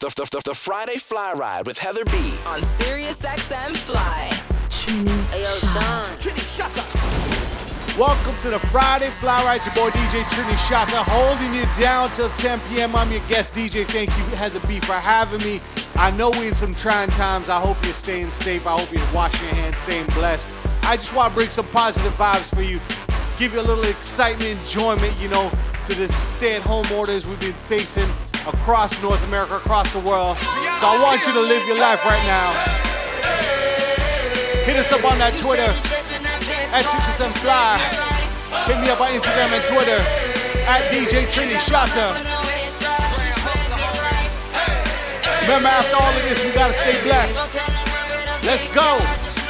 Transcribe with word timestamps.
the, 0.00 0.08
the, 0.16 0.28
the, 0.30 0.42
the 0.44 0.54
Friday 0.54 0.96
Fly 0.96 1.34
Ride 1.34 1.66
with 1.66 1.78
Heather 1.78 2.04
B. 2.06 2.12
on 2.46 2.62
SiriusXM 2.62 3.76
Fly. 3.76 4.30
Hey, 5.30 5.42
yo, 5.42 5.46
Sean. 5.46 6.04
Welcome 7.98 8.34
to 8.42 8.50
the 8.50 8.58
Friday 8.70 9.10
Fly 9.10 9.36
Ride. 9.44 9.56
It's 9.56 9.66
your 9.66 9.74
boy 9.74 9.90
DJ 9.90 10.22
Trini 10.24 10.56
Shaka 10.68 11.04
holding 11.10 11.54
you 11.54 11.64
down 11.80 12.08
till 12.10 12.28
10 12.30 12.60
p.m. 12.70 12.96
I'm 12.96 13.10
your 13.10 13.20
guest 13.28 13.52
DJ. 13.52 13.86
Thank 13.86 14.10
you, 14.16 14.24
Heather 14.36 14.60
B, 14.66 14.80
for 14.80 14.94
having 14.94 15.46
me. 15.46 15.60
I 15.94 16.10
know 16.12 16.30
we're 16.30 16.48
in 16.48 16.54
some 16.54 16.74
trying 16.74 17.10
times. 17.10 17.48
I 17.48 17.60
hope 17.60 17.76
you're 17.84 17.92
staying 17.94 18.30
safe. 18.30 18.66
I 18.66 18.72
hope 18.72 18.92
you're 18.92 19.14
washing 19.14 19.46
your 19.48 19.56
hands, 19.56 19.76
staying 19.76 20.06
blessed. 20.06 20.48
I 20.82 20.96
just 20.96 21.14
want 21.14 21.30
to 21.30 21.34
bring 21.36 21.48
some 21.48 21.66
positive 21.68 22.12
vibes 22.14 22.52
for 22.52 22.62
you, 22.62 22.80
give 23.38 23.52
you 23.52 23.60
a 23.60 23.66
little 23.66 23.84
excitement, 23.84 24.60
enjoyment, 24.62 25.14
you 25.20 25.28
know, 25.28 25.50
to 25.88 25.94
the 25.94 26.08
stay-at-home 26.08 26.86
orders 26.98 27.26
we've 27.26 27.38
been 27.38 27.52
facing 27.52 28.08
across 28.46 29.00
North 29.02 29.22
America, 29.28 29.56
across 29.56 29.92
the 29.92 30.00
world. 30.00 30.36
So 30.38 30.84
I 30.84 30.98
want 31.00 31.20
you 31.26 31.32
to 31.32 31.40
live 31.40 31.66
your 31.66 31.80
life 31.80 32.04
right 32.04 32.24
now. 32.28 32.48
Hit 34.64 34.76
us 34.76 34.90
up 34.92 35.04
on 35.04 35.18
that 35.18 35.34
Twitter 35.40 35.68
at 36.72 36.84
6% 36.84 37.30
Fly. 37.40 37.76
Hit 38.64 38.80
me 38.80 38.88
up 38.88 39.00
on 39.00 39.08
Instagram 39.12 39.52
and 39.52 39.64
Twitter 39.68 40.00
at 40.68 40.80
DJ 40.92 41.28
Trini 41.28 41.60
Shaka. 41.60 42.16
Remember, 45.44 45.68
after 45.68 45.96
all 45.96 46.08
of 46.08 46.22
this, 46.24 46.44
we 46.44 46.52
gotta 46.52 46.72
stay 46.72 46.96
blessed. 47.04 47.60
Let's 48.44 48.66
go. 48.68 49.43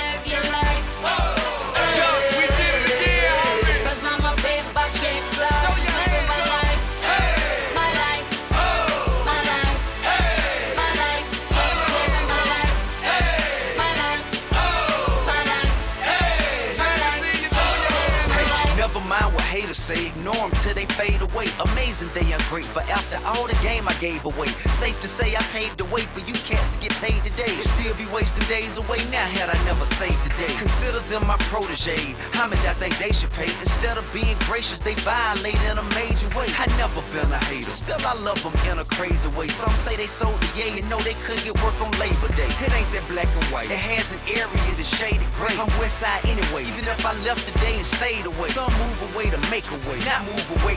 Haters 20.24 20.53
fade 20.94 21.20
away. 21.20 21.50
Amazing 21.74 22.10
they 22.14 22.30
ungrateful 22.30 22.82
after 22.86 23.18
all 23.26 23.46
the 23.46 23.58
game 23.62 23.86
I 23.90 23.94
gave 23.98 24.24
away. 24.24 24.48
Safe 24.70 24.98
to 25.00 25.08
say 25.08 25.34
I 25.34 25.42
paved 25.50 25.78
the 25.78 25.88
way 25.90 26.06
for 26.14 26.22
you 26.22 26.34
cats 26.46 26.78
to 26.78 26.86
get 26.86 26.94
paid 27.02 27.20
today. 27.26 27.54
Still 27.58 27.94
be 27.98 28.06
wasting 28.14 28.46
days 28.46 28.78
away 28.78 29.02
now 29.10 29.26
had 29.34 29.50
I 29.50 29.58
never 29.66 29.84
saved 29.84 30.18
the 30.22 30.32
day. 30.38 30.52
Consider 30.54 31.00
them 31.10 31.26
my 31.26 31.36
protege. 31.50 32.14
How 32.32 32.46
much 32.46 32.62
I 32.64 32.74
think 32.74 32.94
they 32.98 33.12
should 33.12 33.34
pay? 33.34 33.50
Instead 33.58 33.98
of 33.98 34.06
being 34.14 34.38
gracious, 34.46 34.78
they 34.78 34.94
violate 35.02 35.58
in 35.66 35.76
a 35.78 35.86
major 35.98 36.30
way. 36.38 36.46
I 36.54 36.70
never 36.78 37.02
been 37.10 37.30
a 37.30 37.40
hater, 37.50 37.70
still 37.70 37.98
I 38.06 38.14
love 38.14 38.40
them 38.42 38.54
in 38.70 38.78
a 38.78 38.86
crazy 38.94 39.28
way. 39.34 39.48
Some 39.48 39.74
say 39.74 39.96
they 39.96 40.06
sold 40.06 40.38
the 40.38 40.50
yay 40.54 40.78
and 40.78 40.86
know 40.88 40.98
they 41.02 41.18
couldn't 41.26 41.42
get 41.42 41.58
work 41.62 41.74
on 41.82 41.90
Labor 41.98 42.30
Day. 42.38 42.50
It 42.62 42.70
ain't 42.70 42.90
that 42.94 43.06
black 43.10 43.28
and 43.34 43.44
white. 43.50 43.66
It 43.70 43.82
has 43.82 44.14
an 44.14 44.22
area 44.30 44.70
that's 44.78 44.86
shaded 44.86 45.26
gray. 45.34 45.54
I'm 45.58 45.70
West 45.82 45.98
Side 45.98 46.22
anyway, 46.30 46.62
even 46.70 46.86
if 46.86 47.02
I 47.02 47.12
left 47.26 47.50
today 47.50 47.82
and 47.82 47.86
stayed 47.86 48.26
away. 48.26 48.48
Some 48.54 48.70
move 48.78 49.00
away 49.10 49.26
to 49.34 49.40
make 49.50 49.66
a 49.74 49.78
way, 49.90 49.98
not 50.06 50.22
move 50.30 50.46
away 50.62 50.76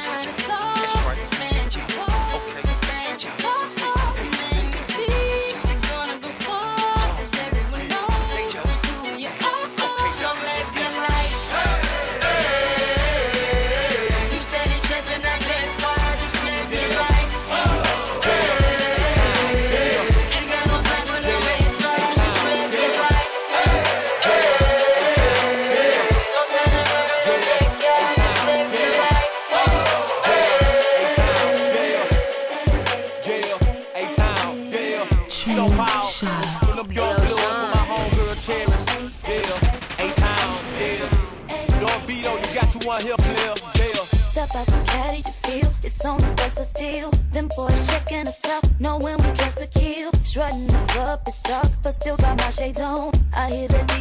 Shades 52.61 52.79
on. 52.79 53.11
I 53.35 53.49
hear 53.49 53.67
the 53.69 54.00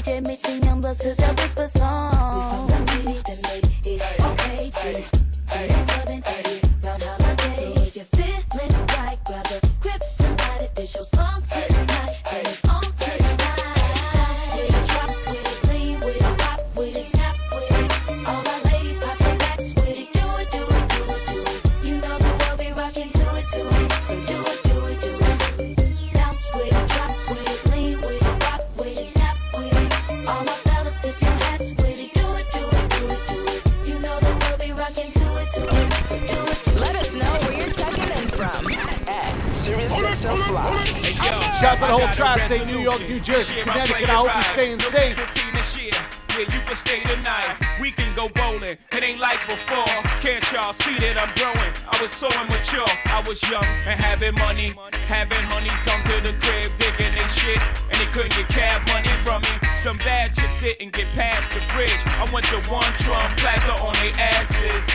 was 53.41 53.51
young 53.51 53.65
and 53.87 54.01
having 54.01 54.35
money. 54.37 54.73
Having 55.07 55.43
honeys 55.45 55.81
come 55.81 56.03
to 56.05 56.21
the 56.21 56.33
crib, 56.41 56.73
digging 56.79 57.15
they 57.15 57.29
shit. 57.29 57.61
And 57.91 58.01
they 58.01 58.07
couldn't 58.07 58.31
get 58.31 58.49
cab 58.49 58.87
money 58.89 59.11
from 59.23 59.43
me. 59.43 59.51
Some 59.77 59.99
bad 59.99 60.33
chicks 60.33 60.59
didn't 60.61 60.93
get 60.93 61.07
past 61.15 61.51
the 61.53 61.61
bridge. 61.75 62.01
I 62.05 62.29
went 62.33 62.47
to 62.47 62.61
one 62.71 62.93
Trump 62.95 63.37
Plaza 63.39 63.73
on 63.73 63.95
their 63.95 64.13
asses. 64.19 64.89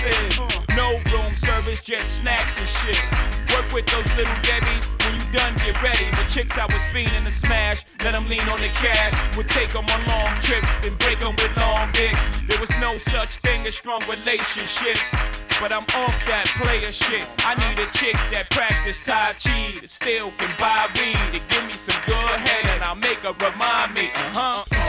No 0.76 1.00
room 1.12 1.36
service, 1.36 1.82
just 1.82 2.18
snacks 2.18 2.58
and 2.60 2.68
shit. 2.68 3.45
Work 3.56 3.72
with 3.72 3.86
those 3.88 4.06
little 4.18 4.36
Debbie's. 4.44 4.86
When 5.00 5.16
you 5.16 5.24
done, 5.32 5.56
get 5.64 5.82
ready. 5.82 6.12
The 6.12 6.28
chicks 6.28 6.58
I 6.58 6.66
was 6.66 6.82
fiending 6.92 7.24
to 7.24 7.32
smash, 7.32 7.86
let 8.04 8.12
them 8.12 8.28
lean 8.28 8.42
on 8.50 8.60
the 8.60 8.68
cash. 8.68 9.14
Would 9.38 9.48
take 9.48 9.72
them 9.72 9.86
on 9.86 10.06
long 10.08 10.40
trips, 10.42 10.78
then 10.80 10.94
break 10.96 11.20
them 11.20 11.36
with 11.38 11.56
long 11.56 11.90
dick. 11.94 12.16
There 12.48 12.60
was 12.60 12.72
no 12.82 12.98
such 12.98 13.38
thing 13.38 13.66
as 13.66 13.76
strong 13.76 14.02
relationships. 14.10 15.16
But 15.62 15.72
I'm 15.72 15.88
off 15.96 16.16
that 16.28 16.52
player 16.60 16.92
shit. 16.92 17.24
I 17.40 17.56
need 17.64 17.80
a 17.80 17.90
chick 17.92 18.20
that 18.36 18.50
practice 18.50 19.00
Tai 19.00 19.36
Chi, 19.40 19.80
that 19.80 19.90
still 19.90 20.32
can 20.32 20.52
buy 20.60 20.90
weed, 20.94 21.16
to 21.32 21.40
give 21.48 21.64
me 21.66 21.72
some 21.72 21.96
good 22.06 22.40
head, 22.44 22.66
and 22.76 22.84
I'll 22.84 22.96
make 22.96 23.20
her 23.24 23.32
remind 23.32 23.94
me, 23.94 24.12
uh 24.16 24.66
huh. 24.66 24.85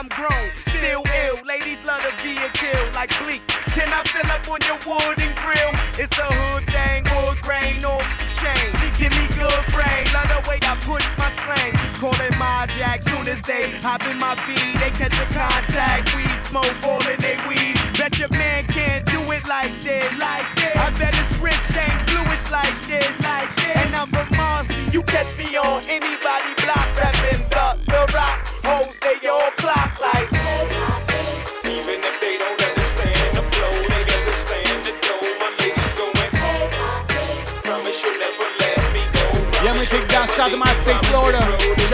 I'm 0.00 0.08
grown, 0.08 0.48
still 0.64 1.04
ill. 1.04 1.36
Ladies 1.44 1.76
love 1.84 2.00
to 2.00 2.08
be 2.24 2.32
a 2.32 2.48
kill 2.56 2.84
like 2.96 3.12
bleak. 3.20 3.44
Can 3.76 3.92
I 3.92 4.00
fill 4.08 4.32
up 4.32 4.48
on 4.48 4.64
your 4.64 4.80
wood 4.88 5.20
and 5.20 5.36
grill? 5.36 5.72
It's 6.00 6.16
a 6.16 6.24
hood 6.24 6.64
thing, 6.72 7.04
wood 7.12 7.36
grain, 7.44 7.84
or 7.84 8.00
chain. 8.32 8.64
She 8.80 8.88
give 8.96 9.12
me 9.12 9.28
good 9.36 9.60
brain. 9.76 10.08
Love 10.16 10.32
the 10.32 10.40
way 10.48 10.56
I 10.64 10.72
puts 10.88 11.04
my 11.20 11.28
slang. 11.44 11.76
Call 12.00 12.16
it 12.16 12.32
my 12.40 12.64
jack. 12.80 13.04
Soon 13.04 13.28
as 13.28 13.44
they 13.44 13.76
hop 13.84 14.00
in 14.08 14.16
my 14.16 14.32
V, 14.48 14.56
they 14.80 14.88
catch 14.88 15.12
a 15.20 15.28
contact. 15.36 16.08
We 16.16 16.24
smoke 16.48 16.80
all 16.80 17.04
in 17.04 17.20
they 17.20 17.36
weed. 17.44 17.76
Bet 18.00 18.16
your 18.16 18.32
man 18.32 18.64
can't 18.72 19.04
do 19.04 19.20
it 19.36 19.44
like 19.52 19.84
this, 19.84 20.08
like 20.16 20.48
this. 20.56 20.80
I 20.80 20.96
bet 20.96 21.12
his 21.12 21.36
wrist 21.44 21.68
ain't 21.76 22.00
bluish 22.08 22.48
like 22.48 22.72
this, 22.88 23.12
like 23.20 23.52
this. 23.52 23.76
And 23.76 23.92
I'm 23.92 24.08
a 24.16 24.24
Mars, 24.32 24.64
you 24.96 25.04
catch 25.04 25.36
me 25.36 25.60
on 25.60 25.84
anybody. 25.92 26.56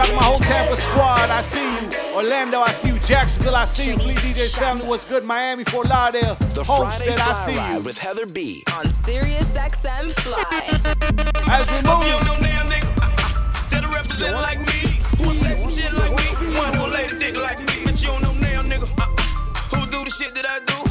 Shout 0.06 0.10
to 0.10 0.16
my 0.16 0.22
whole 0.24 0.38
Tampa 0.38 0.76
squad. 0.76 1.30
I 1.30 1.40
see 1.40 1.62
you. 1.62 2.14
Orlando, 2.16 2.60
I 2.60 2.70
see 2.70 2.88
you. 2.92 2.98
Jacksonville, 3.00 3.56
I 3.56 3.64
see 3.64 3.90
you. 3.90 3.96
Fleet 3.96 4.16
DJ's 4.18 4.54
family, 4.56 4.86
what's 4.86 5.04
good? 5.04 5.24
Miami, 5.24 5.64
Fort 5.64 5.88
Lauderdale. 5.88 6.34
The 6.54 6.64
Friday 6.64 7.10
Homestead, 7.10 7.18
I 7.18 7.32
see 7.32 7.56
Ride 7.58 7.74
you. 7.74 7.80
with 7.80 7.98
Heather 7.98 8.26
B. 8.32 8.62
On 8.76 8.86
Sirius 8.86 9.52
XM 9.56 10.10
Fly. 10.22 10.80
As 11.50 11.68
we 11.70 11.76
You 11.76 11.82
don't 11.82 12.00
move, 12.00 12.26
know 12.26 12.36
damn 12.40 12.66
nigga 12.70 13.02
uh, 13.02 13.06
uh, 13.06 13.68
that'll 13.70 13.90
represent 13.90 14.34
like 14.34 14.58
me. 14.60 14.96
Who 15.18 15.34
say 15.34 15.54
some 15.56 15.70
shit 15.70 15.92
like 15.92 16.10
me? 16.10 16.58
One 16.58 16.72
who 16.74 16.86
lay 16.86 17.06
the 17.08 17.16
dick 17.18 17.36
like 17.36 17.58
me. 17.58 17.84
But 17.84 18.00
you 18.00 18.08
don't 18.08 18.22
know 18.22 18.34
damn 18.40 18.62
nigga 18.64 18.86
uh, 18.98 19.76
who 19.76 19.90
do 19.90 20.04
the 20.04 20.10
shit 20.10 20.32
that 20.34 20.46
I 20.48 20.60
do. 20.64 20.85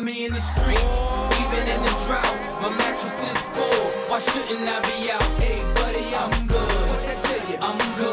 Find 0.00 0.16
me 0.16 0.24
in 0.24 0.32
the 0.32 0.40
streets, 0.40 1.00
even 1.40 1.68
in 1.68 1.82
the 1.82 2.04
drought. 2.06 2.62
My 2.62 2.70
mattress 2.70 3.22
is 3.22 3.38
full. 3.54 3.90
Why 4.08 4.18
shouldn't 4.18 4.68
I 4.68 4.80
be 4.80 5.10
out? 5.10 5.40
Hey, 5.40 5.58
buddy, 5.74 6.14
I'm 6.14 6.46
good. 6.46 7.60
I'm 7.60 7.98
good. 7.98 8.09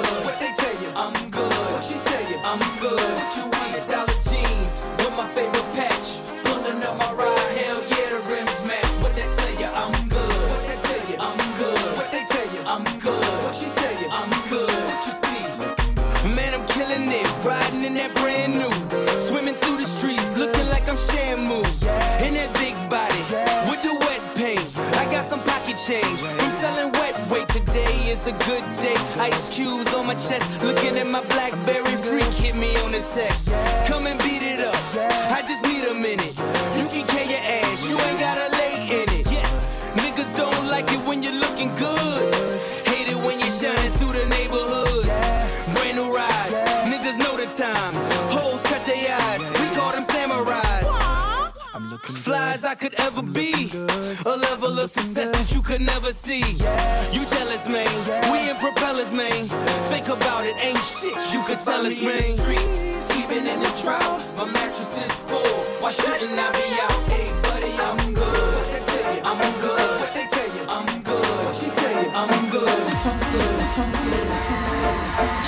A 28.28 28.32
good 28.44 28.64
day. 28.78 28.96
Ice 29.20 29.48
cubes 29.56 29.94
on 29.94 30.06
my 30.06 30.14
chest. 30.14 30.44
Looking 30.62 30.98
at 30.98 31.08
my 31.08 31.22
Blackberry 31.32 31.96
freak. 32.04 32.32
Hit 32.36 32.60
me 32.60 32.76
on 32.84 32.92
the 32.92 33.00
text. 33.00 33.48
Come 33.88 34.06
and 34.06 34.20
beat 34.20 34.44
it 34.44 34.60
up. 34.60 34.76
I 35.32 35.42
just 35.42 35.64
need 35.64 35.86
a 35.86 35.94
minute. 35.94 36.36
You 36.78 36.86
can 36.92 37.08
kill 37.08 37.28
your 37.28 37.40
ass. 37.40 37.88
You 37.88 37.96
ain't 37.96 38.20
gotta 38.20 38.48
lay 38.60 38.76
in 39.00 39.08
it. 39.20 39.32
Yes. 39.32 39.94
Niggas 39.96 40.36
don't 40.36 40.68
like 40.68 40.92
it 40.92 41.00
when 41.08 41.24
you're 41.24 41.40
looking 41.40 41.74
good. 41.76 42.34
Hate 42.86 43.08
it 43.08 43.20
when 43.26 43.40
you're 43.40 43.58
shining 43.62 43.94
through 43.94 44.14
the 44.14 44.26
neighborhood. 44.28 45.06
Brand 45.74 45.96
new 45.96 46.14
ride. 46.14 46.52
Niggas 46.92 47.18
know 47.20 47.38
the 47.38 47.48
time. 47.56 47.94
Hoes 48.36 48.62
cut 48.64 48.84
their 48.86 49.08
eyes. 49.30 49.42
We 49.60 49.68
call 49.76 49.92
them 49.92 50.04
samurais. 50.04 50.84
Fly 52.26 52.54
as 52.54 52.66
I 52.66 52.76
could 52.76 52.96
ever 53.00 53.22
be. 53.22 53.72
A 54.78 54.82
level 54.82 54.86
of 54.86 55.06
success 55.06 55.32
that 55.32 55.56
you 55.56 55.62
could 55.64 55.82
never 55.82 56.14
see. 56.14 56.54
You 57.10 57.26
jealous, 57.26 57.68
man. 57.68 57.90
We 58.30 58.48
in 58.48 58.58
propellers, 58.58 59.12
man. 59.12 59.50
Think 59.90 60.08
about 60.08 60.46
it, 60.46 60.54
ain't 60.62 60.78
shit 60.78 61.18
you 61.34 61.42
could 61.50 61.58
tell 61.58 61.82
us, 61.84 62.00
man. 62.00 62.22
streets, 62.22 63.10
even 63.18 63.48
in 63.48 63.60
the 63.60 63.74
drought. 63.82 64.22
My 64.38 64.46
mattress 64.46 65.02
is 65.02 65.12
full. 65.26 65.42
Why 65.82 65.90
shouldn't 65.90 66.38
I 66.38 66.52
be 66.54 66.68
out? 66.78 67.10
Hey, 67.10 67.26
buddy, 67.42 67.74
I'm 67.74 68.14
good. 68.14 68.54
What 68.54 68.70
they 68.70 68.86
tell 68.86 69.16
you? 69.16 69.22
I'm 69.26 69.42
good. 69.66 69.98
What 69.98 70.14
they 70.14 70.28
tell 70.30 70.50
you? 70.54 70.64
I'm 70.70 71.02
good. 71.02 71.26
What 71.26 71.56
she 71.56 71.70
tell 71.74 71.94
you? 71.98 72.10
I'm 72.14 72.50
good. 72.54 72.78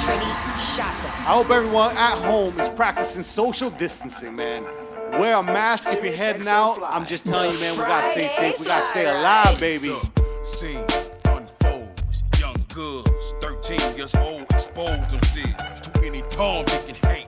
Trini 0.02 0.32
Shata. 0.58 1.10
I 1.30 1.38
hope 1.38 1.52
everyone 1.52 1.96
at 1.98 2.18
home 2.26 2.60
is 2.60 2.70
practicing 2.70 3.22
social 3.22 3.70
distancing, 3.70 4.36
man. 4.36 4.66
Wear 5.20 5.36
a 5.36 5.44
mask 5.44 5.98
if 5.98 6.02
you're 6.02 6.14
heading 6.14 6.48
out. 6.48 6.78
I'm 6.82 7.06
just 7.06 7.26
telling 7.26 7.52
you, 7.52 7.60
man, 7.60 7.76
we 7.76 7.82
gotta 7.82 8.12
stay 8.12 8.28
safe. 8.30 8.58
We 8.58 8.66
gotta 8.66 8.86
stay 8.86 9.06
alive, 9.06 9.60
baby. 9.60 9.94
Scene 10.44 10.86
unfolds. 11.26 12.24
Young 12.40 12.56
girls, 12.74 13.34
13 13.42 13.98
years 13.98 14.16
old, 14.16 14.44
exposed 14.50 15.10
themselves 15.10 15.82
to 15.82 16.06
any 16.06 16.22
Tom, 16.30 16.64
Dick, 16.64 16.86
and 16.88 16.96
Hank. 16.96 17.04
Got 17.04 17.08
more. 17.10 17.19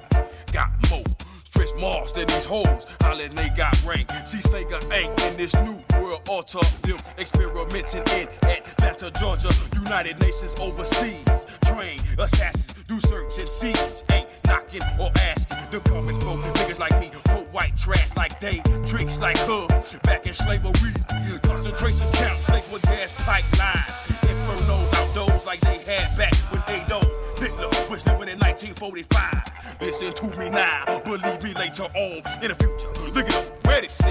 Marks 1.82 2.12
than 2.12 2.28
these 2.28 2.46
hoes, 2.46 2.86
hollering 3.02 3.34
they 3.34 3.50
got 3.50 3.74
rank. 3.84 4.08
See, 4.24 4.38
Sega 4.38 4.80
ain't 4.94 5.20
in 5.24 5.36
this 5.36 5.56
new 5.66 5.82
world 6.00 6.22
altar. 6.30 6.60
Them 6.84 7.00
experimenting 7.18 8.04
in 8.20 8.28
Atlanta, 8.44 9.10
Georgia, 9.20 9.50
United 9.74 10.20
Nations 10.20 10.56
overseas. 10.60 11.48
Train 11.66 12.00
assassins, 12.20 12.84
do 12.84 13.00
search 13.00 13.40
and 13.40 13.50
seize. 13.50 14.04
Ain't 14.12 14.28
knocking 14.46 14.84
or 15.00 15.10
asking. 15.34 15.58
They're 15.72 15.80
coming 15.80 16.20
for 16.22 16.38
niggas 16.38 16.80
like 16.80 17.00
me, 17.00 17.10
put 17.26 17.52
white 17.52 17.76
trash 17.78 18.16
like 18.16 18.40
they, 18.40 18.62
tricks 18.86 19.20
like 19.20 19.40
her. 19.40 19.66
Back 20.04 20.28
in 20.28 20.36
slavery, 20.36 20.94
concentration 21.42 22.12
camps 22.14 22.48
laced 22.50 22.72
with 22.72 22.84
gas 22.84 23.12
pipelines. 23.26 23.90
Infernos 24.30 24.94
outdoors 24.98 25.46
like 25.48 25.62
they 25.62 25.80
had 25.92 26.16
back 26.16 26.36
when 26.52 26.62
Adolf 26.80 27.10
Hitler 27.40 27.70
was 27.90 28.06
living 28.06 28.30
in 28.30 28.38
1945. 28.52 29.80
Listen 29.80 30.12
to 30.12 30.38
me 30.38 30.50
now, 30.50 31.00
believe 31.06 31.42
me 31.42 31.54
later 31.54 31.84
on 31.84 32.20
in 32.44 32.52
the 32.52 32.58
future. 32.60 32.92
Look 33.16 33.30
it 33.30 33.36
up, 33.36 33.66
where 33.66 33.82
it 33.82 34.02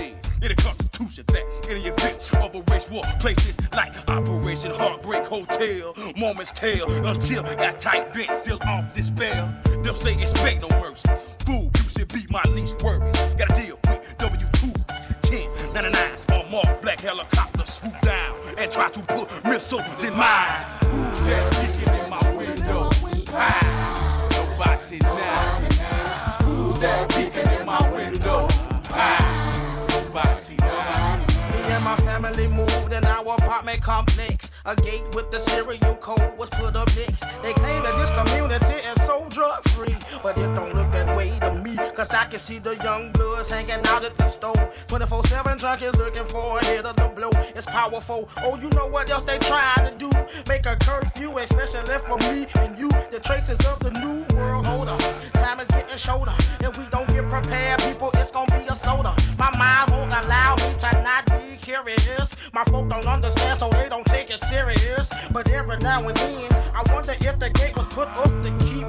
in 0.40 0.48
the 0.48 0.54
Constitution 0.54 1.24
that 1.28 1.44
in 1.68 1.82
the 1.82 1.92
event 1.92 2.16
of 2.40 2.54
a 2.54 2.72
race 2.72 2.88
war, 2.88 3.02
places 3.20 3.58
like 3.72 3.92
Operation 4.08 4.70
Heartbreak 4.70 5.26
Hotel, 5.26 5.92
moments 6.18 6.52
tell 6.52 6.90
until 7.06 7.42
that 7.42 7.78
tight 7.78 8.14
vent 8.14 8.34
seal 8.34 8.58
off 8.64 8.94
this 8.94 9.08
spell. 9.08 9.54
Them 9.82 9.94
say 9.94 10.14
expect 10.14 10.62
no 10.62 10.68
mercy. 10.80 11.10
Fool, 11.40 11.70
you 11.76 11.90
should 11.90 12.08
be 12.08 12.24
my 12.30 12.42
least 12.48 12.82
worries. 12.82 13.18
Got 13.36 13.50
a 13.50 13.60
deal 13.60 13.78
with 13.84 14.16
W2 14.16 15.20
10 15.20 15.38
99s 15.74 16.32
on 16.32 16.50
mark 16.50 16.80
black 16.80 17.00
helicopter 17.00 17.66
swoop 17.66 18.00
down 18.00 18.38
and 18.56 18.72
try 18.72 18.88
to 18.88 19.00
put 19.00 19.28
missiles 19.44 20.02
in 20.02 20.16
mines. 20.16 20.64
Who's 20.88 21.18
that 21.28 21.52
peeking 21.60 22.04
in 22.04 22.08
my 22.08 22.34
window? 22.34 22.90
Ah, 23.32 23.69
nobody 24.60 24.98
now. 24.98 26.36
Who's 26.44 26.78
that 26.80 27.08
peeking 27.10 27.60
in 27.60 27.66
my 27.66 27.80
window? 27.90 28.46
Ah, 28.90 29.86
nobody 29.88 30.56
now. 30.56 31.16
Me 31.52 31.72
and 31.72 31.84
my 31.84 31.96
family 31.96 32.46
moved 32.48 32.92
in 32.92 33.04
our 33.04 33.34
apartment 33.36 33.80
complex. 33.82 34.52
A 34.66 34.76
gate 34.76 35.04
with 35.14 35.30
the 35.30 35.40
serial 35.40 35.96
code 35.96 36.36
was 36.36 36.50
put 36.50 36.76
up 36.76 36.88
next. 36.96 37.24
They 37.42 37.52
claim 37.54 37.82
that 37.82 37.96
this 37.98 38.10
community 38.10 38.86
is 38.86 39.02
so 39.06 39.26
drug 39.30 39.66
free. 39.70 39.96
But 40.22 40.36
it 40.36 40.54
don't 40.54 40.74
look 40.74 40.89
way 41.20 41.38
to 41.40 41.54
me. 41.54 41.76
Cause 41.94 42.10
I 42.12 42.24
can 42.26 42.38
see 42.38 42.58
the 42.58 42.76
young 42.82 43.12
bloods 43.12 43.50
hanging 43.50 43.84
out 43.92 44.04
at 44.04 44.14
the 44.16 44.28
store. 44.28 44.60
24 44.88 45.24
7 45.24 45.58
junkies 45.58 45.96
looking 45.96 46.24
for 46.24 46.58
a 46.58 46.64
hit 46.64 46.84
of 46.84 46.96
the 46.96 47.08
blow. 47.08 47.30
It's 47.56 47.66
powerful. 47.66 48.28
Oh, 48.38 48.56
you 48.56 48.68
know 48.70 48.86
what 48.86 49.10
else 49.10 49.24
they 49.24 49.38
trying 49.38 49.84
to 49.86 49.94
do? 49.98 50.10
Make 50.48 50.66
a 50.66 50.76
curfew, 50.76 51.36
especially 51.38 51.98
for 52.08 52.16
me 52.26 52.46
and 52.60 52.78
you. 52.78 52.88
The 53.14 53.20
traces 53.22 53.60
of 53.66 53.78
the 53.80 53.90
new 54.02 54.24
world 54.34 54.66
order. 54.66 54.96
Time 55.44 55.60
is 55.60 55.68
getting 55.68 55.98
shorter. 55.98 56.36
And 56.64 56.76
we 56.76 56.84
don't 56.94 57.08
get 57.08 57.28
prepared, 57.28 57.80
people, 57.82 58.10
it's 58.14 58.30
gonna 58.30 58.50
be 58.56 58.64
a 58.68 58.74
slaughter. 58.74 59.14
My 59.38 59.50
mind 59.56 59.90
won't 59.92 60.12
allow 60.24 60.56
me 60.56 60.70
to 60.78 60.90
not 61.02 61.26
be 61.26 61.56
curious. 61.56 62.36
My 62.52 62.64
folk 62.64 62.88
don't 62.88 63.06
understand, 63.06 63.58
so 63.58 63.68
they 63.70 63.88
don't 63.88 64.06
take 64.06 64.30
it 64.30 64.40
serious. 64.40 65.10
But 65.30 65.50
every 65.50 65.76
now 65.78 66.06
and 66.08 66.16
then, 66.16 66.48
I 66.74 66.82
wonder 66.92 67.14
if 67.20 67.38
the 67.38 67.50
gate 67.50 67.76
was 67.76 67.86
put 67.86 68.08
up 68.08 68.30
to 68.44 68.50
keep 68.64 68.86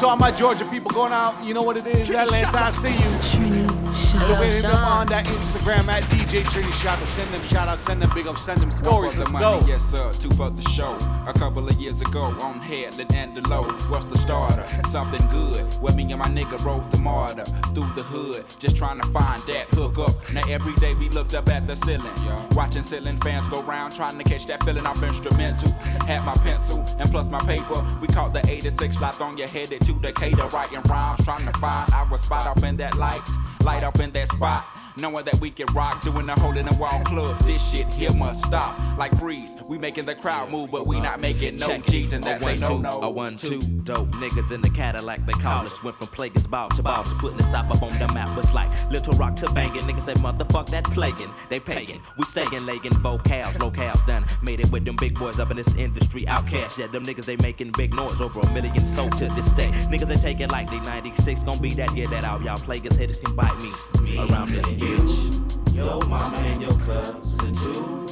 to 0.00 0.06
all 0.06 0.16
my 0.16 0.30
Georgia 0.30 0.64
people 0.64 0.90
going 0.90 1.12
out. 1.12 1.44
You 1.44 1.52
know 1.52 1.62
what 1.62 1.76
it 1.76 1.86
is, 1.86 2.10
Atlanta. 2.10 2.56
I 2.56 2.70
see 2.70 3.54
you. 3.54 3.59
Go 3.90 4.34
ahead 4.34 4.52
hit 4.52 4.62
them 4.62 4.84
on 4.84 5.06
that 5.08 5.26
Instagram 5.26 5.88
at 5.88 6.04
DJ 6.04 6.42
Trini 6.44 6.72
Shotta. 6.80 7.04
Send 7.06 7.32
them 7.34 7.42
shout 7.42 7.68
outs, 7.68 7.82
send 7.82 8.00
them 8.00 8.10
big 8.14 8.26
ups, 8.26 8.44
send 8.44 8.60
them 8.60 8.70
stories. 8.70 9.16
One 9.16 9.26
for 9.26 9.32
Let's 9.32 9.32
the 9.32 9.38
go. 9.38 9.60
money, 9.60 9.66
yes 9.72 9.82
sir. 9.82 10.12
Two 10.12 10.30
for 10.30 10.50
the 10.50 10.62
show. 10.70 10.96
A 11.26 11.32
couple 11.32 11.68
of 11.68 11.76
years 11.80 12.00
ago, 12.00 12.22
on 12.40 12.60
Headland 12.60 13.12
and 13.14 13.36
the 13.36 13.48
low. 13.48 13.64
What's 13.64 14.04
the 14.06 14.18
starter? 14.18 14.64
Something 14.88 15.26
good. 15.28 15.60
Where 15.80 15.92
me 15.92 16.04
and 16.12 16.20
my 16.20 16.28
nigga 16.28 16.62
rode 16.64 16.88
the 16.92 16.98
martyr 16.98 17.44
through 17.74 17.90
the 17.96 18.02
hood, 18.02 18.44
just 18.60 18.76
trying 18.76 19.00
to 19.00 19.06
find 19.08 19.40
that 19.42 19.66
hook 19.70 19.98
up. 19.98 20.14
Now 20.32 20.42
every 20.48 20.74
day 20.74 20.94
we 20.94 21.08
looked 21.08 21.34
up 21.34 21.48
at 21.48 21.66
the 21.66 21.74
ceiling, 21.74 22.14
watching 22.52 22.82
ceiling 22.82 23.18
fans 23.18 23.48
go 23.48 23.62
round, 23.62 23.92
trying 23.94 24.18
to 24.18 24.24
catch 24.24 24.46
that 24.46 24.62
feeling 24.62 24.86
off 24.86 25.02
instrumental. 25.02 25.72
Had 26.06 26.24
my 26.24 26.34
pencil 26.34 26.84
and 26.98 27.10
plus 27.10 27.28
my 27.28 27.40
paper. 27.40 27.84
We 28.00 28.06
caught 28.08 28.32
the 28.34 28.48
86 28.48 28.96
flat 28.96 29.20
on 29.20 29.36
your 29.36 29.48
headed 29.48 29.80
to 29.82 29.92
Decatur, 29.94 30.46
writing 30.48 30.80
rhymes, 30.82 31.24
trying 31.24 31.44
to 31.46 31.58
find 31.58 31.92
our 31.92 32.18
spot 32.18 32.46
off 32.46 32.62
in 32.62 32.76
that 32.76 32.96
light, 32.96 33.26
light 33.62 33.79
up 33.84 33.98
in 34.00 34.10
that 34.12 34.28
spot. 34.28 34.64
Knowing 34.96 35.24
that 35.24 35.40
we 35.40 35.50
can 35.50 35.66
rock, 35.74 36.00
doing 36.00 36.26
the 36.26 36.32
hole 36.32 36.56
in 36.56 36.66
the 36.66 36.74
wall 36.74 37.02
club. 37.04 37.38
This 37.40 37.70
shit 37.70 37.86
here 37.92 38.12
must 38.12 38.44
stop. 38.44 38.78
Like 38.98 39.16
freeze, 39.18 39.54
we 39.68 39.78
making 39.78 40.06
the 40.06 40.14
crowd 40.14 40.50
move, 40.50 40.70
but 40.70 40.86
we 40.86 41.00
not 41.00 41.20
making 41.20 41.56
no 41.56 41.66
Check 41.66 41.86
G's, 41.86 42.12
and 42.12 42.24
A 42.24 42.28
that's 42.28 42.42
one, 42.42 42.56
a 42.56 42.60
no 42.60 42.68
two, 42.68 42.78
no. 42.82 43.00
A 43.02 43.10
one, 43.10 43.36
two, 43.36 43.60
dope 43.84 44.08
niggas 44.12 44.52
in 44.52 44.60
the 44.60 44.70
Cadillac, 44.70 45.24
they 45.26 45.32
call 45.34 45.64
us. 45.64 45.84
Went 45.84 45.96
from 45.96 46.08
Plaguers 46.08 46.46
ball 46.46 46.68
to 46.70 46.82
boss, 46.82 47.18
putting 47.20 47.38
the 47.38 47.44
south 47.44 47.70
up 47.70 47.82
on 47.82 47.98
the 47.98 48.12
map. 48.12 48.36
It's 48.38 48.54
like 48.54 48.68
Little 48.90 49.14
Rock 49.14 49.36
to 49.36 49.50
banging. 49.52 49.82
Niggas 49.82 50.02
say, 50.02 50.14
motherfuck 50.14 50.68
that 50.70 50.84
plaguing. 50.84 51.32
They 51.48 51.60
pagan. 51.60 52.00
We 52.18 52.24
staying 52.24 52.50
legging 52.66 52.92
vocals, 52.94 53.56
locales 53.56 54.04
done. 54.06 54.24
Made 54.42 54.60
it 54.60 54.70
with 54.70 54.84
them 54.84 54.96
big 54.96 55.18
boys 55.18 55.38
up 55.38 55.50
in 55.50 55.56
this 55.56 55.74
industry. 55.76 56.26
Outcast, 56.26 56.78
yeah, 56.78 56.86
them 56.88 57.04
niggas 57.04 57.24
they 57.24 57.36
making 57.36 57.72
big 57.72 57.94
noise. 57.94 58.20
Over 58.20 58.40
a 58.40 58.52
million 58.52 58.86
sold 58.86 59.16
to 59.18 59.28
this 59.28 59.52
day. 59.52 59.68
Niggas 59.90 60.08
they 60.08 60.16
take 60.16 60.40
it 60.40 60.50
like 60.50 60.70
they 60.70 60.80
96. 60.80 61.44
Gonna 61.44 61.60
be 61.60 61.74
that 61.74 61.96
year 61.96 62.08
that 62.08 62.24
out. 62.24 62.42
Y'all 62.42 62.58
Plaguers 62.58 62.96
haters 62.96 63.20
can 63.20 63.34
bite 63.34 63.56
me 63.62 63.70
around 64.18 64.50
this 64.50 64.70
bitch. 64.80 65.74
Your 65.74 66.00
mama 66.08 66.38
and 66.38 66.62
your 66.62 66.76
cousin 66.80 67.54
too. 67.54 68.06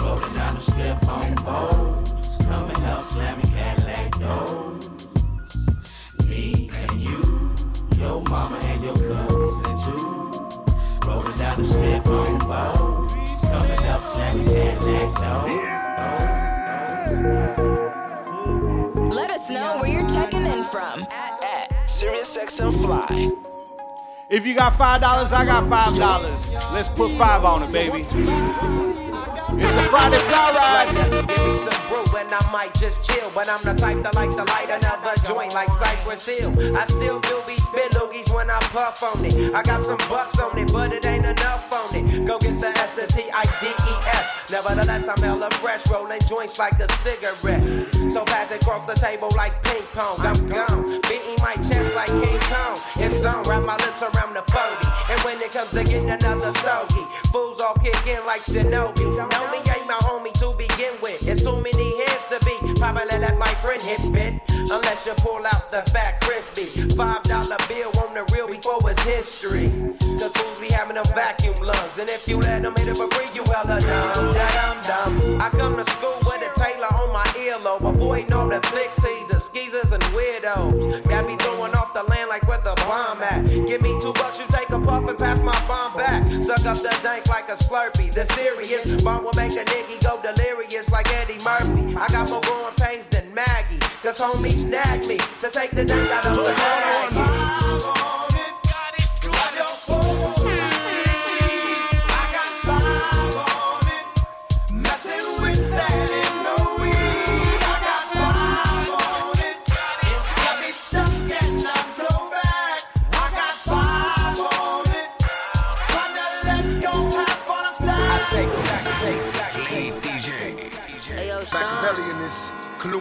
Rolling 0.00 0.32
down 0.32 0.54
the 0.54 0.60
strip 0.60 1.08
on. 1.08 1.36
Coming 2.44 2.82
up, 2.84 3.02
slamming 3.02 3.46
Cadillac 3.46 4.10
doors. 4.18 4.90
Me 6.26 6.70
and 6.74 7.00
you. 7.00 7.54
Your 7.98 8.20
mama 8.22 8.58
and 8.64 8.84
your 8.84 8.96
cousin 8.96 9.74
too. 9.84 10.32
Rolling 11.06 11.36
down 11.36 11.56
the 11.60 11.66
strip 11.66 12.06
on. 12.08 12.40
Coming 13.40 13.86
up, 13.86 14.04
slamming 14.04 14.46
Cadillac 14.46 15.14
doors. 15.22 15.78
Let 19.14 19.30
us 19.30 19.50
know 19.50 19.78
where 19.78 19.90
you're 19.90 20.08
checking 20.08 20.46
in 20.46 20.64
from. 20.64 21.02
At 21.02 21.70
SiriusXM 21.86 22.72
Fly. 22.82 23.51
If 24.32 24.46
you 24.46 24.54
got 24.54 24.72
five 24.72 25.02
dollars, 25.02 25.30
I 25.30 25.44
got 25.44 25.68
five 25.68 25.94
dollars. 25.94 26.48
Let's 26.72 26.88
put 26.88 27.10
five 27.18 27.44
on 27.44 27.64
it, 27.64 27.70
baby. 27.70 27.98
It's 27.98 28.08
the 28.08 29.82
Friday 29.92 30.16
Fly 30.16 30.48
Ride. 30.56 31.28
Give 31.28 31.46
me 31.46 31.54
some 31.54 31.76
brew 31.88 32.16
and 32.16 32.32
I 32.32 32.50
might 32.50 32.72
just 32.72 33.04
chill. 33.04 33.30
But 33.34 33.50
I'm 33.50 33.62
the 33.62 33.74
type 33.74 34.02
that 34.02 34.14
like 34.14 34.30
to 34.30 34.44
light 34.44 34.70
another 34.70 35.20
joint 35.28 35.52
like 35.52 35.68
Cypress 35.68 36.24
Hill. 36.24 36.50
I 36.74 36.84
still 36.84 37.20
do 37.20 37.42
be 37.46 37.58
spit 37.58 37.92
loogies 37.92 38.34
when 38.34 38.48
I 38.48 38.58
puff 38.72 39.02
on 39.02 39.22
it. 39.22 39.54
I 39.54 39.62
got 39.62 39.82
some 39.82 39.98
bucks 40.08 40.40
on 40.40 40.56
it, 40.56 40.72
but 40.72 40.94
it 40.94 41.04
ain't 41.04 41.26
enough 41.26 41.70
on 41.70 41.94
it. 41.94 42.26
Go 42.26 42.38
get 42.38 42.58
the 42.58 42.68
S, 42.68 42.94
the 42.94 43.06
T, 43.08 43.24
I, 43.34 43.44
D, 43.60 43.66
E, 43.66 43.94
S. 44.16 44.50
Nevertheless, 44.50 45.08
I'm 45.08 45.22
hella 45.22 45.50
fresh, 45.60 45.86
rolling 45.90 46.22
joints 46.22 46.58
like 46.58 46.80
a 46.80 46.90
cigarette. 46.92 47.62
So 48.12 48.26
pass 48.26 48.52
it 48.52 48.60
across 48.60 48.86
the 48.86 48.92
table 48.92 49.30
like 49.36 49.56
ping 49.64 49.82
pong. 49.94 50.20
I'm 50.20 50.36
gone, 50.46 51.00
beating 51.08 51.40
my 51.40 51.54
chest 51.64 51.94
like 51.94 52.12
King 52.12 52.40
Kong. 52.44 52.78
It's 52.96 53.24
on, 53.24 53.42
wrap 53.48 53.64
my 53.64 53.76
lips 53.76 54.02
around 54.02 54.34
the 54.34 54.44
40. 54.52 54.68
And 55.08 55.18
when 55.22 55.40
it 55.40 55.50
comes 55.50 55.70
to 55.70 55.82
getting 55.82 56.10
another 56.10 56.52
stogie, 56.60 57.06
fools 57.32 57.58
all 57.58 57.72
kick 57.80 57.96
in 58.06 58.20
like 58.26 58.42
Shinobi. 58.42 59.16
Know 59.16 59.44
me 59.48 59.64
ain't 59.64 59.88
my 59.88 59.96
homie 60.04 60.32
to 60.44 60.52
begin 60.60 60.92
with. 61.00 61.26
It's 61.26 61.40
too 61.40 61.56
many 61.56 61.88
heads 62.04 62.26
to 62.28 62.38
be. 62.44 62.52
Probably 62.76 63.16
let 63.16 63.38
my 63.38 63.48
friend 63.64 63.80
hit 63.80 64.00
bit. 64.12 64.34
Unless 64.70 65.06
you 65.06 65.14
pull 65.16 65.40
out 65.46 65.72
the 65.72 65.80
fat 65.90 66.20
crispy. 66.20 66.68
Five 66.92 67.22
dollar 67.22 67.56
bill 67.66 67.96
on 68.04 68.12
the 68.12 68.28
real 68.34 68.46
before 68.46 68.78
it's 68.90 69.00
history. 69.04 69.72
Cause 70.20 70.32
fools 70.36 70.58
be 70.60 70.68
having 70.68 70.96
them 70.96 71.06
vacuum 71.14 71.56
lungs. 71.64 71.96
And 71.96 72.10
if 72.10 72.28
you 72.28 72.36
let 72.36 72.62
them 72.62 72.76
hit 72.76 72.88
it 72.88 72.96
for 72.96 73.08
free, 73.16 73.32
you 73.32 73.42
hella 73.44 73.80
dumb. 73.80 74.34
Dum 74.36 74.76
dum. 74.84 75.40
I 75.40 75.48
come 75.48 75.76
to 75.76 75.84
school 75.90 76.21
Avoiding 78.12 78.32
all 78.34 78.46
the 78.46 78.60
flick 78.66 78.94
teasers, 78.96 79.48
skeezers, 79.48 79.90
and 79.90 80.02
weirdos. 80.12 81.02
Got 81.08 81.26
me 81.26 81.34
throwing 81.36 81.72
off 81.72 81.94
the 81.94 82.02
land 82.02 82.28
like 82.28 82.46
where 82.46 82.58
the 82.58 82.74
bomb 82.84 83.22
at. 83.22 83.42
Give 83.66 83.80
me 83.80 83.98
two 84.02 84.12
bucks, 84.12 84.38
you 84.38 84.44
take 84.50 84.68
a 84.68 84.78
puff 84.78 85.08
and 85.08 85.18
pass 85.18 85.40
my 85.40 85.58
bomb 85.66 85.96
back. 85.96 86.22
Suck 86.44 86.66
up 86.66 86.76
the 86.76 86.94
dank 87.02 87.26
like 87.28 87.48
a 87.48 87.52
slurpee. 87.52 88.12
The 88.12 88.26
serious 88.26 89.02
bomb 89.02 89.24
will 89.24 89.32
make 89.34 89.52
a 89.52 89.64
nigga 89.64 90.04
go 90.04 90.20
delirious 90.20 90.92
like 90.92 91.10
Eddie 91.14 91.42
Murphy. 91.42 91.96
I 91.96 92.06
got 92.08 92.28
more 92.28 92.42
growing 92.42 92.74
pains 92.74 93.06
than 93.06 93.32
Maggie. 93.32 93.78
Cause 94.02 94.20
homie 94.20 94.52
snagged 94.52 95.08
me 95.08 95.16
to 95.40 95.48
take 95.48 95.70
the 95.70 95.82
dank 95.82 96.10
out 96.10 96.26
of 96.26 96.36
the 96.36 96.42
bag. 96.52 97.21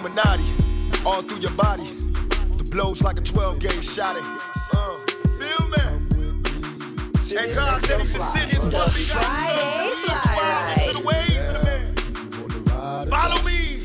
Illuminati, 0.04 0.44
all 1.06 1.22
through 1.22 1.42
your 1.42 1.52
body. 1.52 1.84
The 2.58 2.68
blows 2.72 3.04
like 3.04 3.20
a 3.20 3.22
12 3.22 3.60
gauge 3.60 3.88
shot. 3.88 4.18
It. 4.18 4.24
Uh, 4.74 4.98
feel 5.38 5.68
me? 5.68 5.78
And 7.38 7.56
God 7.56 7.82
said 7.82 8.02
he 8.02 8.08
should 8.08 8.22
sit 8.22 8.50
his 8.50 8.74
puppy 8.74 9.04
Friday 9.04 9.90
Fly 10.02 10.88
to 10.88 10.98
the 10.98 11.06
ways 11.06 11.36
of 11.36 11.54
the 11.54 11.62
man. 11.64 13.06
Follow 13.12 13.44
me. 13.44 13.84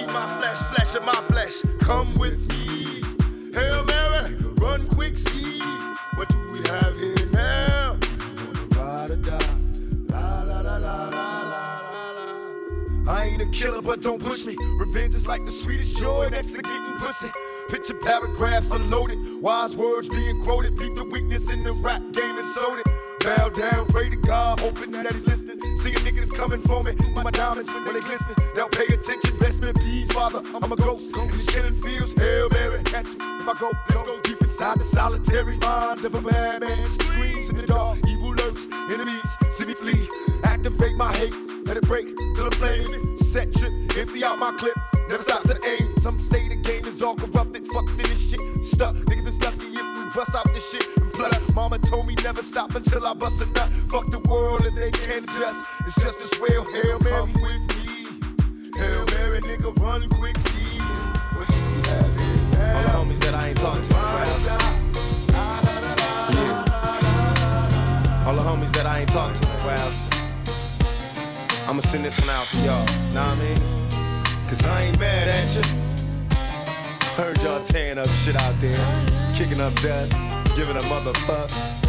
Eat 0.00 0.06
my 0.12 0.38
flesh, 0.38 0.58
flesh 0.72 0.94
of 0.94 1.04
my 1.04 1.20
flesh. 1.26 1.62
Come 1.80 2.14
with 2.14 2.48
me. 2.50 3.02
Hail 3.52 3.84
Mary, 3.84 4.36
run 4.58 4.86
quick, 4.86 5.16
see. 5.16 5.60
But 13.92 14.00
don't 14.00 14.22
push 14.22 14.46
me. 14.46 14.56
Revenge 14.78 15.14
is 15.14 15.26
like 15.26 15.44
the 15.44 15.52
sweetest 15.52 15.98
joy 15.98 16.28
next 16.30 16.52
to 16.52 16.62
getting 16.62 16.94
pussy. 16.96 17.30
Picture 17.68 17.94
paragraphs 17.94 18.70
unloaded, 18.70 19.18
wise 19.42 19.76
words 19.76 20.08
being 20.08 20.42
quoted. 20.42 20.76
Beat 20.76 20.94
the 20.94 21.04
weakness 21.04 21.50
in 21.50 21.62
the 21.62 21.72
rap 21.72 22.00
game 22.12 22.38
and 22.38 22.48
sold 22.48 22.78
it. 22.78 22.88
Bow 23.20 23.50
down, 23.50 23.86
pray 23.86 24.08
to 24.08 24.16
God, 24.16 24.60
hoping 24.60 24.90
that 24.92 25.12
he's 25.12 25.26
listening. 25.26 25.60
Seeing 25.76 25.96
niggas 25.96 26.34
coming 26.34 26.60
for 26.62 26.82
me 26.82 26.94
my 27.14 27.30
diamonds 27.30 27.72
when 27.72 27.92
they 27.92 28.00
glisten. 28.00 28.34
Now 28.56 28.68
pay 28.68 28.86
attention, 28.86 29.36
best 29.38 29.62
in 29.62 29.72
peace, 29.74 30.10
father. 30.10 30.40
I'm 30.54 30.72
a 30.72 30.76
ghost. 30.76 31.16
In 31.16 31.30
these 31.30 31.46
killing 31.46 31.76
fields, 31.76 32.18
Hail 32.18 32.48
Mary, 32.50 32.82
catch 32.84 33.06
me. 33.06 33.16
If 33.40 33.48
I 33.48 33.52
go, 33.60 33.70
let's 33.90 34.02
go 34.02 34.20
deep 34.22 34.40
inside 34.40 34.80
the 34.80 34.84
solitary 34.84 35.58
mind 35.58 36.04
of 36.04 36.14
a 36.14 36.20
madman. 36.20 36.86
Screams 36.86 37.50
in 37.50 37.56
the 37.56 37.66
dark, 37.66 37.98
evil 38.08 38.30
lurks, 38.30 38.66
enemies 38.90 39.22
see 39.52 39.66
me 39.66 39.74
flee. 39.74 40.08
Activate 40.44 40.96
my 40.96 41.12
hate, 41.12 41.34
let 41.64 41.76
it 41.76 41.86
break 41.86 42.16
till 42.34 42.48
the 42.48 42.56
flame. 42.56 43.18
Set 43.18 43.52
trip, 43.54 43.72
empty 43.96 44.24
out 44.24 44.38
my 44.38 44.52
clip, 44.52 44.74
never 45.08 45.22
stop 45.22 45.42
to 45.44 45.58
aim. 45.66 45.94
Some 45.96 46.18
say 46.20 46.48
the 46.48 46.56
game 46.56 46.84
is 46.86 47.02
all 47.02 47.14
corrupted, 47.14 47.66
fucked 47.68 47.90
in 47.90 47.96
this 47.98 48.30
shit. 48.30 48.40
Stuck, 48.64 48.96
niggas 48.96 49.26
is 49.26 49.38
lucky 49.40 49.66
if 49.66 49.96
we 49.96 50.04
bust 50.14 50.34
out 50.34 50.46
this 50.54 50.68
shit. 50.70 50.86
And 50.96 51.12
plus, 51.12 51.54
mama 51.54 51.78
told 51.78 52.06
me 52.06 52.14
never 52.22 52.42
stop 52.42 52.74
until 52.74 53.06
I 53.06 53.12
bust 53.14 53.40
a 53.40 53.46
nut. 53.46 53.70
Fuck 53.88 54.10
the 54.10 54.18
world 54.28 54.66
if 54.66 54.74
they 54.74 54.90
can't 54.90 55.24
adjust. 55.24 55.68
It's 55.86 55.94
just 56.02 56.20
as 56.20 56.32
well, 56.40 56.64
Hail 56.72 56.98
Mary 57.04 57.26
with 57.26 57.76
me. 57.76 58.06
Hail 58.76 59.04
Mary, 59.12 59.40
nigga, 59.40 59.72
run 59.80 60.08
quick, 60.08 60.36
see 60.48 60.80
what 61.36 61.48
you 61.48 61.82
have 61.90 62.20
in 62.20 62.50
now. 62.50 62.76
All 62.76 62.82
the 62.84 62.90
homies 62.90 63.20
that 63.20 63.34
I 63.34 63.48
ain't 63.48 63.58
talked 63.58 63.84
to 63.88 63.94
while. 63.94 64.40
Yeah. 66.34 68.24
All 68.26 68.34
the 68.36 68.42
homies 68.42 68.72
that 68.72 68.86
I 68.86 69.00
ain't 69.00 69.10
talked 69.10 69.40
to 69.42 69.48
in. 69.48 70.11
I'ma 71.72 71.80
send 71.80 72.04
this 72.04 72.20
one 72.20 72.28
out 72.28 72.46
for 72.48 72.58
y'all. 72.58 72.84
Know 73.14 73.22
what 73.22 73.28
I 73.28 73.34
mean? 73.34 73.56
Cause 74.46 74.62
I 74.66 74.82
ain't 74.82 75.00
mad 75.00 75.26
at 75.26 75.48
you. 75.56 75.62
Heard 77.16 77.40
y'all 77.40 77.62
tearing 77.62 77.96
up 77.96 78.08
shit 78.08 78.36
out 78.36 78.54
there, 78.60 78.76
kicking 79.34 79.58
up 79.58 79.74
dust, 79.76 80.12
giving 80.54 80.76
a 80.76 80.84
motherfuck. 80.92 81.48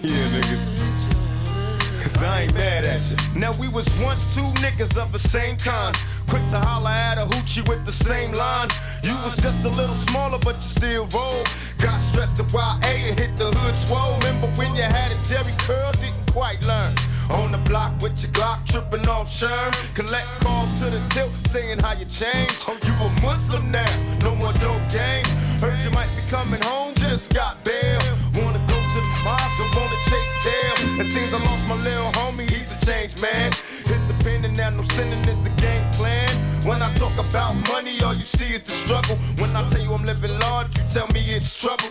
yeah, 0.00 0.28
niggas. 0.32 2.02
Cause 2.02 2.22
I 2.22 2.44
ain't 2.44 2.54
mad 2.54 2.86
at 2.86 3.02
you. 3.10 3.38
Now 3.38 3.52
we 3.60 3.68
was 3.68 3.86
once 4.00 4.34
two 4.34 4.48
niggas 4.64 4.96
of 4.96 5.12
the 5.12 5.18
same 5.18 5.58
kind. 5.58 5.94
Quick 6.26 6.48
to 6.48 6.58
holler 6.58 6.88
at 6.88 7.18
a 7.18 7.26
hoochie 7.26 7.68
with 7.68 7.84
the 7.84 7.92
same 7.92 8.32
line. 8.32 8.70
You 9.02 9.12
was 9.16 9.36
just 9.36 9.62
a 9.66 9.68
little 9.68 9.96
smaller, 10.08 10.38
but 10.38 10.56
you 10.56 10.62
still 10.62 11.06
roll. 11.08 11.44
Got 11.76 12.00
stressed 12.10 12.38
to 12.38 12.44
YA 12.54 12.78
and 12.88 13.20
hit 13.20 13.36
the 13.36 13.52
hood 13.52 13.76
swole. 13.76 14.16
Remember 14.20 14.46
when 14.58 14.74
you 14.74 14.82
had 14.82 15.12
a 15.12 15.28
Jerry 15.28 15.52
curl, 15.58 15.92
didn't 15.92 16.32
quite 16.32 16.64
learn. 16.64 16.94
On 17.30 17.50
the 17.52 17.58
block 17.58 17.92
with 18.02 18.20
your 18.22 18.30
Glock, 18.32 18.66
tripping 18.66 19.08
off 19.08 19.28
Sherm. 19.28 19.72
Collect 19.94 20.26
calls 20.40 20.72
to 20.80 20.90
the 20.90 21.00
tilt, 21.10 21.30
saying 21.48 21.80
how 21.80 21.92
you 21.92 22.04
changed. 22.04 22.64
Oh, 22.68 22.78
you 22.84 22.92
a 23.04 23.08
Muslim 23.22 23.70
now, 23.70 24.18
no 24.22 24.34
more 24.34 24.52
dope 24.54 24.86
game. 24.90 25.24
Heard 25.58 25.78
you 25.82 25.90
might 25.90 26.10
be 26.16 26.22
coming 26.28 26.60
home, 26.62 26.94
just 26.96 27.32
got 27.32 27.64
bail. 27.64 28.00
Wanna 28.34 28.60
go 28.68 28.76
to 28.76 29.00
the 29.00 29.20
mosque, 29.24 29.58
don't 29.58 29.74
wanna 29.74 29.98
chase 30.10 30.34
tail. 30.44 31.00
It 31.00 31.06
seems 31.12 31.32
I 31.32 31.38
lost 31.44 31.66
my 31.66 31.76
little 31.82 32.12
homie, 32.12 32.48
he's 32.48 32.70
a 32.70 32.86
changed 32.86 33.20
man. 33.20 33.52
Hit 33.84 34.00
the 34.08 34.14
pen 34.22 34.44
and 34.44 34.56
now 34.56 34.70
no 34.70 34.82
sinning 34.82 35.24
is 35.28 35.40
the 35.42 35.50
game 35.60 35.90
plan. 35.92 36.43
When 36.64 36.80
I 36.80 36.92
talk 36.94 37.12
about 37.18 37.54
money, 37.68 38.00
all 38.02 38.14
you 38.14 38.22
see 38.22 38.54
is 38.54 38.62
the 38.62 38.70
struggle. 38.70 39.16
When 39.36 39.54
I 39.54 39.68
tell 39.68 39.82
you 39.82 39.92
I'm 39.92 40.02
living 40.02 40.38
large, 40.38 40.68
you 40.78 40.84
tell 40.90 41.06
me 41.08 41.20
it's 41.20 41.60
trouble. 41.60 41.90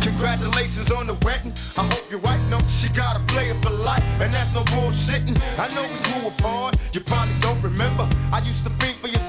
Congratulations 0.00 0.90
on 0.90 1.06
the 1.06 1.14
wedding. 1.22 1.52
I 1.76 1.84
hope 1.84 2.10
you're 2.10 2.20
right. 2.20 2.40
No, 2.48 2.58
she 2.68 2.88
got 2.88 3.16
a 3.16 3.20
player 3.26 3.54
for 3.60 3.68
life, 3.68 4.02
and 4.18 4.32
that's 4.32 4.54
no 4.54 4.62
bullshitting. 4.72 5.38
I 5.58 5.68
know 5.74 5.82
we 5.82 5.98
grew 6.08 6.28
apart. 6.28 6.76
You 6.94 7.00
probably 7.00 7.34
don't 7.40 7.60
remember. 7.60 8.08
I 8.32 8.38
used 8.40 8.64
to 8.64 8.70
think 8.80 8.96
for 8.96 9.08
your 9.08 9.19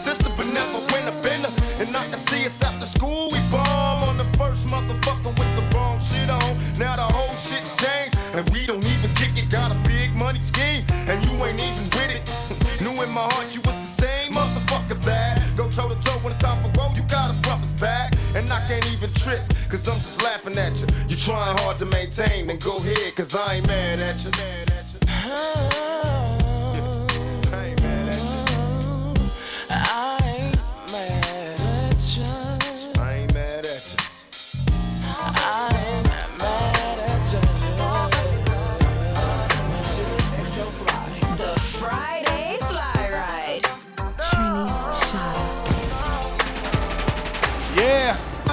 laughing 20.43 20.57
at 20.57 20.77
you. 20.79 20.87
You 21.09 21.15
trying 21.15 21.57
hard 21.57 21.77
to 21.79 21.85
maintain, 21.85 22.47
then 22.47 22.57
go 22.57 22.77
ahead, 22.77 23.15
cause 23.15 23.35
I 23.35 23.55
ain't 23.55 23.67
mad 23.67 23.99
at 24.01 24.23
you. 24.23 25.70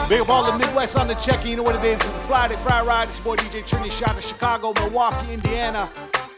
Big 0.09 0.23
up 0.23 0.31
all 0.31 0.51
the 0.51 0.57
Midwest 0.57 0.97
on 0.97 1.07
the 1.07 1.15
check. 1.17 1.45
You 1.45 1.57
know 1.57 1.63
what 1.63 1.75
it 1.75 1.85
is. 1.85 2.01
It's 2.01 2.05
the 2.07 2.19
Friday 2.21 2.57
Fry 2.57 2.81
Ride. 2.83 3.09
It's 3.09 3.19
your 3.19 3.25
boy 3.25 3.37
DJ 3.37 3.63
Trini 3.63 3.91
Shot 3.91 4.17
in 4.17 4.23
Chicago, 4.23 4.73
Milwaukee, 4.77 5.35
Indiana, 5.35 5.87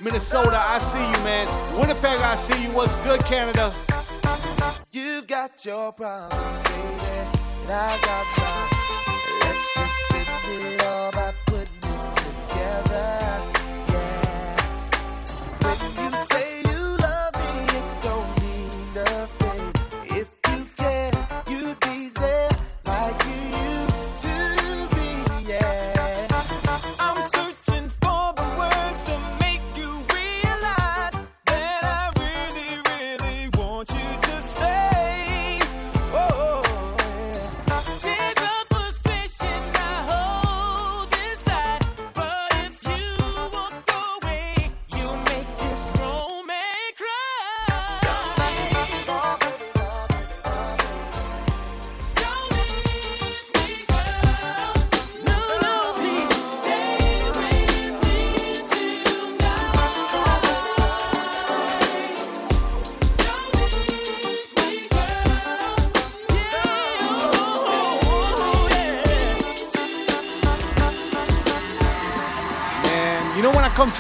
Minnesota. 0.01 0.61
I 0.61 0.79
see 0.79 0.99
you, 0.99 1.25
man. 1.25 1.47
Winnipeg, 1.79 2.19
I 2.19 2.35
see 2.35 2.65
you. 2.65 2.71
What's 2.73 2.97
good, 2.97 3.25
Canada? 3.27 3.73
You've 4.91 5.29
got 5.29 5.65
your 5.65 5.93
problems, 5.93 6.69
baby, 6.69 7.31
and 7.63 7.71
I 7.71 7.97
got 8.03 8.27
mine. 8.39 8.71
Let's 9.39 9.75
just 9.75 9.95
spend 10.03 10.75
it 10.75 10.85
all 10.87 11.13
by 11.13 11.33
putting 11.47 11.69
it 11.81 12.17
together. 12.51 13.40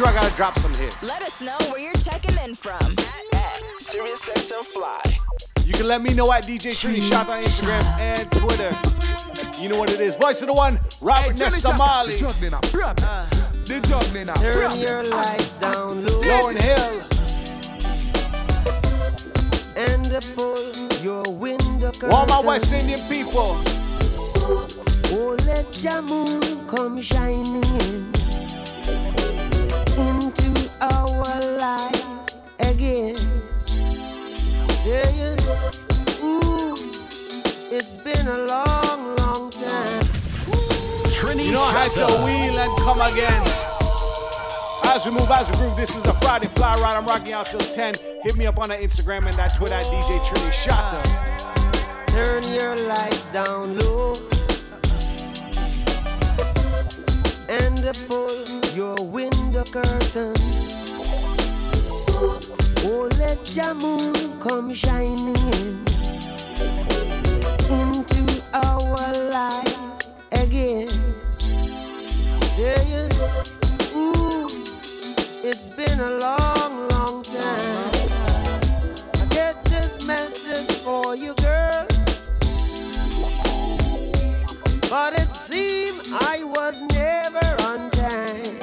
You 0.00 0.06
know 0.06 0.12
when 0.12 0.18
I 0.18 0.22
come 0.22 0.30
through, 0.30 0.30
I 0.30 0.30
gotta 0.30 0.36
drop 0.36 0.58
some 0.58 0.74
hits. 0.74 1.02
Let 1.02 1.22
us 1.22 1.42
know 1.42 1.56
where 1.70 1.80
you're 1.80 1.92
checking 1.94 2.38
in 2.42 2.54
from. 2.54 2.96
Sirius 3.78 4.28
XM 4.30 4.64
Fly. 4.64 5.02
You 5.66 5.74
can 5.74 5.88
let 5.88 6.00
me 6.00 6.14
know 6.14 6.32
at 6.32 6.44
DJ 6.44 6.72
Trini 6.72 7.02
Shot 7.02 7.28
on 7.28 7.42
Instagram 7.42 7.84
and 7.98 8.30
Twitter. 8.30 8.74
You 9.60 9.68
know 9.68 9.78
what 9.78 9.92
it 9.92 10.00
is. 10.00 10.14
Voice 10.16 10.40
of 10.40 10.48
the 10.48 10.54
one, 10.54 10.80
Robert 11.00 11.38
Nesta 11.38 11.74
Marley. 11.74 12.12
The 12.12 13.80
juggling 13.82 14.26
now. 14.26 14.34
Turn 14.34 14.80
your 14.80 15.04
lights 15.04 15.56
down 15.56 16.04
low. 16.04 16.20
Lauren 16.22 16.56
Hill. 16.56 17.02
And 19.76 20.06
pull 20.34 20.72
your 21.02 21.22
window 21.32 21.92
All 22.10 22.26
my 22.26 22.36
curtain. 22.36 22.46
West 22.46 22.72
Indian 22.72 23.00
people. 23.08 23.62
Oh, 25.12 25.36
let 25.46 25.82
your 25.82 26.02
moon 26.02 26.66
come 26.68 27.00
shining 27.00 27.64
in 27.64 28.19
Ooh, 36.22 36.76
it's 37.70 38.02
been 38.02 38.26
a 38.26 38.38
long, 38.38 39.16
long 39.16 39.50
time. 39.50 40.04
Trini 41.10 41.46
you 41.46 41.52
know 41.52 41.64
how 41.64 41.88
to 41.88 42.06
wheel 42.24 42.58
and 42.58 42.78
come 42.80 43.00
again. 43.00 43.42
As 44.84 45.04
we 45.04 45.12
move, 45.12 45.30
as 45.30 45.48
we 45.48 45.56
groove, 45.56 45.76
this 45.76 45.94
is 45.94 46.02
the 46.02 46.14
Friday 46.14 46.48
Fly 46.48 46.74
Ride. 46.80 46.94
I'm 46.94 47.06
rocking 47.06 47.32
out 47.32 47.46
till 47.46 47.60
10. 47.60 47.94
Hit 48.22 48.36
me 48.36 48.46
up 48.46 48.58
on 48.58 48.68
the 48.68 48.76
Instagram 48.76 49.26
and 49.26 49.34
that 49.34 49.54
Twitter 49.56 49.74
at 49.74 49.86
DJ 49.86 50.18
Trini 50.20 50.50
Shata. 50.52 51.02
Turn 52.08 52.42
your 52.52 52.76
lights 52.88 53.28
down 53.28 53.78
low 53.78 54.14
and 57.48 57.80
pull 58.08 58.44
your 58.74 58.96
window 59.04 59.64
curtain. 59.64 60.34
Oh, 62.82 63.08
let 63.18 63.56
your 63.56 63.74
moon 63.74 64.29
come 64.40 64.72
shining 64.72 65.36
into 67.68 68.42
our 68.54 69.12
life 69.28 69.78
again. 70.32 70.88
Yeah, 72.56 73.08
ooh, 73.94 74.48
it's 75.44 75.68
been 75.76 76.00
a 76.00 76.10
long, 76.18 76.88
long 76.88 77.22
time. 77.22 77.90
I 79.20 79.26
get 79.28 79.62
this 79.66 80.06
message 80.06 80.72
for 80.84 81.14
you, 81.14 81.34
girl, 81.34 81.86
but 84.88 85.12
it 85.20 85.30
seems 85.32 86.12
I 86.14 86.44
was 86.44 86.80
never 86.94 87.46
on 87.68 87.90
time. 87.90 88.58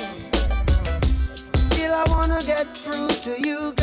Still, 1.53 1.93
I 1.93 2.03
wanna 2.09 2.41
get 2.43 2.65
through 2.65 3.09
to 3.09 3.39
you. 3.47 3.76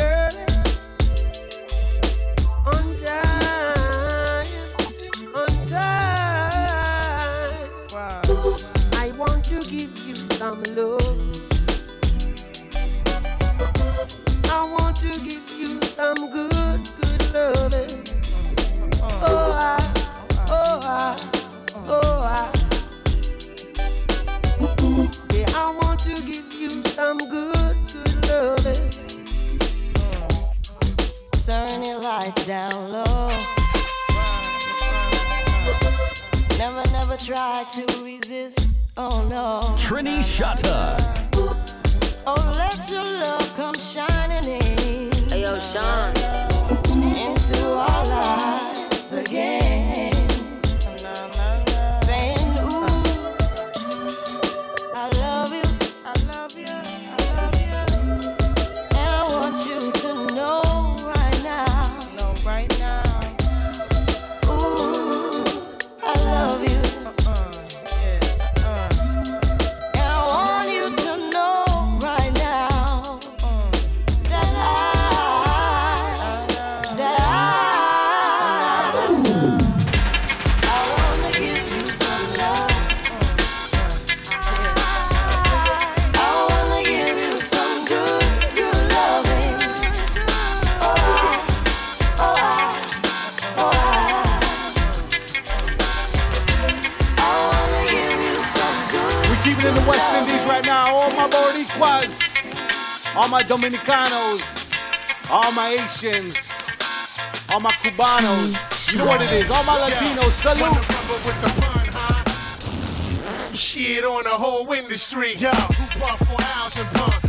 Shit 113.55 114.03
on 114.03 114.25
the 114.25 114.29
whole 114.31 114.69
industry, 114.73 115.35
yo. 115.35 115.49
Who 115.49 115.99
brought 115.99 116.27
more 116.27 116.41
hours 116.41 116.75
and 116.75 116.89
punk? 116.91 117.23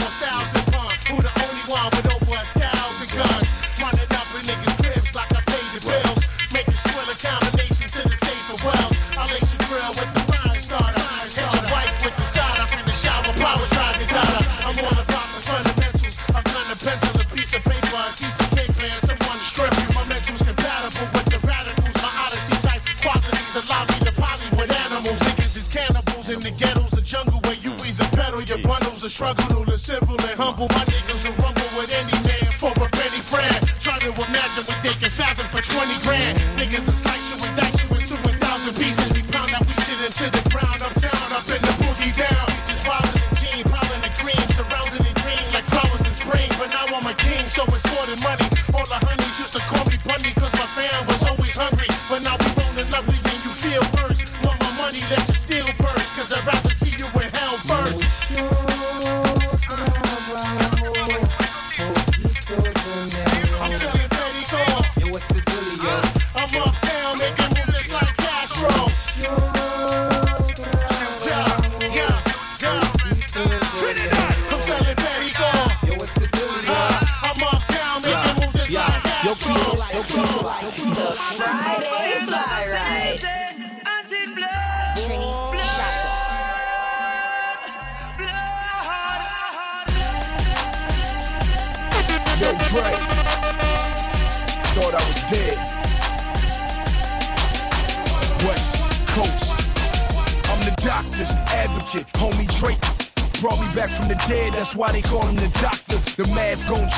More 0.00 0.10
styles 0.10 0.57
double. 30.58 30.74
My 30.74 30.87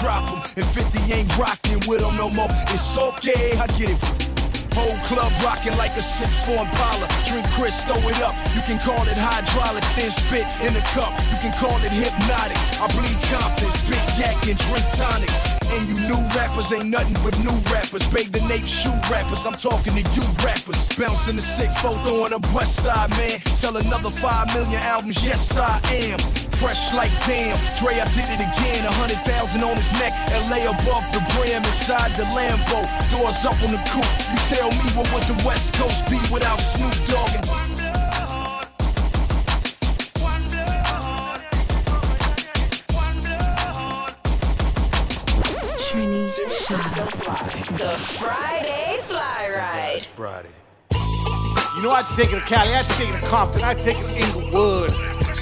drop 0.01 0.25
them. 0.27 0.41
And 0.57 0.65
50 0.65 1.13
ain't 1.13 1.31
rocking 1.37 1.79
with 1.87 2.01
them 2.01 2.17
no 2.17 2.33
more. 2.33 2.49
It's 2.73 2.97
okay, 2.97 3.53
I 3.61 3.69
get 3.77 3.93
it. 3.93 4.01
Whole 4.73 4.97
club 5.05 5.31
rocking 5.45 5.77
like 5.77 5.93
a 5.97 6.03
six 6.03 6.33
form 6.47 6.67
Impala. 6.67 7.07
Drink 7.29 7.47
Chris, 7.55 7.85
throw 7.85 8.01
it 8.09 8.19
up. 8.25 8.35
You 8.57 8.63
can 8.65 8.79
call 8.81 9.03
it 9.05 9.19
hydraulic, 9.19 9.85
then 9.95 10.11
spit 10.11 10.49
in 10.65 10.73
a 10.73 10.85
cup. 10.97 11.13
You 11.31 11.39
can 11.45 11.53
call 11.61 11.77
it 11.85 11.93
hypnotic. 11.93 12.57
I 12.81 12.89
bleed 12.97 13.21
confidence, 13.29 13.77
spit 13.85 14.01
yak 14.19 14.41
and 14.49 14.59
drink 14.59 14.87
tonic 14.97 15.50
you 15.87 15.97
new 16.11 16.21
rappers 16.35 16.73
ain't 16.73 16.91
nothing 16.91 17.15
but 17.23 17.37
new 17.41 17.55
rappers. 17.71 18.07
Beg 18.11 18.33
the 18.33 18.43
Nate 18.51 18.67
shoe 18.67 18.95
rappers, 19.11 19.47
I'm 19.47 19.55
talking 19.55 19.95
to 19.95 20.05
you 20.17 20.25
rappers. 20.43 20.89
Bouncing 20.99 21.37
the 21.37 21.43
six, 21.43 21.79
four, 21.81 21.95
throwing 22.03 22.33
up 22.33 22.43
west 22.53 22.83
side, 22.83 23.11
man. 23.17 23.41
Sell 23.55 23.77
another 23.77 24.11
five 24.11 24.53
million 24.55 24.81
albums, 24.83 25.25
yes 25.25 25.57
I 25.57 25.81
am. 25.91 26.19
Fresh 26.61 26.93
like 26.93 27.13
damn, 27.25 27.57
Dre, 27.79 27.97
I 27.97 28.05
did 28.13 28.29
it 28.29 28.43
again. 28.43 28.83
A 28.85 28.93
hundred 28.99 29.23
thousand 29.25 29.63
on 29.63 29.77
his 29.77 29.91
neck, 30.03 30.13
LA 30.51 30.67
above 30.69 31.07
the 31.15 31.23
brim, 31.37 31.63
inside 31.63 32.11
the 32.19 32.27
Lambo. 32.37 32.85
Doors 33.15 33.45
up 33.47 33.57
on 33.65 33.71
the 33.73 33.83
coupe. 33.89 34.11
You 34.29 34.39
tell 34.53 34.71
me 34.71 34.87
what 34.99 35.07
would 35.15 35.25
the 35.25 35.39
West 35.47 35.75
Coast 35.75 36.05
be 36.11 36.19
without 36.33 36.61
Snoop 36.61 36.95
Dogg 37.09 37.33
and 37.39 37.80
Trini 46.31 46.51
So 46.51 46.77
fly. 47.19 47.43
The 47.75 47.99
Friday 47.99 48.99
Fly 49.11 49.51
Ride. 49.51 50.03
Friday. 50.03 50.55
You 51.75 51.83
know 51.83 51.91
I 51.91 52.03
had 52.03 52.07
to 52.07 52.15
take 52.15 52.31
it 52.31 52.39
to 52.39 52.47
Cali, 52.47 52.71
I 52.71 52.83
had 52.83 52.87
to 52.87 52.95
take 52.95 53.11
it 53.11 53.19
to 53.19 53.27
Compton, 53.27 53.63
I 53.67 53.75
had 53.75 53.79
to 53.79 53.83
take 53.83 53.99
it 53.99 54.07
to 54.07 54.15
Inglewood. 54.15 54.95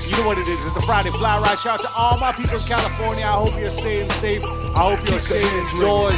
You 0.09 0.17
know 0.17 0.25
what 0.25 0.39
it 0.39 0.49
is, 0.49 0.57
it's 0.65 0.73
the 0.73 0.81
Friday 0.89 1.11
Fly 1.11 1.45
Ride. 1.45 1.59
Shout 1.59 1.81
out 1.81 1.85
to 1.85 1.93
all 1.93 2.17
my 2.17 2.33
people 2.33 2.57
in 2.57 2.65
California. 2.65 3.25
I 3.25 3.37
hope 3.37 3.53
you're 3.61 3.69
staying 3.69 4.09
safe. 4.17 4.41
I 4.73 4.89
hope 4.89 5.05
you're 5.11 5.21
staying 5.21 5.45
indoors. 5.61 6.17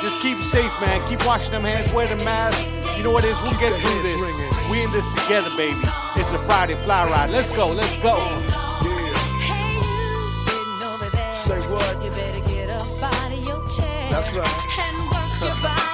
Just 0.00 0.16
keep 0.24 0.38
safe, 0.48 0.72
man. 0.80 0.96
Keep 1.04 1.26
washing 1.26 1.52
them 1.52 1.64
hands, 1.64 1.92
wear 1.92 2.08
the 2.08 2.16
mask. 2.24 2.64
You 2.96 3.04
know 3.04 3.12
what 3.12 3.24
it 3.24 3.36
is, 3.36 3.38
we'll 3.44 3.60
get 3.60 3.76
through 3.84 4.00
this. 4.00 4.16
We 4.72 4.80
in 4.80 4.90
this 4.96 5.04
together, 5.20 5.52
baby. 5.60 5.76
It's 6.16 6.32
the 6.32 6.40
Friday 6.48 6.74
Fly 6.88 7.04
Ride. 7.04 7.28
Let's 7.28 7.52
go, 7.54 7.68
let's 7.68 8.00
go. 8.00 8.16
Say 11.36 11.60
what? 11.68 12.39
That's 14.20 14.34
right. 14.34 15.86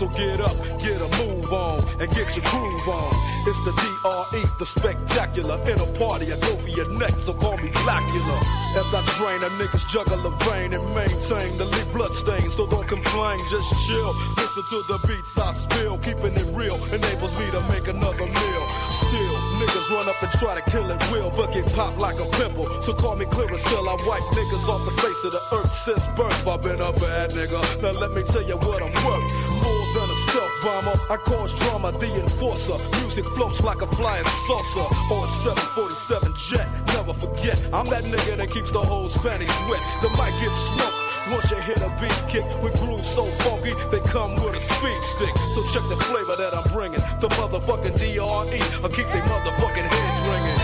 So 0.00 0.08
get 0.16 0.40
up, 0.40 0.56
get 0.80 0.96
a 0.96 1.08
move 1.20 1.52
on, 1.52 1.76
and 2.00 2.08
get 2.16 2.32
your 2.32 2.40
groove 2.48 2.88
on. 2.88 3.12
It's 3.44 3.60
the 3.68 3.72
DRE, 3.76 4.40
the 4.56 4.64
spectacular. 4.64 5.60
In 5.68 5.76
a 5.76 5.84
party, 6.00 6.32
I 6.32 6.40
go 6.40 6.56
for 6.56 6.72
your 6.72 6.88
neck, 6.96 7.12
so 7.12 7.34
call 7.34 7.58
me 7.58 7.68
Blackula. 7.68 8.38
As 8.80 8.88
I 8.96 9.04
drain, 9.20 9.44
a 9.44 9.52
niggas 9.60 9.84
juggle 9.92 10.24
a 10.24 10.32
vein 10.48 10.72
and 10.72 10.80
maintain 10.96 11.52
the 11.60 11.68
lead 11.68 11.92
blood 11.92 12.16
stain. 12.16 12.48
So 12.48 12.64
don't 12.64 12.88
complain, 12.88 13.36
just 13.52 13.68
chill. 13.84 14.16
Listen 14.40 14.64
to 14.72 14.78
the 14.88 14.96
beats 15.04 15.36
I 15.36 15.52
spill. 15.52 15.98
Keeping 15.98 16.32
it 16.32 16.48
real 16.56 16.80
enables 16.96 17.36
me 17.36 17.52
to 17.52 17.60
make 17.68 17.84
another 17.84 18.24
meal. 18.24 18.64
Still, 19.04 19.36
niggas 19.60 19.92
run 19.92 20.08
up 20.08 20.16
and 20.24 20.32
try 20.40 20.56
to 20.56 20.64
kill 20.64 20.88
it 20.88 20.96
will, 21.12 21.28
but 21.28 21.52
get 21.52 21.68
popped 21.76 22.00
like 22.00 22.16
a 22.16 22.24
pimple. 22.40 22.64
So 22.80 22.94
call 22.94 23.16
me 23.16 23.26
clear 23.26 23.52
Clearasil. 23.52 23.84
I 23.84 24.00
wipe 24.08 24.24
niggas 24.32 24.64
off 24.64 24.80
the 24.88 24.96
face 24.96 25.20
of 25.28 25.32
the 25.36 25.44
earth 25.60 25.68
since 25.68 26.08
birth. 26.16 26.48
I've 26.48 26.62
been 26.62 26.80
a 26.80 26.88
bad 26.96 27.36
nigga. 27.36 27.60
Now 27.84 27.92
let 28.00 28.12
me 28.12 28.22
tell 28.24 28.48
you 28.48 28.56
what 28.64 28.80
I'm 28.80 28.96
worth. 29.04 29.59
Than 29.94 30.08
a 30.08 30.14
stealth 30.14 30.54
bomber, 30.62 30.94
I 31.10 31.16
cause 31.16 31.52
drama, 31.54 31.90
the 31.90 32.06
enforcer. 32.14 32.78
Music 33.02 33.26
floats 33.34 33.64
like 33.64 33.82
a 33.82 33.88
flying 33.88 34.24
saucer 34.46 34.86
or 35.10 35.24
a 35.24 35.28
747 35.42 36.30
jet. 36.38 36.68
Never 36.94 37.12
forget, 37.12 37.58
I'm 37.74 37.86
that 37.90 38.04
nigga 38.04 38.36
that 38.36 38.50
keeps 38.50 38.70
the 38.70 38.78
whole 38.78 39.08
panties 39.08 39.50
wet. 39.66 39.82
The 39.98 40.08
mic 40.14 40.30
gets 40.38 40.54
smoked. 40.70 40.94
Once 41.34 41.50
you 41.50 41.58
hit 41.66 41.82
a 41.82 41.90
beat 41.98 42.14
kick 42.30 42.46
with 42.62 42.78
grooves 42.78 43.10
so 43.10 43.24
funky, 43.42 43.74
they 43.90 43.98
come 44.06 44.34
with 44.38 44.54
a 44.54 44.60
speed 44.60 45.02
stick. 45.02 45.34
So 45.58 45.62
check 45.74 45.82
the 45.90 45.98
flavor 46.06 46.38
that 46.38 46.54
I'm 46.54 46.70
bringing. 46.72 47.02
The 47.18 47.26
motherfucking 47.42 47.98
DRE, 47.98 48.22
I'll 48.22 48.94
keep 48.94 49.10
they 49.10 49.22
motherfucking 49.26 49.90
heads 49.90 50.20
ringing. 50.30 50.60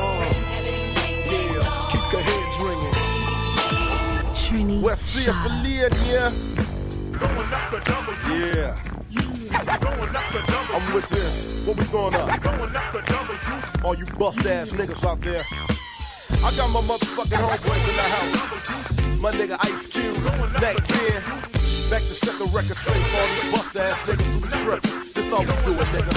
Uh, 0.00 0.32
yeah, 1.28 1.68
keep 1.92 2.06
the 2.16 2.20
heads 2.24 2.56
ringing. 2.64 2.96
Trini 4.40 4.80
West 4.80 5.20
Shot. 5.20 5.46
affiliate, 5.46 5.92
yeah. 6.08 6.32
Yeah. 7.54 8.74
I'm 10.74 10.94
with 10.94 11.08
this. 11.08 11.64
What 11.64 11.76
we 11.76 11.84
going 11.86 12.14
up? 12.14 13.84
All 13.84 13.94
you 13.94 14.06
bust 14.18 14.44
ass 14.44 14.72
niggas 14.72 15.04
out 15.04 15.20
there. 15.20 15.44
I 16.42 16.50
got 16.56 16.70
my 16.70 16.80
motherfucking 16.80 17.38
homeboys 17.38 17.88
in 17.88 17.96
the 17.96 18.02
house. 18.02 19.20
My 19.20 19.30
nigga 19.30 19.56
Ice 19.60 19.86
Cube, 19.86 20.18
Mac 20.60 20.76
10. 20.82 21.22
Back 21.90 22.02
to 22.02 22.14
set 22.14 22.38
the 22.38 22.46
record 22.52 22.76
straight 22.76 23.06
for 23.06 23.24
these 23.30 23.52
bust 23.52 23.76
ass 23.76 24.06
niggas 24.06 24.34
who 24.34 24.40
be 24.40 24.48
tripping. 24.48 25.12
This 25.14 25.32
all 25.32 25.40
we 25.40 25.54
doing, 25.62 25.90
nigga. 25.94 26.12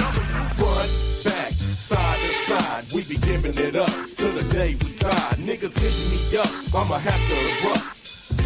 Front, 0.58 0.90
back, 1.24 1.52
side 1.52 2.18
to 2.18 2.32
side, 2.48 2.84
we 2.92 3.04
be 3.04 3.16
giving 3.24 3.54
it 3.64 3.76
up 3.76 3.90
till 4.16 4.32
the 4.32 4.42
day 4.50 4.74
we 4.74 4.96
die. 4.96 5.34
Niggas 5.38 5.78
hitting 5.78 6.10
me 6.10 6.36
up, 6.36 6.50
I'ma 6.74 6.98
have 6.98 7.22
to 7.28 7.68
erupt. 7.68 7.96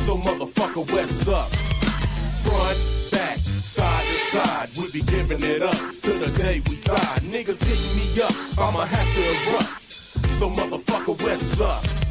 So 0.04 0.18
motherfucker, 0.18 0.84
what's 0.92 1.28
up? 1.28 1.71
Front, 2.52 3.10
back, 3.10 3.38
side 3.38 4.04
to 4.04 4.18
side, 4.30 4.68
we 4.76 4.90
be 4.92 5.00
giving 5.06 5.42
it 5.42 5.62
up 5.62 5.74
till 6.02 6.18
the 6.18 6.30
day 6.36 6.60
we 6.68 6.76
die. 6.80 7.18
Niggas 7.22 7.64
hitting 7.64 7.96
me 7.96 8.22
up, 8.22 8.32
I'ma 8.58 8.84
have 8.84 9.14
to 9.14 9.22
erupt. 9.32 9.92
So 10.38 10.50
motherfucker, 10.50 11.22
what's 11.22 11.60
up? 11.60 12.01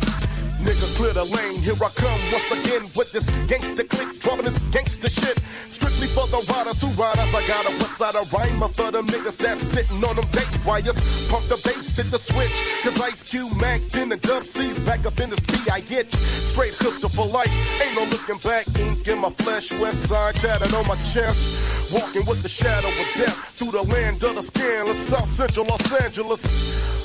Nigga, 0.61 0.95
clear 0.95 1.13
the 1.13 1.25
lane. 1.25 1.59
Here 1.61 1.73
I 1.73 1.89
come 1.89 2.19
once 2.31 2.51
again 2.51 2.83
with 2.95 3.11
this 3.11 3.25
gangster 3.47 3.83
click, 3.83 4.19
dropping 4.21 4.45
this 4.45 4.59
gangster 4.69 5.09
shit. 5.09 5.39
Strictly 5.69 6.07
for 6.07 6.27
the 6.27 6.45
riders 6.53 6.81
who 6.81 6.87
riders. 7.01 7.33
I 7.33 7.47
got 7.47 7.65
a 7.65 7.71
west 7.77 7.97
side 7.97 8.15
of 8.15 8.31
rhyme 8.31 8.61
for 8.69 8.91
them 8.91 9.07
niggas 9.07 9.37
that's 9.37 9.61
sitting 9.61 10.03
on 10.03 10.15
them 10.15 10.27
date 10.31 10.47
wires. 10.65 10.99
Pump 11.29 11.45
the 11.47 11.57
bass, 11.65 11.97
hit 11.97 12.11
the 12.11 12.19
switch. 12.19 12.53
Cause 12.83 12.99
Ice 13.01 13.23
Cube, 13.23 13.49
Mac 13.59 13.81
10, 13.89 14.11
and 14.11 14.21
Dub 14.21 14.45
C's 14.45 14.77
back 14.79 15.05
up 15.05 15.19
in 15.19 15.29
this 15.29 15.39
B. 15.39 15.53
I 15.71 15.81
itch. 15.89 16.13
Straight 16.13 16.73
hooster 16.73 17.09
for 17.09 17.25
life. 17.25 17.51
Ain't 17.81 17.95
no 17.95 18.03
looking 18.05 18.37
back. 18.37 18.67
Ink 18.77 19.07
in 19.07 19.19
my 19.19 19.31
flesh. 19.41 19.71
West 19.79 20.09
side 20.09 20.35
tatted 20.35 20.73
on 20.73 20.85
my 20.87 20.95
chest. 21.03 21.91
Walking 21.91 22.25
with 22.25 22.43
the 22.43 22.49
shadow 22.49 22.87
of 22.87 23.07
death 23.17 23.37
through 23.57 23.71
the 23.71 23.83
land 23.83 24.23
of 24.23 24.35
the 24.35 24.43
scandalous. 24.43 25.07
South 25.07 25.27
Central 25.27 25.65
Los 25.65 26.01
Angeles. 26.03 26.41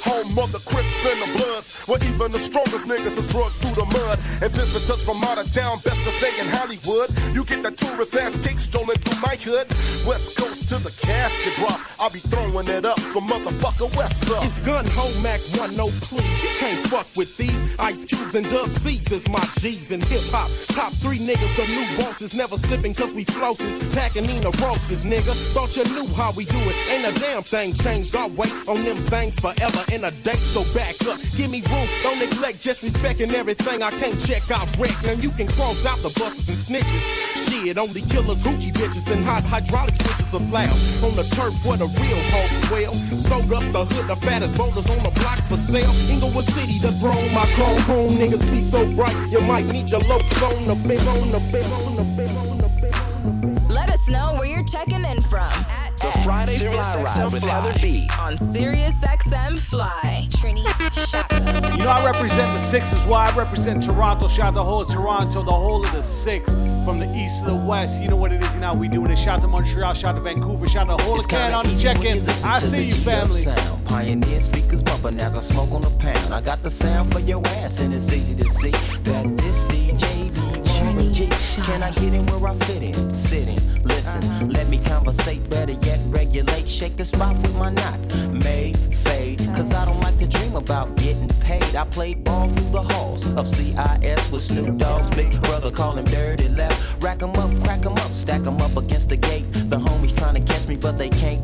Home 0.04 0.38
of 0.38 0.52
the 0.52 0.58
Crips 0.60 1.06
and 1.06 1.22
the 1.22 1.38
Bloods. 1.38 1.82
Where 1.86 2.02
even 2.04 2.30
the 2.30 2.38
strongest 2.38 2.86
niggas 2.86 3.18
is 3.18 3.26
through 3.54 3.74
the 3.74 3.86
mud. 3.86 4.18
And 4.42 4.52
visitors 4.52 5.02
from 5.02 5.22
out 5.24 5.38
of 5.38 5.52
town, 5.52 5.78
best 5.84 6.00
to 6.04 6.10
stay 6.18 6.34
in 6.40 6.48
Hollywood. 6.48 7.10
You 7.34 7.44
get 7.44 7.62
the 7.62 7.70
tourist 7.70 8.14
ass 8.14 8.36
cake 8.44 8.60
strolling 8.60 8.98
through 8.98 9.20
my 9.20 9.36
hood. 9.36 9.66
West 10.06 10.36
Coast 10.36 10.68
to 10.68 10.76
the 10.76 10.90
casket 11.02 11.54
drop. 11.56 11.80
I'll 11.98 12.10
be 12.10 12.20
throwing 12.20 12.68
it 12.68 12.84
up. 12.84 12.98
So 13.00 13.20
motherfucker, 13.20 13.94
West 13.96 14.30
up. 14.30 14.44
It's 14.44 14.60
gun 14.60 14.86
ho 14.90 15.08
Mac 15.22 15.40
one, 15.58 15.76
no 15.76 15.88
please. 16.06 16.42
You 16.42 16.50
can't 16.58 16.86
fuck 16.86 17.06
with 17.16 17.36
these. 17.36 17.56
Ice 17.78 18.04
cubes 18.04 18.34
and 18.34 18.48
dub 18.50 18.70
C's 18.70 19.28
my 19.28 19.44
G's 19.58 19.90
in 19.90 20.00
hip 20.00 20.22
hop. 20.30 20.50
Top 20.68 20.92
three 20.94 21.18
niggas, 21.18 21.54
the 21.56 21.66
new 21.66 21.96
bosses. 21.96 22.34
Never 22.34 22.56
slipping 22.56 22.94
cause 22.94 23.12
we 23.12 23.24
flosses. 23.24 23.94
Packing 23.94 24.26
Nina 24.26 24.50
Rosses, 24.62 25.04
nigga. 25.04 25.34
Thought 25.54 25.76
you 25.76 25.84
knew 25.94 26.06
how 26.14 26.32
we 26.32 26.44
do 26.44 26.58
it. 26.58 26.76
Ain't 26.90 27.16
a 27.16 27.20
damn 27.20 27.42
thing 27.42 27.74
changed. 27.74 28.14
I'll 28.14 28.30
wait 28.30 28.52
on 28.68 28.82
them 28.84 28.96
things 29.08 29.38
forever 29.38 29.82
in 29.92 30.04
a 30.04 30.10
day. 30.10 30.36
So 30.54 30.62
back 30.74 30.96
up. 31.08 31.20
Give 31.36 31.50
me 31.50 31.62
room. 31.70 31.88
Don't 32.02 32.18
neglect 32.18 32.60
just 32.60 32.82
respecting 32.82 33.30
everything. 33.36 33.82
I 33.82 33.90
can't 33.90 34.18
check 34.26 34.50
out 34.50 34.66
wreck. 34.78 34.96
You 35.22 35.30
can 35.30 35.46
cross 35.46 35.84
out 35.84 35.98
the 35.98 36.10
buses 36.18 36.48
and 36.48 36.58
snitches. 36.58 37.02
Shit, 37.46 37.78
only 37.78 38.00
hoochie 38.00 38.72
bitches, 38.72 39.06
and 39.12 39.24
hot 39.24 39.44
hydraulic 39.44 39.94
switches. 39.96 40.34
On 40.34 41.14
the 41.14 41.24
turf 41.36 41.54
where 41.64 41.76
the 41.76 41.86
real 41.86 42.20
hogs. 42.32 43.26
Sold 43.26 43.52
up 43.52 43.62
the 43.72 43.84
hood, 43.84 44.08
the 44.08 44.16
fattest 44.16 44.58
on 44.58 44.74
the 44.74 45.10
block 45.20 45.38
for 45.48 45.56
sale. 45.56 45.92
Inglewood 46.10 46.48
City, 46.50 46.78
the 46.78 46.92
throne, 46.92 47.32
my 47.32 47.46
home. 47.86 48.10
Niggas 48.10 48.50
be 48.50 48.60
so 48.60 48.84
bright, 48.94 49.14
you 49.30 49.40
might 49.42 49.66
need 49.66 49.90
your 49.90 50.00
on 50.00 50.18
the 50.18 50.32
on 50.46 50.66
the 50.66 50.74
on 51.10 51.30
the 51.30 51.38
on 51.72 52.56
the. 52.56 53.68
Let 53.68 53.90
us 53.90 54.08
know 54.08 54.34
where 54.34 54.46
you're 54.46 54.64
checking 54.64 55.04
in 55.04 55.20
from. 55.20 55.52
The 55.98 56.12
Friday 56.24 56.58
Fly 56.58 57.02
Ride 57.02 57.32
with 57.32 57.42
Heather 57.42 57.78
B. 57.80 58.08
On 58.20 58.36
Sirius 58.52 58.94
XM 59.02 59.58
Fly. 59.58 60.28
Trini 60.30 60.64
Shaka. 61.10 61.76
You 61.76 61.84
know 61.84 61.90
I 61.90 62.04
represent 62.04 62.52
the 62.52 62.58
Sixers. 62.58 63.02
Why 63.04 63.30
I 63.30 63.36
represent 63.36 63.82
Toronto. 63.82 64.28
Shout 64.28 64.48
out 64.48 64.54
the 64.54 64.62
whole 64.62 64.82
of 64.82 64.90
Toronto, 64.90 65.42
the 65.42 65.52
whole 65.52 65.84
of 65.84 65.92
the 65.92 66.02
six, 66.02 66.50
from 66.84 66.98
the 66.98 67.10
east 67.14 67.40
to 67.40 67.50
the 67.50 67.56
west. 67.56 68.02
You 68.02 68.08
know 68.08 68.16
what 68.16 68.32
it 68.32 68.42
is. 68.42 68.54
You 68.54 68.60
know 68.60 68.68
how 68.68 68.74
we 68.74 68.88
doing 68.88 69.10
it. 69.10 69.16
Shout 69.16 69.36
out 69.36 69.42
to 69.42 69.48
Montreal. 69.48 69.94
Shout 69.94 70.10
out 70.10 70.16
to 70.16 70.22
Vancouver. 70.22 70.66
Shout 70.66 70.88
out 70.90 70.98
the 70.98 71.04
whole 71.04 71.18
of 71.18 71.28
Canada 71.28 71.56
on 71.56 71.66
the 71.66 71.80
check-in. 71.80 72.28
I 72.28 72.58
see 72.58 72.84
you, 72.84 72.94
family. 72.94 73.40
Sound. 73.40 73.84
Pioneer 73.86 74.40
speakers 74.40 74.82
bumping 74.82 75.18
as 75.20 75.36
I 75.36 75.40
smoke 75.40 75.72
on 75.72 75.82
the 75.82 75.90
pound. 75.98 76.34
I 76.34 76.40
got 76.40 76.62
the 76.62 76.70
sound 76.70 77.12
for 77.12 77.20
your 77.20 77.46
ass, 77.46 77.80
and 77.80 77.94
it's 77.94 78.12
easy 78.12 78.34
to 78.34 78.48
see 78.50 78.70
that 78.70 79.36
this 79.38 79.64
DJ 79.66 79.76
be 79.84 80.00
on 80.00 80.04
the 80.04 80.15
Can 81.16 81.82
I 81.82 81.90
get 81.92 82.12
in 82.12 82.26
where 82.26 82.50
I 82.50 82.54
fit 82.66 82.82
in? 82.82 83.08
Sit 83.08 83.48
in, 83.48 83.82
listen, 83.84 84.50
let 84.50 84.68
me 84.68 84.78
conversate. 84.84 85.48
Better 85.48 85.72
yet, 85.72 85.98
regulate. 86.08 86.68
Shake 86.68 86.98
the 86.98 87.06
spot 87.06 87.34
with 87.36 87.56
my 87.56 87.70
knot. 87.70 87.98
May 88.30 88.74
fade, 88.74 89.38
cause 89.56 89.72
I 89.72 89.86
don't 89.86 90.00
like 90.00 90.18
to 90.18 90.26
dream 90.26 90.56
about 90.56 90.94
getting 90.96 91.28
paid. 91.40 91.74
I 91.74 91.84
played 91.84 92.22
ball 92.22 92.50
through 92.50 92.70
the 92.70 92.82
halls 92.82 93.34
of 93.34 93.48
CIS 93.48 94.30
with 94.30 94.42
Snoop 94.42 94.76
Dogg's 94.76 95.16
big 95.16 95.40
brother, 95.40 95.70
call 95.70 95.92
him 95.92 96.04
Dirty 96.04 96.48
Left. 96.48 97.02
Rack 97.02 97.22
'em 97.22 97.30
up, 97.30 97.50
crack 97.64 97.86
'em 97.86 97.94
up, 97.94 98.12
stack 98.12 98.46
'em 98.46 98.60
up 98.60 98.76
against 98.76 99.08
the 99.08 99.16
gate. 99.16 99.46
The 99.70 99.78
homies 99.78 100.14
trying 100.14 100.34
to 100.34 100.52
catch 100.52 100.68
me, 100.68 100.76
but 100.76 100.98
they 100.98 101.08
can't. 101.08 101.42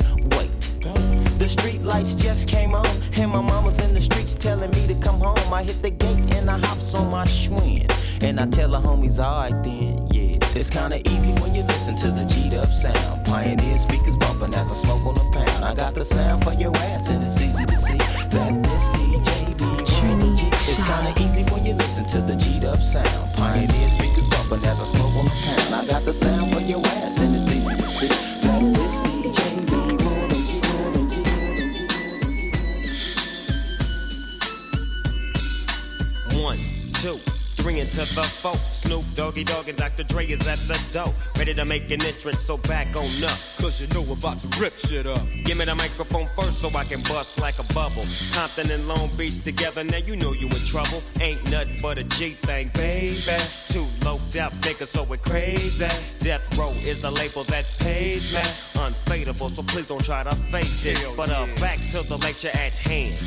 The 1.39 1.49
street 1.49 1.83
lights 1.83 2.15
just 2.15 2.49
came 2.49 2.75
on, 2.75 2.87
and 3.15 3.31
my 3.31 3.41
mama's 3.41 3.79
in 3.85 3.95
the 3.95 4.01
streets 4.01 4.35
telling 4.35 4.71
me 4.71 4.87
to 4.87 4.95
come 4.95 5.21
home. 5.21 5.53
I 5.53 5.65
hit 5.65 5.83
the 5.83 5.91
gate 5.91 6.37
and 6.37 6.49
I 6.49 6.59
hops 6.59 6.95
on 6.95 7.11
my 7.11 7.25
Schwinn. 7.25 7.91
And 8.23 8.39
I 8.39 8.47
tell 8.47 8.73
her 8.73 8.81
homies, 8.81 9.19
alright 9.19 9.63
then, 9.65 10.07
yeah. 10.13 10.39
It's 10.55 10.71
kinda 10.71 11.01
easy 11.11 11.33
when 11.41 11.55
you 11.55 11.63
listen 11.65 11.97
to 11.97 12.11
the 12.13 12.25
G'd 12.25 12.55
up 12.55 12.73
sound. 12.73 13.25
Pioneer 13.25 13.79
speakers 13.79 14.17
bumping 14.19 14.55
as 14.55 14.71
I 14.71 14.75
smoke 14.75 15.05
on 15.07 15.17
a 15.17 15.31
pound. 15.33 15.65
I 15.65 15.75
got 15.75 15.95
the 15.95 16.05
sound 16.05 16.45
for 16.45 16.53
your 16.53 16.77
ass, 16.77 17.11
and 17.11 17.25
it's 17.25 17.41
easy 17.41 17.65
to 17.67 17.77
see 17.77 17.99
that 17.99 18.63
this 18.63 18.91
DJ 18.93 19.55
be 19.59 19.85
G. 20.37 20.47
It's 20.71 20.83
kinda 20.83 21.13
easy 21.19 21.43
when 21.53 21.67
you 21.67 21.75
listen 21.75 22.07
to 22.07 22.21
the 22.21 22.37
G'd 22.37 22.65
up 22.65 22.83
sound. 22.83 23.35
Pioneer 23.35 23.89
speakers 23.89 24.29
bumping 24.29 24.65
as 24.69 24.81
I 24.81 24.85
smoke 24.85 25.15
on 25.17 25.27
a 25.27 25.31
pound. 25.31 25.75
I 25.75 25.85
got 25.87 26.05
the 26.05 26.13
sound 26.13 26.53
for 26.53 26.61
your 26.61 26.81
ass, 26.87 27.02
four. 38.43 38.57
Snoop 38.67 39.05
Doggy 39.15 39.45
Dogg 39.45 39.69
and 39.69 39.79
Dr. 39.79 40.03
Dre 40.03 40.27
is 40.27 40.47
at 40.47 40.59
the 40.67 40.79
door. 40.93 41.15
Ready 41.39 41.55
to 41.55 41.65
make 41.65 41.91
an 41.91 42.05
entrance, 42.05 42.41
so 42.41 42.59
back 42.59 42.95
on 42.97 43.25
up. 43.25 43.39
Cause 43.59 43.81
you 43.81 43.87
know 43.95 44.03
we're 44.03 44.15
about 44.15 44.39
to 44.41 44.61
rip 44.61 44.75
shit 44.75 45.07
up. 45.07 45.23
Give 45.45 45.57
me 45.57 45.65
the 45.65 45.75
microphone 45.75 46.27
first 46.27 46.61
so 46.61 46.69
I 46.77 46.85
can 46.85 47.01
bust 47.03 47.41
like 47.41 47.59
a 47.59 47.73
bubble. 47.73 48.05
Compton 48.33 48.71
and 48.71 48.87
Long 48.89 49.09
Beach 49.17 49.39
together, 49.39 49.85
now 49.85 49.99
you 49.99 50.17
know 50.17 50.33
you 50.33 50.49
in 50.49 50.63
trouble. 50.67 51.01
Ain't 51.21 51.43
nothing 51.51 51.79
but 51.81 51.99
a 51.99 52.05
G 52.05 52.31
thing, 52.31 52.71
baby. 52.75 53.23
Too 53.69 53.87
loped 54.05 54.37
out 54.37 54.53
niggas, 54.63 54.89
so 54.89 55.05
we're 55.05 55.17
crazy. 55.19 55.87
Death 56.19 56.59
Row 56.59 56.71
is 56.83 57.01
the 57.03 57.11
label 57.11 57.45
that 57.45 57.65
pays 57.79 58.33
me. 58.33 58.43
Unfadable, 58.75 59.51
so 59.51 59.63
please 59.63 59.87
don't 59.87 60.05
try 60.05 60.25
to 60.25 60.35
fake 60.35 60.75
this. 60.83 61.07
But 61.17 61.31
uh, 61.31 61.47
back 61.61 61.79
to 61.93 62.03
the 62.03 62.19
lecture 62.19 62.51
at 62.55 62.73
hand. 62.73 63.23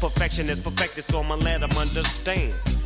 Perfection 0.00 0.48
is 0.48 0.60
perfected, 0.60 1.04
so 1.04 1.20
I'ma 1.20 1.34
let 1.36 1.60
them 1.60 1.72
understand. 1.72 2.54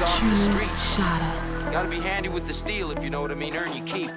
any 0.00 0.10
off 0.10 0.20
the 0.20 0.36
street. 0.36 0.70
Shut 0.78 1.22
up. 1.22 1.72
Gotta 1.72 1.88
be 1.88 2.00
handy 2.00 2.28
with 2.28 2.46
the 2.46 2.54
steel 2.54 2.90
if 2.90 3.02
you 3.02 3.10
know 3.10 3.20
what 3.22 3.30
I 3.30 3.34
mean. 3.34 3.56
Earn 3.56 3.72
your 3.76 3.86
keep. 3.86 4.10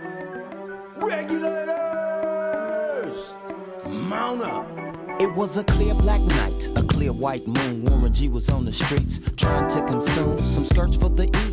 Regulators, 0.97 1.73
mount 3.85 4.41
up. 4.41 4.67
It 5.19 5.31
was 5.33 5.57
a 5.57 5.63
clear 5.63 5.93
black 5.95 6.21
night, 6.21 6.69
a 6.75 6.83
clear 6.83 7.13
white 7.13 7.45
moon. 7.47 7.83
Warren 7.83 8.11
G 8.13 8.29
was 8.29 8.49
on 8.49 8.65
the 8.65 8.71
streets 8.71 9.19
trying 9.37 9.67
to 9.69 9.85
consume 9.85 10.37
some 10.37 10.65
skirts 10.65 10.97
for 10.97 11.09
the 11.09 11.25
E 11.25 11.52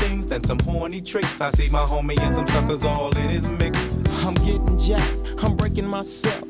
things 0.00 0.26
than 0.26 0.42
some 0.44 0.58
horny 0.60 1.00
tricks. 1.00 1.40
I 1.40 1.50
see 1.50 1.70
my 1.70 1.84
homie 1.84 2.18
and 2.20 2.34
some 2.34 2.48
suckers 2.48 2.84
all 2.84 3.16
in 3.16 3.28
his 3.28 3.48
mix. 3.48 3.96
I'm 4.24 4.34
getting 4.34 4.78
jacked, 4.78 5.44
I'm 5.44 5.56
breaking 5.56 5.88
myself. 5.88 6.49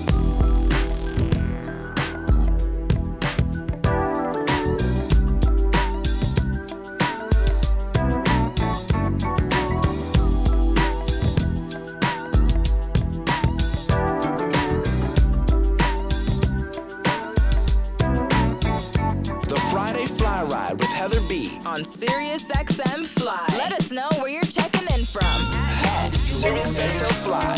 Heather 21.01 21.19
B. 21.27 21.57
On 21.65 21.83
Sirius 21.83 22.43
XM 22.43 23.03
Fly. 23.03 23.47
Let 23.57 23.73
us 23.73 23.91
know 23.91 24.07
where 24.19 24.29
you're 24.29 24.43
checking 24.43 24.87
in 24.93 25.03
from. 25.03 25.25
At 25.25 26.15
Sirius 26.15 26.79
XM 26.79 27.11
Fly. 27.25 27.57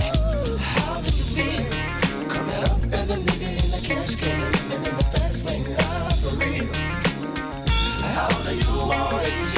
How 0.62 1.02
did 1.02 1.14
you 1.14 1.26
feel 1.26 2.30
coming 2.30 2.64
up 2.64 2.82
as 2.94 3.12
a 3.12 3.18
nigga 3.18 3.50
in 3.66 3.72
the 3.72 3.82
cash 3.86 4.16
can 4.16 4.40
and 4.72 4.88
in 4.88 4.96
the 4.96 5.04
fast 5.12 5.44
lane? 5.46 5.64
Nah, 5.76 6.10
for 6.24 6.36
real. 6.40 6.72
How 8.16 8.30
do 8.48 8.56
you 8.56 8.72
want 8.88 9.28
it? 9.28 9.54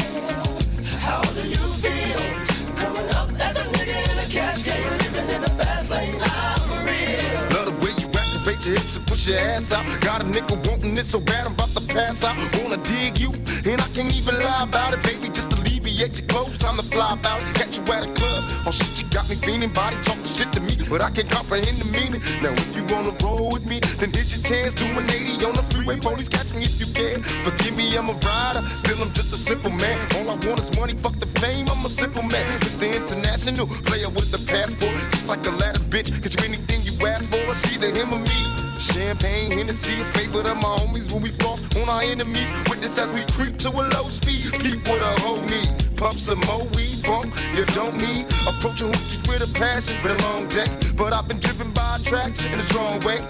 How 1.05 1.21
do 1.21 1.47
you 1.47 1.65
feel 1.77 2.75
coming 2.75 3.07
up 3.13 3.29
as 3.39 3.55
a 3.55 3.65
nigga 3.69 3.97
in 4.09 4.15
the 4.17 4.27
cash 4.33 4.63
can 4.63 4.97
living 4.97 5.29
in 5.29 5.41
the 5.41 5.49
fast 5.61 5.91
lane? 5.91 6.17
Nah, 6.17 6.55
for 6.55 6.79
real. 6.89 7.39
Love 7.53 7.65
the 7.69 7.86
way 7.86 7.93
you 8.01 8.07
activate 8.17 8.65
your 8.65 8.77
hips 8.77 8.95
and 8.97 9.05
push 9.05 9.27
your 9.27 9.38
ass 9.38 9.71
out. 9.71 9.86
Got 10.01 10.21
a 10.21 10.25
nigga 10.25 10.55
wanting 10.67 10.97
it 10.97 11.05
so 11.05 11.19
bad 11.19 11.45
I'm 11.45 11.53
about 11.53 11.69
to 11.69 11.84
pass 11.95 12.23
out. 12.25 12.37
Wanna 12.59 12.77
dig 12.83 13.17
you, 13.17 13.31
and 13.71 13.79
I 13.81 13.87
can't 13.95 14.13
even 14.13 14.35
lie 14.39 14.63
about 14.63 14.93
it, 14.93 15.01
baby. 15.01 15.29
Just 15.29 15.53
alleviate 15.53 16.19
your 16.19 16.27
clothes, 16.27 16.57
time 16.57 16.75
to 16.75 16.83
fly 16.83 17.13
it. 17.15 17.55
Catch 17.55 17.77
you 17.77 17.83
at 17.93 18.03
a 18.03 18.11
club, 18.19 18.43
oh 18.67 18.71
shit, 18.71 19.01
you 19.01 19.07
got 19.09 19.29
me 19.29 19.35
feeling 19.35 19.71
body 19.71 19.95
talking 20.03 20.27
shit 20.27 20.51
to 20.53 20.59
me. 20.59 20.75
but 20.89 21.01
I 21.01 21.09
can't 21.09 21.31
comprehend 21.31 21.77
the 21.79 21.87
meaning. 21.95 22.21
Now, 22.43 22.51
if 22.51 22.75
you 22.75 22.83
wanna 22.93 23.15
roll 23.23 23.49
with 23.49 23.65
me, 23.65 23.79
then 23.99 24.11
here's 24.11 24.35
your 24.35 24.43
chance. 24.43 24.73
Do 24.75 24.85
an 24.85 25.09
80 25.09 25.45
on 25.45 25.53
the 25.53 25.63
freeway. 25.71 25.97
Police 25.99 26.29
catch 26.29 26.53
me 26.53 26.63
if 26.63 26.79
you 26.81 26.87
can. 26.99 27.23
Forgive 27.47 27.75
me, 27.77 27.95
I'm 27.95 28.09
a 28.09 28.13
rider. 28.13 28.61
Still, 28.81 29.01
I'm 29.01 29.13
just 29.13 29.33
a 29.33 29.37
simple 29.37 29.71
man. 29.71 29.97
All 30.15 30.29
I 30.29 30.35
want 30.45 30.59
is 30.59 30.71
money. 30.77 30.95
Fuck 30.95 31.15
the 31.19 31.31
fame. 31.39 31.65
I'm 31.71 31.85
a 31.85 31.89
simple 31.89 32.23
man. 32.23 32.45
Mr. 32.59 32.93
International 32.93 33.67
player 33.87 34.09
with 34.09 34.29
the 34.35 34.41
passport. 34.51 34.95
Just 35.11 35.27
like 35.27 35.45
a 35.47 35.51
ladder, 35.51 35.83
bitch. 35.93 36.09
Get 36.21 36.31
you 36.35 36.43
anything 36.49 36.81
you 36.83 36.93
ask 37.07 37.29
for. 37.29 37.43
It's 37.53 37.63
either 37.71 37.89
him 37.97 38.13
or 38.13 38.19
me. 38.19 38.64
Champagne, 38.80 39.51
Hennessy, 39.51 40.03
favorite 40.15 40.47
of 40.47 40.57
my 40.57 40.76
homies 40.78 41.11
when 41.11 41.21
we 41.21 41.30
floss 41.30 41.61
on 41.78 41.89
our 41.89 42.01
enemies. 42.01 42.49
Witness 42.69 42.97
as 42.97 43.11
we 43.11 43.23
creep 43.32 43.57
to 43.59 43.69
a 43.69 43.84
low 43.95 44.07
speed. 44.09 44.51
Peep 44.59 44.88
with 44.88 45.01
a 45.01 45.19
whole 45.21 45.41
knee. 45.41 45.67
Pump 45.95 46.15
some 46.15 46.39
more 46.41 46.65
weed, 46.76 47.01
bump. 47.03 47.34
You 47.55 47.65
don't 47.65 47.95
need 47.97 48.26
approaching 48.47 48.91
hoochies 48.91 49.28
with 49.28 49.49
a 49.49 49.53
passion. 49.57 50.01
Been 50.03 50.17
a 50.17 50.21
long 50.23 50.47
day, 50.47 50.65
but 50.97 51.13
I've 51.13 51.28
been 51.28 51.39
driven 51.39 51.71
by 51.71 51.97
attraction 51.97 52.51
in 52.51 52.59
a 52.59 52.63
strong 52.63 52.99
way. 53.01 53.26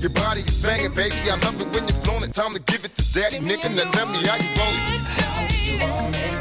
Your 0.00 0.10
body 0.10 0.40
is 0.42 0.62
banging, 0.62 0.94
baby. 0.94 1.16
I 1.30 1.36
love 1.36 1.60
it 1.60 1.74
when 1.74 1.88
you're 1.88 2.00
flown 2.02 2.22
it. 2.22 2.32
Time 2.32 2.54
to 2.54 2.60
give 2.60 2.84
it 2.84 2.94
to 2.96 3.12
daddy, 3.12 3.38
nigga. 3.38 3.74
Now 3.74 3.90
tell 3.90 4.06
me 4.06 4.26
how 4.26 4.36
you 4.36 4.50
want 4.58 6.16
it. 6.16 6.35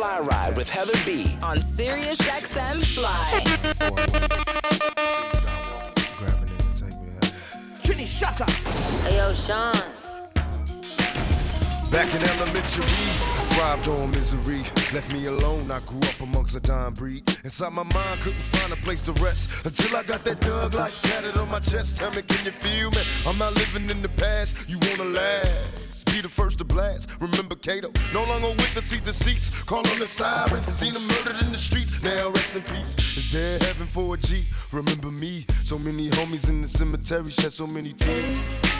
Fly 0.00 0.20
Ride 0.20 0.56
with 0.56 0.70
Heather 0.70 0.94
B. 1.04 1.36
On 1.42 1.60
Sirius 1.60 2.16
XM 2.16 2.80
Fly. 2.94 3.42
Trini 7.82 8.06
Shatta. 8.06 8.48
Hey, 9.04 9.18
yo, 9.18 9.34
Sean. 9.34 9.74
Back 11.90 12.14
in 12.14 12.22
elementary, 12.32 12.84
I 12.86 13.39
thrived 13.50 13.88
on 13.88 14.10
misery. 14.10 14.62
Left 14.92 15.12
me 15.12 15.26
alone, 15.26 15.70
I 15.70 15.80
grew 15.80 16.00
up 16.00 16.20
amongst 16.20 16.54
a 16.54 16.60
dying 16.60 16.94
breed. 16.94 17.22
Inside 17.44 17.72
my 17.72 17.82
mind, 17.82 18.20
couldn't 18.20 18.42
find 18.42 18.72
a 18.72 18.76
place 18.76 19.02
to 19.02 19.12
rest 19.14 19.64
until 19.64 19.96
I 19.96 20.02
got 20.02 20.24
that 20.24 20.40
thug 20.40 20.74
life 20.74 21.02
tatted 21.02 21.36
on 21.36 21.50
my 21.50 21.60
chest. 21.60 21.98
Tell 21.98 22.10
me, 22.10 22.22
can 22.22 22.44
you 22.44 22.52
feel 22.52 22.90
me? 22.90 23.02
I'm 23.26 23.38
not 23.38 23.54
living 23.54 23.88
in 23.88 24.02
the 24.02 24.08
past. 24.08 24.68
You 24.68 24.78
wanna 24.88 25.10
last? 25.10 26.04
Be 26.06 26.20
the 26.20 26.28
first 26.28 26.58
to 26.58 26.64
blast. 26.64 27.08
Remember 27.20 27.54
Cato, 27.54 27.90
no 28.12 28.24
longer 28.24 28.48
with 28.48 28.76
us, 28.76 28.84
see 28.86 28.98
the 28.98 29.12
seats. 29.12 29.50
Call 29.62 29.86
on 29.86 29.98
the 29.98 30.06
sirens, 30.06 30.66
seen 30.66 30.94
him 30.94 31.06
murdered 31.06 31.40
in 31.44 31.52
the 31.52 31.58
streets. 31.58 32.02
Now 32.02 32.30
rest 32.30 32.56
in 32.56 32.62
peace. 32.62 32.94
Is 33.16 33.30
there 33.30 33.58
heaven 33.60 33.86
for 33.86 34.14
a 34.14 34.18
G? 34.18 34.44
Remember 34.72 35.10
me? 35.10 35.46
So 35.64 35.78
many 35.78 36.08
homies 36.10 36.48
in 36.48 36.62
the 36.62 36.68
cemetery 36.68 37.30
shed 37.30 37.52
so 37.52 37.66
many 37.66 37.92
tears. 37.92 38.79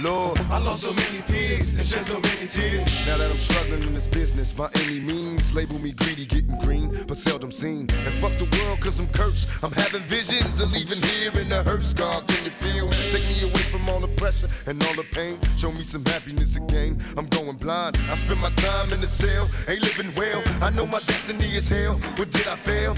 Lord, 0.00 0.38
I 0.50 0.58
lost 0.58 0.84
so 0.84 0.92
many 0.92 1.22
peers 1.22 1.74
and 1.74 1.84
shed 1.84 2.04
so 2.04 2.20
many 2.20 2.46
tears. 2.46 2.84
Now 3.04 3.18
that 3.18 3.30
I'm 3.30 3.36
struggling 3.36 3.82
in 3.82 3.94
this 3.94 4.06
business, 4.06 4.52
by 4.52 4.68
any 4.76 5.00
means, 5.00 5.52
label 5.52 5.78
me 5.80 5.90
greedy, 5.90 6.24
getting 6.24 6.56
green, 6.60 6.94
but 7.08 7.16
seldom 7.16 7.50
seen. 7.50 7.88
And 8.06 8.14
fuck 8.22 8.36
the 8.38 8.48
world, 8.58 8.80
cause 8.80 9.00
I'm 9.00 9.08
cursed. 9.08 9.50
I'm 9.60 9.72
having 9.72 10.02
visions 10.02 10.60
of 10.60 10.70
leaving 10.72 11.02
here 11.02 11.32
in 11.40 11.48
the 11.48 11.64
hearse. 11.64 11.92
God, 11.94 12.28
can 12.28 12.44
you 12.44 12.50
feel 12.50 12.86
me? 12.86 12.96
Take 13.10 13.26
me 13.26 13.42
away 13.42 13.62
from 13.72 13.88
all 13.88 13.98
the 13.98 14.14
pressure 14.14 14.46
and 14.66 14.80
all 14.84 14.94
the 14.94 15.02
pain. 15.02 15.36
Show 15.56 15.72
me 15.72 15.82
some 15.82 16.04
happiness 16.04 16.56
again. 16.56 16.98
I'm 17.16 17.26
going 17.26 17.56
blind. 17.56 17.98
I 18.08 18.14
spend 18.14 18.40
my 18.40 18.50
time 18.50 18.92
in 18.92 19.00
the 19.00 19.08
cell, 19.08 19.48
ain't 19.66 19.82
living 19.82 20.12
well. 20.16 20.40
I 20.62 20.70
know 20.70 20.86
my 20.86 21.00
destiny 21.00 21.56
is 21.56 21.68
hell. 21.68 21.94
What 22.16 22.30
did 22.30 22.46
I 22.46 22.54
fail? 22.54 22.94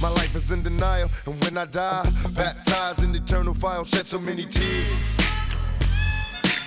My 0.00 0.08
life 0.08 0.36
is 0.36 0.52
in 0.52 0.62
denial, 0.62 1.08
and 1.26 1.42
when 1.42 1.58
I 1.58 1.64
die, 1.64 2.08
baptized 2.34 3.02
in 3.02 3.14
eternal 3.14 3.54
fire, 3.54 3.84
shed 3.84 4.06
so 4.06 4.20
many 4.20 4.44
tears. 4.44 5.18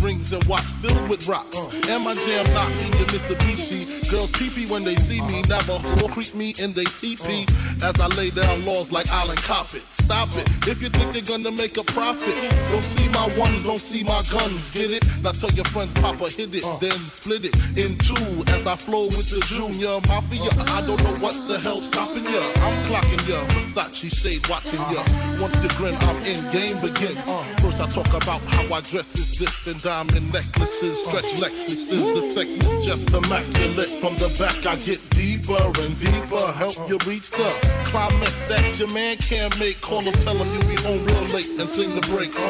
Rings 0.00 0.32
and 0.32 0.44
watch 0.44 0.62
filled 0.80 1.08
with 1.08 1.26
rocks. 1.26 1.56
And 1.88 2.04
my 2.04 2.14
jam 2.14 2.46
knock 2.54 2.70
in 2.70 2.92
your 2.98 3.06
Mitsubishi. 3.06 4.08
Girls 4.10 4.30
pee 4.32 4.66
when 4.66 4.84
they 4.84 4.96
see 4.96 5.20
me. 5.22 5.42
Never 5.42 5.78
will 5.96 6.08
creep 6.08 6.34
me 6.34 6.54
in 6.58 6.72
they 6.72 6.84
TP. 6.84 7.48
As 7.82 7.98
I 8.00 8.06
lay 8.16 8.30
down 8.30 8.64
laws 8.64 8.92
like 8.92 9.10
Island 9.10 9.38
Coppet. 9.40 9.82
Stop 9.92 10.28
it. 10.36 10.48
If 10.68 10.80
you 10.82 10.88
think 10.88 11.12
they're 11.12 11.22
gonna 11.22 11.50
make 11.50 11.76
a 11.76 11.84
profit, 11.84 12.34
don't 12.70 12.82
see 12.82 13.08
my 13.08 13.26
ones, 13.36 13.64
don't 13.64 13.80
see 13.80 14.04
my 14.04 14.22
guns. 14.30 14.70
Get 14.72 14.90
it? 14.90 15.04
Now 15.22 15.32
tell 15.32 15.50
your 15.50 15.64
friends, 15.66 15.94
Papa 15.94 16.28
hit 16.30 16.54
it, 16.54 16.64
then 16.80 16.98
split 17.10 17.44
it 17.46 17.54
in 17.76 17.98
two. 17.98 18.44
As 18.48 18.66
I 18.66 18.76
flow 18.76 19.06
with 19.06 19.30
the 19.30 19.40
Junior 19.46 20.00
Mafia. 20.06 20.50
I 20.74 20.80
don't 20.86 21.02
know 21.02 21.16
what 21.18 21.34
the 21.48 21.58
hell's 21.58 21.86
stopping 21.86 22.24
ya. 22.24 22.42
I'm 22.62 22.84
clocking 22.86 23.28
ya. 23.28 23.44
Versace 23.74 24.14
shade 24.14 24.46
watching 24.48 24.80
ya. 24.94 25.02
Once 25.40 25.56
you 25.62 25.68
grin, 25.76 25.94
I'm 26.00 26.16
in 26.24 26.40
game 26.50 26.80
begin. 26.80 27.16
First 27.60 27.80
I 27.80 27.88
talk 27.88 28.08
about 28.14 28.40
how 28.42 28.74
I 28.74 28.80
dress 28.80 29.14
is 29.16 29.38
this 29.38 29.66
and 29.78 30.08
diamond 30.08 30.32
necklaces, 30.32 31.04
stretch 31.04 31.32
Lexuses. 31.40 31.88
The 31.88 32.22
sex 32.34 32.50
is 32.50 32.84
just 32.84 33.10
immaculate. 33.10 33.88
From 34.00 34.16
the 34.16 34.28
back 34.38 34.66
I 34.66 34.76
get 34.76 34.98
deeper 35.10 35.62
and 35.80 35.98
deeper. 35.98 36.52
Help 36.52 36.76
you 36.88 36.98
reach 37.06 37.30
the 37.30 37.50
climax 37.84 38.32
that 38.44 38.78
your 38.78 38.88
man 38.92 39.16
can't 39.16 39.56
make. 39.58 39.80
Call 39.80 40.00
him, 40.00 40.14
tell 40.14 40.36
him 40.36 40.48
you 40.54 40.76
be 40.76 40.82
home 40.82 41.04
real 41.04 41.22
late 41.34 41.50
and 41.50 41.68
sing 41.68 41.94
the 41.94 42.00
break. 42.02 42.34
Uh. 42.34 42.40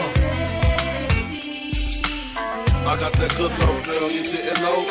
I 2.86 2.96
got 2.98 3.12
that 3.12 3.34
good 3.36 3.52
love, 3.58 3.84
girl, 3.84 4.10
you 4.10 4.22
didn't 4.22 4.62
know. 4.62 4.86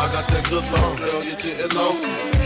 I 0.00 0.08
got 0.12 0.28
that 0.28 0.48
good 0.48 0.64
love, 0.72 0.98
girl, 0.98 1.24
you 1.24 1.36
didn't 1.36 1.74
know. 1.74 2.37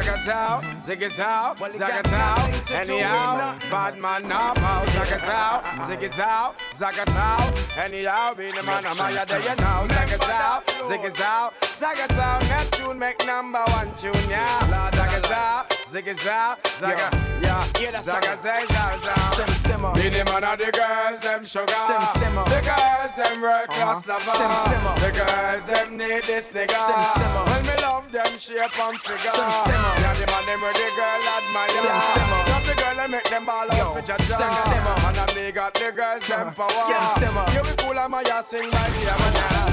Zagatao, 0.00 0.62
ziggatao, 0.80 1.54
zagatao, 1.76 2.48
anyhow, 2.72 3.54
bad 3.70 3.98
man 3.98 4.26
now 4.26 4.54
out, 4.56 4.88
zagatao, 4.96 5.62
ziggatao, 5.86 6.54
zagatao, 6.74 7.76
anyhow, 7.84 8.32
be 8.34 8.50
the 8.50 8.62
man 8.62 8.86
of 8.86 8.96
my 8.96 9.12
day 9.26 9.54
now, 9.58 9.86
zagatao, 9.88 10.62
ziggatao, 10.88 11.52
zagatao, 11.78 12.40
Neptune 12.48 12.98
make 12.98 13.26
number 13.26 13.62
one 13.72 13.92
tune, 13.94 14.14
yeah, 14.30 14.90
zagatao, 14.90 15.66
ziggy 15.90 16.14
zow, 16.22 16.54
zaga, 16.78 17.08
yeah, 17.42 18.00
zaga 18.00 18.36
zay 18.36 18.62
zow 18.70 18.90
zow. 19.02 19.24
Sim 19.34 19.54
simmer. 19.54 19.92
Be 19.94 20.08
the 20.08 20.24
man 20.30 20.44
of 20.44 20.58
the 20.58 20.70
girls, 20.70 21.20
them 21.20 21.44
sugar. 21.44 21.74
Sim 21.74 22.02
simmer. 22.18 22.44
The 22.44 22.60
girls, 22.62 23.12
them 23.18 23.40
world 23.42 23.68
class 23.68 24.06
Uh-huh. 24.06 24.12
lover. 24.12 24.34
Sim 24.38 24.52
simmer. 24.70 24.94
The 25.02 25.10
girls, 25.18 25.64
them 25.66 25.96
need 25.96 26.22
this 26.24 26.50
nigga. 26.52 26.76
Sim 26.86 27.02
simmer. 27.16 27.42
When 27.50 27.62
me 27.66 27.74
love 27.82 28.06
them 28.12 28.32
shape 28.38 28.78
and 28.78 28.98
figure. 29.00 29.34
Sim 29.34 29.50
simmer. 29.66 29.92
Yeah, 30.02 30.14
the 30.14 30.26
man 30.30 30.44
them 30.46 30.60
where 30.62 30.74
the 30.78 30.88
girl 30.98 31.22
admire. 31.34 31.74
Sim 31.82 31.98
simmer. 32.14 32.40
Love 32.50 32.66
the 32.70 32.74
girl 32.82 32.98
and 33.02 33.10
make 33.12 33.28
them 33.30 33.44
ball 33.46 33.66
Yo, 33.66 33.74
out 33.82 33.94
for 33.94 34.02
jaja. 34.02 34.30
sim 34.38 34.54
simmer. 34.70 34.94
And 35.08 35.18
I 35.18 35.26
me 35.34 35.50
got 35.52 35.74
the 35.74 35.90
girls, 35.90 36.22
them 36.28 36.54
power. 36.54 36.82
Sim 36.86 37.04
simmer. 37.18 37.46
You 37.54 37.62
be 37.66 37.74
cool, 37.82 37.98
I'm 37.98 38.14
a 38.14 38.22
ya 38.22 38.40
sing 38.42 38.70
by 38.70 38.86
the 38.94 39.02
amana. 39.10 39.66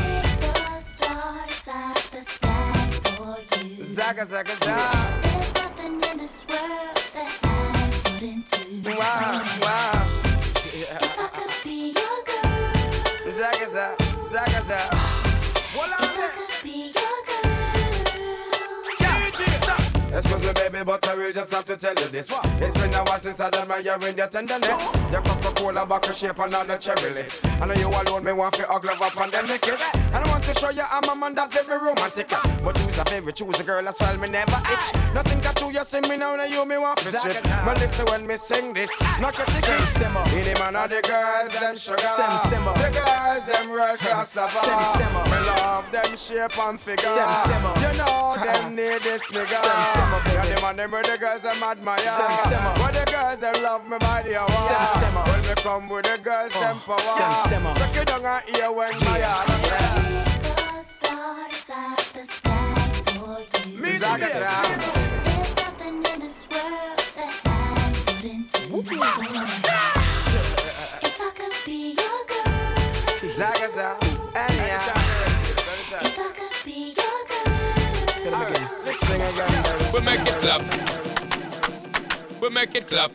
Zaga, 3.97 4.25
zaga, 4.25 4.53
zaga. 4.63 5.16
Excuse 20.17 20.47
me, 20.47 20.53
baby, 20.53 20.83
but 20.83 21.07
I 21.07 21.13
will 21.13 21.31
just 21.31 21.53
have 21.53 21.65
to 21.65 21.77
tell 21.77 21.93
you 21.93 22.07
this. 22.07 22.33
It's 22.59 22.75
been 22.81 22.91
a 22.91 23.03
while 23.03 23.19
since 23.19 23.39
I 23.39 23.51
done 23.51 23.67
my 23.67 23.77
year 23.77 23.99
in 24.01 24.17
your 24.17 24.25
tenderness. 24.25 24.83
Your 25.11 25.21
Coca-Cola 25.21 25.85
bottle 25.85 26.11
shape 26.11 26.39
and 26.39 26.55
all 26.55 26.65
the 26.65 26.75
cherry 26.77 27.13
lips. 27.13 27.39
I 27.61 27.67
know 27.67 27.75
you 27.75 27.87
alone, 27.87 28.23
me 28.23 28.31
want 28.31 28.55
to 28.55 28.65
hug 28.65 28.85
love 28.85 28.99
up 28.99 29.15
and 29.21 29.31
then 29.31 29.45
me 29.45 29.59
kiss. 29.59 29.79
I 29.93 30.25
want 30.27 30.43
to 30.45 30.55
show 30.55 30.71
you 30.71 30.81
I'm 30.89 31.07
a 31.07 31.15
man 31.15 31.35
that's 31.35 31.61
very 31.61 31.77
romantic. 31.77 32.29
But 32.29 32.79
you's 32.79 32.97
a 32.97 33.03
very 33.03 33.31
choose 33.31 33.59
a 33.59 33.63
girl 33.63 33.87
as 33.87 33.99
well, 33.99 34.17
me 34.17 34.29
never 34.29 34.59
itch. 34.73 34.93
Nothing 35.13 35.36
got 35.47 35.61
you, 35.61 35.79
you 35.79 35.85
see 35.85 36.01
me 36.01 36.17
now, 36.17 36.35
now 36.35 36.43
you 36.43 36.65
me 36.65 36.77
want 36.77 36.99
to 36.99 37.11
strip. 37.11 37.41
But 37.43 37.79
listen 37.79 38.05
when 38.07 38.27
me 38.27 38.37
sing 38.37 38.73
this, 38.73 38.91
knock 39.19 39.37
your 39.37 39.47
Sim 39.47 39.77
ticket. 39.77 39.89
simmer. 39.89 40.23
Be 40.25 40.41
the 40.43 40.59
man 40.59 40.75
of 40.75 40.89
the 40.89 41.01
girls, 41.01 41.53
them 41.59 41.75
sugar. 41.75 41.97
Sim 42.03 42.33
simmer. 42.49 42.73
The 42.73 42.89
girls, 42.91 43.45
them 43.45 43.69
world 43.69 43.99
class 43.99 44.35
lover. 44.35 44.51
Sim 44.51 44.79
simmer. 44.97 45.23
Me 45.31 45.39
love 45.47 45.85
them 45.91 46.11
shape 46.17 46.57
and 46.59 46.79
figure. 46.79 47.13
Sim 47.15 47.31
simmer. 47.47 47.73
You 47.79 47.91
know 47.97 48.35
them 48.43 48.75
need 48.75 49.01
this 49.01 49.23
nigga. 49.31 49.55
Sim 49.55 49.79
simmer, 49.93 50.21
baby. 50.25 50.35
Yeah, 50.35 50.55
the 50.55 50.61
man 50.61 50.75
them 50.75 50.91
where 50.91 51.03
the 51.03 51.17
girls 51.17 51.41
them 51.43 51.63
admire. 51.63 51.99
Sim 51.99 52.33
simmer. 52.49 52.73
Where 52.81 52.91
the 52.91 53.05
girls 53.11 53.39
them 53.39 53.55
love 53.63 53.87
me 53.87 53.97
body 53.97 54.35
hour. 54.35 54.51
Sim 54.51 54.83
simmer. 54.99 55.23
When 55.31 55.41
me 55.47 55.55
come 55.63 55.89
with 55.89 56.05
the 56.05 56.17
girls 56.21 56.53
them 56.53 56.79
power. 56.79 56.99
Sim 56.99 57.33
simmer. 57.47 57.73
Suck 57.75 57.95
it 57.95 58.07
down 58.07 58.25
and 58.25 58.55
hear 58.55 58.71
when 58.71 58.91
my 59.05 59.19
heart 59.21 59.47
Me 63.79 63.93
Zaga 63.95 64.27
Zaga. 64.27 65.06
We 79.93 80.01
make 80.01 80.19
it 80.27 80.35
clap. 80.41 80.61
We 82.41 82.49
make 82.49 82.75
it 82.75 82.87
clap. 82.87 83.11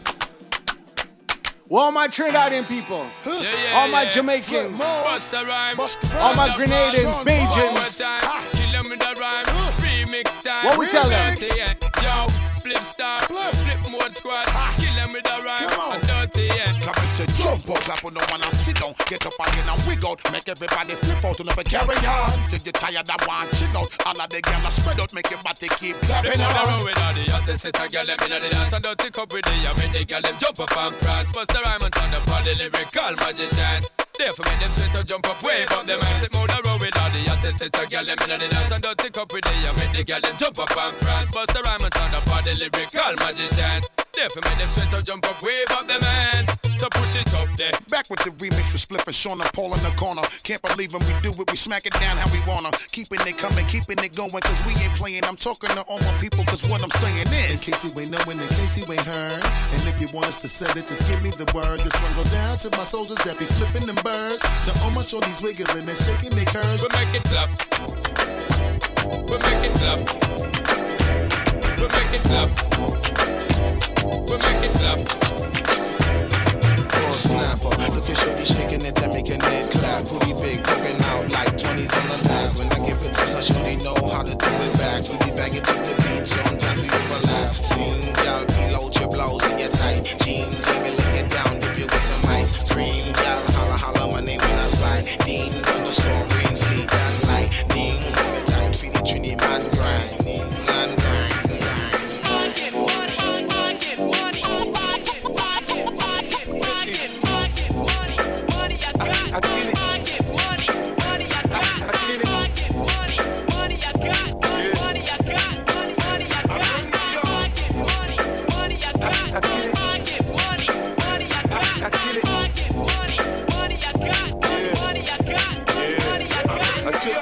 Well, 1.68 1.84
all 1.84 1.92
my 1.92 2.06
Trinidadian 2.08 2.68
people, 2.68 3.10
all 3.74 3.88
my 3.88 4.04
Jamaicans, 4.06 4.78
Bust 4.78 5.32
a 5.32 5.44
rhyme. 5.44 5.80
all 5.80 6.34
my 6.34 6.48
Grenadians, 6.50 7.24
Bajans. 7.24 7.72
One 7.74 8.20
time, 8.20 8.42
kill 8.52 8.74
'em 8.76 8.88
with 8.90 9.02
a 9.02 9.14
rhyme. 9.20 9.44
Remix 9.78 10.42
time. 10.42 10.66
What 10.66 10.78
we 10.78 10.86
tell 10.86 11.10
'em? 11.10 12.41
Dirty, 12.72 12.80
yeah. 12.80 12.80
Yo, 12.80 12.80
flip 12.80 12.84
star, 12.84 13.20
Flipmode 13.20 14.14
Squad. 14.14 14.46
Kill 14.78 14.98
'em 14.98 15.12
with 15.12 15.26
a 15.26 15.36
rhyme. 15.42 15.68
And 15.92 16.02
dirty, 16.06 16.46
yeah. 16.46 16.80
Come 16.80 16.94
and 16.96 17.10
say 17.10 17.26
jump 17.36 17.68
up, 17.70 17.80
clap 17.82 18.04
on 18.04 18.14
the 18.14 18.20
one 18.30 18.42
and 18.42 18.52
sit 18.52 18.76
down. 18.76 18.94
Get 19.06 19.26
up 19.26 19.34
again 19.40 19.68
and 19.68 19.82
wig 19.86 20.04
out. 20.04 20.20
Make 20.32 20.48
everybody 20.48 20.94
flip 20.94 21.24
out 21.24 21.38
and 21.38 21.46
never 21.48 21.64
carry 21.64 21.96
on. 22.06 22.48
Till 22.48 22.60
you 22.64 22.72
tired 22.72 23.10
of 23.10 23.26
one 23.26 23.48
chill 23.52 23.76
out. 23.76 23.90
All 24.06 24.20
of 24.20 24.28
the 24.30 24.40
gyal 24.42 24.70
spread 24.70 25.00
out, 25.00 25.12
make 25.14 25.30
your 25.30 25.40
body 25.42 25.68
keep 25.78 25.96
clapping 26.02 26.40
on. 26.40 26.84
with 26.84 26.98
all 26.98 27.14
the 27.14 27.24
hottest 27.30 27.62
set 27.62 27.80
a 27.80 27.88
girl 27.88 28.06
them 28.06 28.18
inna 28.24 28.40
the 28.40 28.48
dance 28.48 28.72
and 28.72 28.82
dirty 28.82 29.10
cup 29.10 29.32
with 29.32 29.44
the 29.44 29.52
I 29.52 29.72
make 29.76 29.92
the 29.92 30.04
girl 30.04 30.22
them 30.22 30.36
jump 30.38 30.60
up 30.60 30.76
and 30.76 30.96
prance. 30.98 31.32
Bust 31.32 31.48
the 31.52 31.60
rhyme 31.60 31.82
and 31.82 31.92
turn 31.92 32.14
up 32.14 32.28
all 32.30 32.42
the 32.42 32.54
lyrical 32.54 33.14
magicians. 33.20 34.01
Therefore 34.18 34.44
make 34.50 34.60
them 34.60 34.72
sweat 34.72 34.92
to 34.92 35.04
jump 35.04 35.26
up, 35.26 35.42
wave 35.42 35.70
up 35.72 35.86
them 35.86 36.00
hands. 36.00 36.22
Sit 36.22 36.34
more 36.34 36.46
the 36.46 36.60
row 36.64 36.76
with 36.78 36.96
all 37.00 37.10
the 37.10 37.20
hottest 37.32 37.58
set 37.58 37.82
a 37.82 37.86
girl 37.86 38.04
them 38.04 38.18
inna 38.24 38.38
the 38.38 38.48
dance 38.48 38.72
and 38.72 38.82
dirty 38.82 39.10
cup 39.10 39.32
with 39.32 39.44
the 39.44 39.50
I 39.50 39.72
make 39.72 39.92
the 39.96 40.04
girl 40.04 40.20
them 40.20 40.36
jump 40.36 40.58
up 40.58 40.76
and 40.76 40.96
prance. 41.00 41.30
Bust 41.30 41.52
the 41.54 41.62
rhyme 41.62 41.80
and 41.80 41.92
turn 41.92 42.14
up 42.14 42.28
all 42.28 42.42
the 42.42 42.54
lyrical 42.54 43.14
magicians. 43.24 43.88
Therefore 44.14 44.42
make 44.44 44.58
them 44.58 44.68
sweat 44.68 44.90
to 44.90 45.02
jump 45.02 45.24
up, 45.24 45.42
wave 45.42 45.64
up 45.70 45.88
them 45.88 46.02
hands. 46.02 46.48
To 46.84 46.88
push 46.90 47.16
it 47.16 47.32
up 47.32 47.48
there. 47.56 47.72
Back 47.88 48.10
with 48.10 48.20
the 48.26 48.30
remix 48.36 48.74
with 48.74 48.84
Spliff 48.84 49.06
and 49.06 49.14
Sean 49.14 49.40
and 49.40 49.48
Paul 49.54 49.72
in 49.72 49.80
the 49.80 49.94
corner. 49.96 50.20
Can't 50.42 50.60
believe 50.60 50.92
when 50.92 51.00
we 51.08 51.14
do 51.22 51.30
it, 51.30 51.48
we 51.48 51.56
smack 51.56 51.86
it 51.86 51.94
down 51.96 52.18
how 52.18 52.28
we 52.28 52.42
wanna. 52.44 52.72
Keeping 52.92 53.24
it 53.24 53.38
coming, 53.38 53.64
keeping 53.66 53.96
it 54.04 54.12
going, 54.14 54.42
cause 54.42 54.60
we 54.66 54.76
ain't 54.82 54.92
playing. 55.00 55.24
I'm 55.24 55.36
talking 55.36 55.70
to 55.70 55.82
all 55.88 56.00
my 56.00 56.12
people, 56.20 56.44
cause 56.44 56.60
what 56.68 56.82
I'm 56.82 56.90
saying 57.00 57.24
is. 57.30 57.56
In 57.56 57.60
case 57.62 57.86
you 57.86 57.94
ain't 57.96 58.10
knowing, 58.10 58.36
in 58.36 58.50
case 58.52 58.76
you 58.76 58.84
ain't 58.92 59.06
heard. 59.06 59.40
And 59.72 59.80
if 59.88 59.96
you 59.96 60.08
want 60.12 60.26
us 60.26 60.36
to 60.42 60.48
set 60.48 60.76
it, 60.76 60.90
just 60.90 61.08
give 61.08 61.22
me 61.22 61.30
the 61.30 61.48
word. 61.56 61.80
This 61.80 61.96
one 62.02 62.12
goes 62.12 62.32
down 62.32 62.58
to 62.66 62.70
my 62.76 62.84
soldiers 62.84 63.22
that 63.24 63.38
be 63.38 63.46
flipping 63.46 63.86
them 63.86 63.96
birds. 64.04 64.42
To 64.68 64.76
all 64.84 64.90
my 64.90 65.00
shorties 65.00 65.40
wiggling 65.40 65.88
and 65.88 65.96
shaking 65.96 66.36
their 66.36 66.50
curves. 66.52 66.84
We 66.84 66.90
make 67.00 67.14
it 67.16 67.24
clap. 67.24 67.48
We 69.08 69.40
make 69.40 69.64
it 69.64 69.74
clap. 69.80 70.04
We 71.80 71.86
make 71.88 72.12
it 72.12 72.22
clap. 72.28 73.11
We 74.02 74.36
make 74.36 74.64
it 74.66 74.74
clap. 74.74 74.98
snapper. 77.12 77.70
Look 77.94 78.10
at 78.10 78.18
shaking 78.44 78.80
clap. 79.70 80.04
Booty 80.06 80.32
big, 80.42 80.64
poking 80.64 81.00
out 81.04 81.30
like 81.30 81.56
20s 81.56 81.92
on 82.02 82.08
the 82.10 82.28
lap. 82.28 82.58
When 82.58 82.72
I 82.72 82.78
give 82.84 83.00
it 83.00 83.14
to 83.14 83.20
her, 83.20 83.42
know 83.84 83.94
how 84.10 84.22
to 84.24 84.34
do 84.34 84.50
it 84.66 84.72
back. 84.78 85.02
We 85.08 85.16
be 85.18 85.30
the 85.86 85.94
beat, 86.02 86.26
down, 88.12 88.46
reload 88.58 88.98
your 88.98 89.08
blows 89.08 89.44
in 89.52 89.58
your 89.60 89.68
tight 89.68 90.02
jeans. 90.18 90.66
Even 90.66 90.96
down, 91.28 91.54
you 91.78 91.86
some 92.02 92.24
ice. 92.26 92.52
Gal, 93.12 93.40
holla, 93.54 93.76
holla, 93.76 94.12
my 94.12 94.20
name 94.20 94.40
when 94.40 94.58
I 94.58 94.64
slide. 94.64 95.04
Dean, 95.24 95.52
thunderstorm, 95.52 96.31
I 109.34 109.40
took 109.40 109.72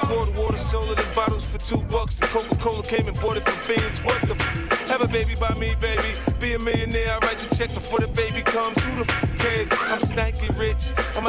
quarter 0.01 0.31
water, 0.31 0.57
sold 0.57 0.91
it 0.91 0.99
in 0.99 1.15
bottles 1.15 1.45
for 1.45 1.57
two 1.59 1.81
bucks. 1.83 2.15
The 2.15 2.27
Coca-Cola 2.27 2.83
came 2.83 3.07
and 3.07 3.19
bought 3.21 3.37
it 3.37 3.43
from 3.43 3.55
Phoenix. 3.55 4.03
What 4.03 4.21
the 4.23 4.35
f? 4.35 4.89
Have 4.89 5.01
a 5.01 5.07
baby 5.07 5.35
by 5.35 5.53
me, 5.55 5.75
baby. 5.79 6.13
Be 6.39 6.53
a 6.53 6.59
millionaire, 6.59 7.13
I 7.13 7.25
write 7.25 7.39
the 7.39 7.55
check 7.55 7.73
before 7.73 7.99
the 7.99 8.07
baby 8.07 8.41
comes. 8.41 8.77
Who 8.83 9.05
the 9.05 9.11
f? 9.11 9.21
cares? 9.21 9.30
I'm 9.30 9.30
stanky 9.30 9.30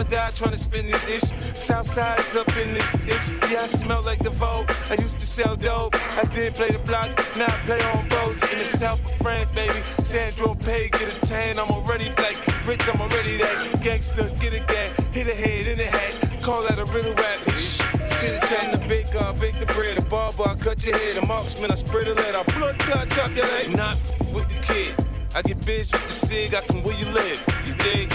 I'ma 0.02 0.10
die 0.10 0.30
trying 0.30 0.50
to 0.50 0.58
spin 0.58 0.86
this 0.86 1.04
ish. 1.04 1.30
Southside 1.54 2.18
is 2.18 2.34
up 2.34 2.56
in 2.56 2.74
this 2.74 2.92
ish. 3.06 3.28
Yeah, 3.50 3.62
I 3.62 3.66
smell 3.66 4.02
like 4.02 4.18
the 4.18 4.30
Vogue. 4.30 4.68
I 4.90 5.00
used 5.00 5.18
to 5.20 5.26
sell 5.26 5.54
dope. 5.54 5.94
I 6.16 6.24
did 6.24 6.54
play 6.54 6.70
the 6.70 6.80
block, 6.80 7.10
now 7.36 7.46
I 7.46 7.58
play 7.64 7.82
on 7.82 8.08
boats 8.08 8.42
in 8.50 8.58
the 8.58 8.64
south 8.64 9.00
of 9.04 9.16
France, 9.18 9.50
baby. 9.52 9.80
Saint-Tropez, 10.02 10.90
get 10.90 11.16
a 11.16 11.20
tan. 11.26 11.58
I'm 11.58 11.70
already 11.70 12.10
black. 12.10 12.34
Rich, 12.66 12.88
I'm 12.88 13.00
already 13.00 13.36
that. 13.36 13.80
Gangster, 13.82 14.28
get 14.40 14.54
a 14.54 14.60
gang. 14.60 14.90
Hit 15.12 15.28
a 15.28 15.34
head 15.34 15.66
in 15.68 15.78
the 15.78 15.84
head. 15.84 16.42
Call 16.42 16.62
that 16.62 16.78
a 16.80 16.84
riddle 16.86 17.14
rap. 17.14 17.38
Shit, 17.56 18.40
chatting 18.48 18.80
the 18.80 18.84
big 18.88 19.06
I 19.14 19.32
bake 19.32 19.60
the 19.60 19.66
bread. 19.66 19.98
A 19.98 20.02
barber, 20.02 20.48
I 20.48 20.56
cut 20.56 20.84
your 20.84 20.96
head. 20.96 21.16
A 21.18 21.26
marksman, 21.26 21.70
I 21.70 21.76
spray 21.76 22.04
the 22.04 22.14
lead. 22.14 22.34
I 22.34 22.42
blood 22.58 22.78
clot, 22.80 23.08
chop 23.10 23.30
your 23.36 23.46
leg. 23.46 23.76
Not 23.76 23.98
with 24.32 24.48
the 24.48 24.58
kid. 24.62 24.94
I 25.34 25.42
get 25.42 25.64
biz 25.64 25.92
with 25.92 26.06
the 26.06 26.12
sig. 26.12 26.54
I 26.54 26.60
can 26.62 26.82
where 26.82 26.96
you 26.96 27.06
live. 27.06 27.44
You 27.64 27.74
dig? 27.74 28.11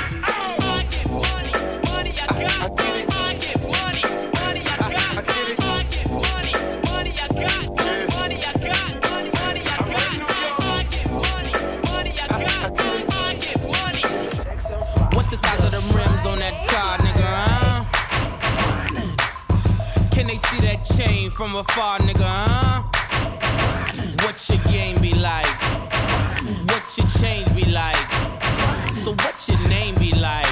from 21.37 21.55
afar, 21.55 21.99
nigga, 21.99 22.25
huh? 22.25 22.81
What 24.25 24.43
your 24.49 24.57
game 24.73 24.99
be 24.99 25.13
like? 25.13 25.45
What 26.65 26.83
your 26.97 27.05
change 27.21 27.47
be 27.55 27.63
like? 27.71 27.95
So 29.03 29.11
what 29.13 29.47
your 29.47 29.59
name 29.69 29.93
be 29.99 30.13
like? 30.13 30.49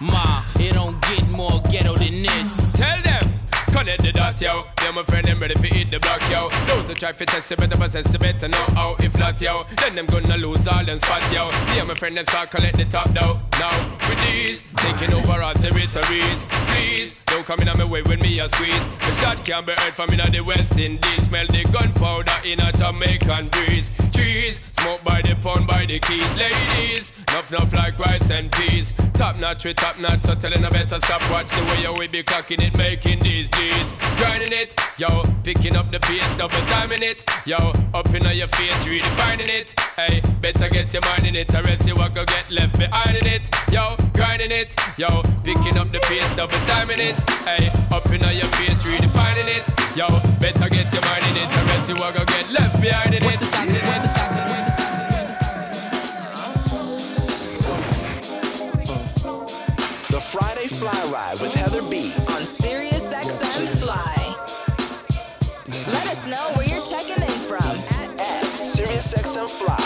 Ma, 0.00 0.42
it 0.58 0.74
don't 0.74 1.00
get 1.02 1.28
more 1.30 1.62
ghetto 1.70 1.94
than 1.94 2.22
this. 2.22 2.72
Tell 2.72 3.00
them, 3.02 3.38
connect 3.66 4.02
the 4.02 4.10
dots, 4.10 4.42
yo. 4.42 4.64
Them 4.82 4.96
my 4.96 5.04
friend, 5.04 5.24
them 5.24 5.38
ready 5.38 5.54
the 5.96 6.06
block, 6.06 6.20
yo. 6.30 6.48
Those 6.66 6.88
who 6.88 6.94
try 6.94 7.12
to 7.12 7.26
test 7.26 7.50
you 7.50 7.56
better 7.56 7.76
possess 7.76 8.10
the 8.10 8.18
better 8.18 8.48
know 8.48 8.66
how. 8.74 8.96
If 8.98 9.16
not, 9.18 9.40
yo, 9.40 9.64
then 9.76 9.94
them 9.94 10.06
gonna 10.06 10.36
lose 10.36 10.66
all 10.68 10.84
them 10.84 10.98
spots, 10.98 11.32
yo. 11.32 11.48
And 11.78 11.88
my 11.88 11.94
friend, 11.94 12.16
them 12.16 12.26
start 12.26 12.50
collect 12.50 12.76
the 12.76 12.84
top, 12.84 13.08
though. 13.10 13.40
Now, 13.58 13.72
with 14.08 14.20
these, 14.26 14.62
taking 14.76 15.14
over 15.14 15.40
all 15.42 15.54
territories. 15.54 16.46
Please, 16.70 17.14
don't 17.26 17.46
come 17.46 17.60
in 17.60 17.68
on 17.68 17.78
my 17.78 17.84
way 17.84 18.02
when 18.02 18.20
me 18.20 18.38
a 18.40 18.48
squeeze. 18.48 18.86
The 18.98 19.14
shot 19.20 19.44
can 19.44 19.64
be 19.64 19.72
heard 19.72 19.94
from 19.94 20.10
in 20.10 20.32
the 20.32 20.40
West 20.40 20.76
Indies. 20.76 21.24
Smell 21.24 21.46
the 21.46 21.64
gunpowder 21.72 22.38
in 22.44 22.60
a 22.60 22.72
Jamaican 22.72 23.48
breeze. 23.48 23.90
Trees, 24.12 24.60
smoke 24.78 25.02
by 25.04 25.22
the 25.22 25.34
pound, 25.36 25.66
by 25.66 25.86
the 25.86 25.98
keys. 26.00 26.36
Ladies, 26.36 27.12
nuff 27.28 27.50
nuff 27.50 27.72
like 27.72 27.98
rice 27.98 28.30
and 28.30 28.52
peas. 28.52 28.92
Top 29.14 29.36
notch 29.36 29.64
with 29.64 29.76
top 29.76 29.98
notch, 29.98 30.22
so 30.22 30.34
telling 30.34 30.62
I 30.64 30.68
better 30.68 31.00
stop. 31.00 31.22
Watch 31.30 31.48
the 31.48 31.64
way 31.64 31.94
we 31.98 32.06
be 32.06 32.22
cocking 32.22 32.60
it, 32.60 32.76
making 32.76 33.20
these 33.20 33.48
G's. 33.48 33.94
Grinding 34.18 34.52
it, 34.52 34.78
yo, 34.98 35.22
picking 35.42 35.74
up 35.74 35.85
the 35.90 36.00
pace, 36.00 36.36
double 36.36 36.56
timing 36.66 37.02
it, 37.02 37.24
yo, 37.44 37.56
up 37.94 38.12
in 38.14 38.22
your 38.36 38.48
face, 38.48 38.72
redefining 38.84 39.48
it. 39.48 39.74
Hey, 39.96 40.20
better 40.40 40.68
get 40.68 40.92
your 40.92 41.02
mind 41.02 41.26
in 41.26 41.36
it, 41.36 41.52
or 41.54 41.66
else 41.66 41.86
you 41.86 41.94
will 41.94 42.08
go 42.08 42.24
get 42.24 42.50
left 42.50 42.78
behind 42.78 43.16
in 43.16 43.26
it. 43.26 43.48
Yo, 43.70 43.96
grinding 44.14 44.50
it, 44.50 44.74
yo, 44.96 45.22
picking 45.44 45.76
up 45.78 45.90
the 45.92 46.00
pace, 46.00 46.28
double 46.36 46.58
timing 46.66 47.00
it. 47.00 47.14
Hey, 47.44 47.70
up 47.92 48.06
in 48.06 48.20
your 48.20 48.50
face, 48.58 48.82
redefining 48.84 49.48
it. 49.48 49.64
Yo, 49.96 50.08
better 50.40 50.68
get 50.68 50.92
your 50.92 51.02
mind 51.02 51.24
in 51.30 51.36
it, 51.36 51.50
or 51.56 51.64
else 51.72 51.88
you 51.88 51.94
will 51.94 52.12
go 52.12 52.24
get 52.24 52.50
left 52.50 52.80
behind 52.80 53.14
in 53.14 53.22
it. 53.24 53.40
The 60.10 60.20
Friday 60.20 60.66
Fly 60.66 61.10
Ride 61.12 61.40
with 61.40 61.54
Heather 61.54 61.82
B. 61.82 62.12
on 62.28 62.46
Sirius 62.46 63.02
XM 63.02 63.66
Fly. 63.78 64.05
Let 66.26 66.38
us 66.40 66.50
know 66.50 66.56
where 66.56 66.66
you're 66.66 66.84
checking 66.84 67.22
in 67.22 67.38
from 67.38 67.78
at 68.18 68.66
Sirius 68.66 69.14
XM 69.14 69.48
Fly. 69.48 69.76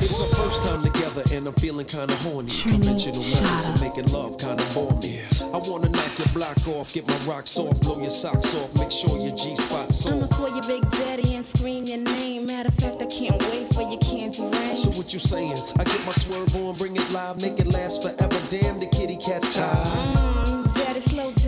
It's 0.00 0.20
our 0.20 0.28
first 0.34 0.64
time 0.64 0.82
together 0.82 1.22
and 1.32 1.46
I'm 1.46 1.54
feeling 1.54 1.86
kinda 1.86 2.16
horny. 2.16 2.50
Conventional 2.50 3.20
methods 3.20 3.66
of 3.66 3.80
making 3.80 4.08
love 4.12 4.38
kinda 4.38 4.64
bore 4.74 4.98
me. 4.98 5.20
I 5.40 5.58
wanna 5.58 5.88
knock 5.90 6.18
your 6.18 6.26
block 6.34 6.66
off, 6.66 6.92
get 6.92 7.06
my 7.06 7.16
rocks 7.18 7.56
off, 7.58 7.80
blow 7.80 8.00
your 8.00 8.10
socks 8.10 8.52
off, 8.56 8.74
make 8.74 8.90
sure 8.90 9.16
your 9.20 9.36
G 9.36 9.54
spot's 9.54 10.04
off. 10.06 10.12
I'ma 10.12 10.26
call 10.26 10.48
your 10.48 10.66
big 10.66 10.90
daddy 10.90 11.36
and 11.36 11.46
scream 11.46 11.84
your 11.84 11.98
name. 11.98 12.46
Matter 12.46 12.70
of 12.70 12.74
fact, 12.74 13.00
I 13.00 13.06
can't 13.06 13.40
wait 13.50 13.72
for 13.72 13.82
your 13.82 14.00
candy 14.00 14.42
rain. 14.42 14.76
So 14.76 14.90
what 14.90 15.12
you 15.12 15.20
saying? 15.20 15.62
I 15.78 15.84
get 15.84 16.04
my 16.04 16.12
swerve 16.12 16.56
on, 16.56 16.74
bring 16.74 16.96
it 16.96 17.08
live, 17.12 17.40
make 17.40 17.60
it 17.60 17.72
last 17.72 18.02
forever. 18.02 18.40
Damn, 18.50 18.80
the 18.80 18.86
kitty 18.86 19.16
cat's 19.16 19.54
tired. 19.54 19.86
Mm, 19.86 20.74
daddy, 20.74 21.00
slow 21.00 21.30
down 21.30 21.41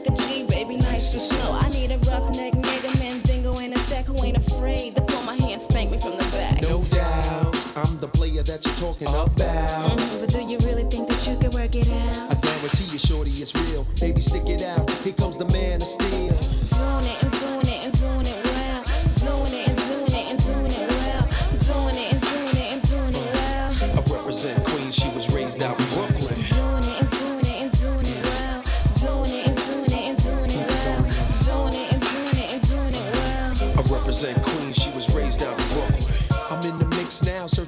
like 0.00 0.18
a 0.18 0.22
G, 0.22 0.44
baby, 0.44 0.76
nice 0.76 1.12
and 1.14 1.22
slow. 1.22 1.52
I 1.52 1.68
need 1.70 1.90
a 1.90 1.98
roughneck 1.98 2.54
nigga, 2.54 2.98
Mandingo, 3.00 3.56
and 3.58 3.74
a 3.74 3.78
sack 3.80 4.06
who 4.06 4.16
ain't 4.24 4.36
afraid 4.36 4.96
to 4.96 5.02
pull 5.02 5.22
my 5.22 5.34
hand, 5.36 5.62
spank 5.62 5.90
me 5.90 5.98
from 6.00 6.16
the 6.16 6.24
back. 6.32 6.62
No 6.62 6.82
doubt, 6.84 7.56
I'm 7.76 7.98
the 7.98 8.08
player 8.08 8.42
that 8.42 8.64
you're 8.64 8.74
talking 8.76 9.08
about. 9.08 9.36
Mm, 9.36 10.20
but 10.20 10.30
do 10.30 10.42
you 10.42 10.58
really 10.58 10.84
think 10.84 11.08
that 11.08 11.26
you 11.26 11.36
can 11.38 11.50
work 11.50 11.74
it 11.74 11.90
out? 11.90 12.30
I 12.30 12.34
guarantee 12.34 12.84
you, 12.84 12.98
shorty, 12.98 13.30
it's 13.32 13.54
real. 13.54 13.86
Baby, 14.00 14.20
stick 14.20 14.48
it 14.48 14.62
out. 14.62 14.90
Here 15.02 15.12
comes 15.12 15.36
the 15.36 15.46
man 15.46 15.79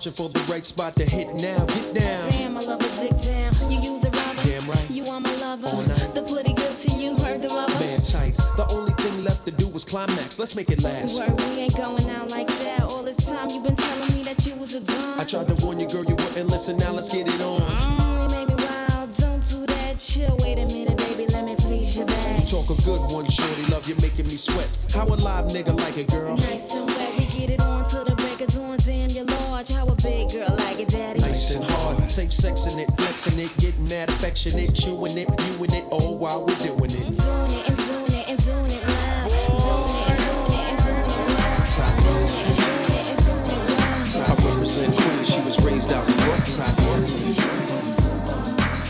searching 0.02 0.24
for 0.24 0.28
the 0.30 0.52
right 0.52 0.66
spot 0.66 0.94
to 0.94 1.04
hit 1.04 1.32
now. 1.34 1.64
Get 1.66 1.94
down. 1.94 2.30
Damn, 2.30 2.56
I 2.56 2.60
love 2.60 2.80
a 2.80 2.88
dick 3.00 3.16
down. 3.22 3.70
You 3.70 3.78
use 3.80 4.04
a 4.04 4.10
rubber. 4.10 4.42
Damn 4.42 4.68
right. 4.68 4.90
You 4.90 5.04
are 5.06 5.20
my 5.20 5.34
lover. 5.36 5.68
The 6.14 6.24
pretty 6.28 6.54
good 6.54 6.76
to 6.76 6.94
you, 6.94 7.14
heard 7.18 7.42
the 7.42 7.48
rubber. 7.48 7.72
Man 7.78 8.02
tight. 8.02 8.36
The 8.56 8.66
only 8.72 8.92
thing 8.94 9.22
left 9.22 9.44
to 9.46 9.52
do 9.52 9.68
was 9.68 9.84
climax. 9.84 10.38
Let's 10.38 10.56
make 10.56 10.70
it 10.70 10.82
last. 10.82 11.18
Word, 11.18 11.38
we 11.38 11.62
ain't 11.62 11.76
going 11.76 12.08
out 12.10 12.30
like 12.30 12.48
that. 12.48 12.82
All 12.82 13.02
this 13.02 13.16
time 13.18 13.50
you 13.50 13.60
been 13.60 13.76
telling 13.76 14.12
me 14.14 14.22
that 14.24 14.44
you 14.44 14.54
was 14.56 14.74
a 14.74 14.80
dumb. 14.80 15.20
I 15.20 15.24
tried 15.24 15.46
to 15.48 15.64
warn 15.64 15.78
you, 15.78 15.86
girl, 15.86 16.04
you 16.04 16.16
wouldn't 16.16 16.50
listen. 16.50 16.78
Now 16.78 16.92
let's 16.92 17.08
get 17.08 17.28
it 17.28 17.40
on. 17.42 17.60
Mm, 17.60 18.22
you 18.22 18.38
made 18.38 18.48
me 18.48 18.64
wild. 18.64 19.14
Don't 19.16 19.44
do 19.44 19.66
that. 19.66 19.98
Chill. 19.98 20.36
Wait 20.40 20.58
a 20.58 20.66
minute, 20.66 20.98
baby. 20.98 21.26
Let 21.26 21.44
me 21.44 21.54
please 21.56 21.96
you 21.96 22.06
back. 22.06 22.46
Talk 22.46 22.70
a 22.70 22.82
good 22.82 23.02
one, 23.12 23.28
shorty. 23.28 23.66
Love 23.66 23.86
you 23.86 23.94
making 24.02 24.26
me 24.26 24.36
sweat. 24.36 24.68
How 24.92 25.06
a 25.06 25.14
live 25.14 25.46
nigga 25.52 25.78
like 25.78 25.96
it, 25.96 26.08
girl? 26.08 26.36
Nice 26.36 26.74
and 26.74 26.88
wet. 26.88 27.01
We 27.22 27.28
get 27.28 27.50
it 27.50 27.60
on 27.62 27.84
to 27.90 28.02
the 28.02 28.16
break 28.16 28.40
of 28.40 28.48
dawn. 28.48 28.78
Damn, 28.78 29.08
you're 29.10 29.24
large. 29.24 29.68
How 29.68 29.86
a 29.86 29.94
big 29.94 30.32
girl 30.32 30.52
like 30.58 30.80
it, 30.80 30.88
daddy. 30.88 31.20
Nice 31.20 31.54
and 31.54 31.62
hard. 31.64 32.10
Safe 32.10 32.30
sexing 32.30 32.78
it, 32.82 32.88
flexing 32.96 33.38
it, 33.38 33.56
getting 33.58 33.86
mad 33.86 34.08
affectionate, 34.08 34.74
chewing 34.74 35.16
it, 35.16 35.28
viewing 35.40 35.72
it, 35.72 35.84
oh, 35.92 36.00
all 36.00 36.18
while 36.18 36.44
we're 36.44 36.56
doing 36.56 36.90
it. 36.90 36.90
Doing 36.90 37.52
it 37.52 37.68
and 37.68 37.78
doing 37.78 38.10
it 38.10 38.26
and 38.28 38.44
doing 38.44 38.66
it. 38.66 38.82
Doing 38.82 39.06
it 39.22 40.10
and 40.10 40.18
doing 40.18 40.50
it 40.50 40.66
and 40.66 40.82
doing 40.82 41.06
it 41.06 41.14
well. 41.14 42.02
Doing 42.02 42.26
it 42.26 42.34
and 42.34 42.58
it 42.74 43.06
and 43.06 43.22
doing 43.22 43.54
it 43.54 43.78
well. 44.10 44.26
I 44.26 44.50
represent 44.50 44.90
Queens, 44.96 45.28
she 45.32 45.40
was 45.42 45.64
raised 45.64 45.92
out 45.92 46.08
in 46.08 46.16
Brooklyn. 46.16 47.04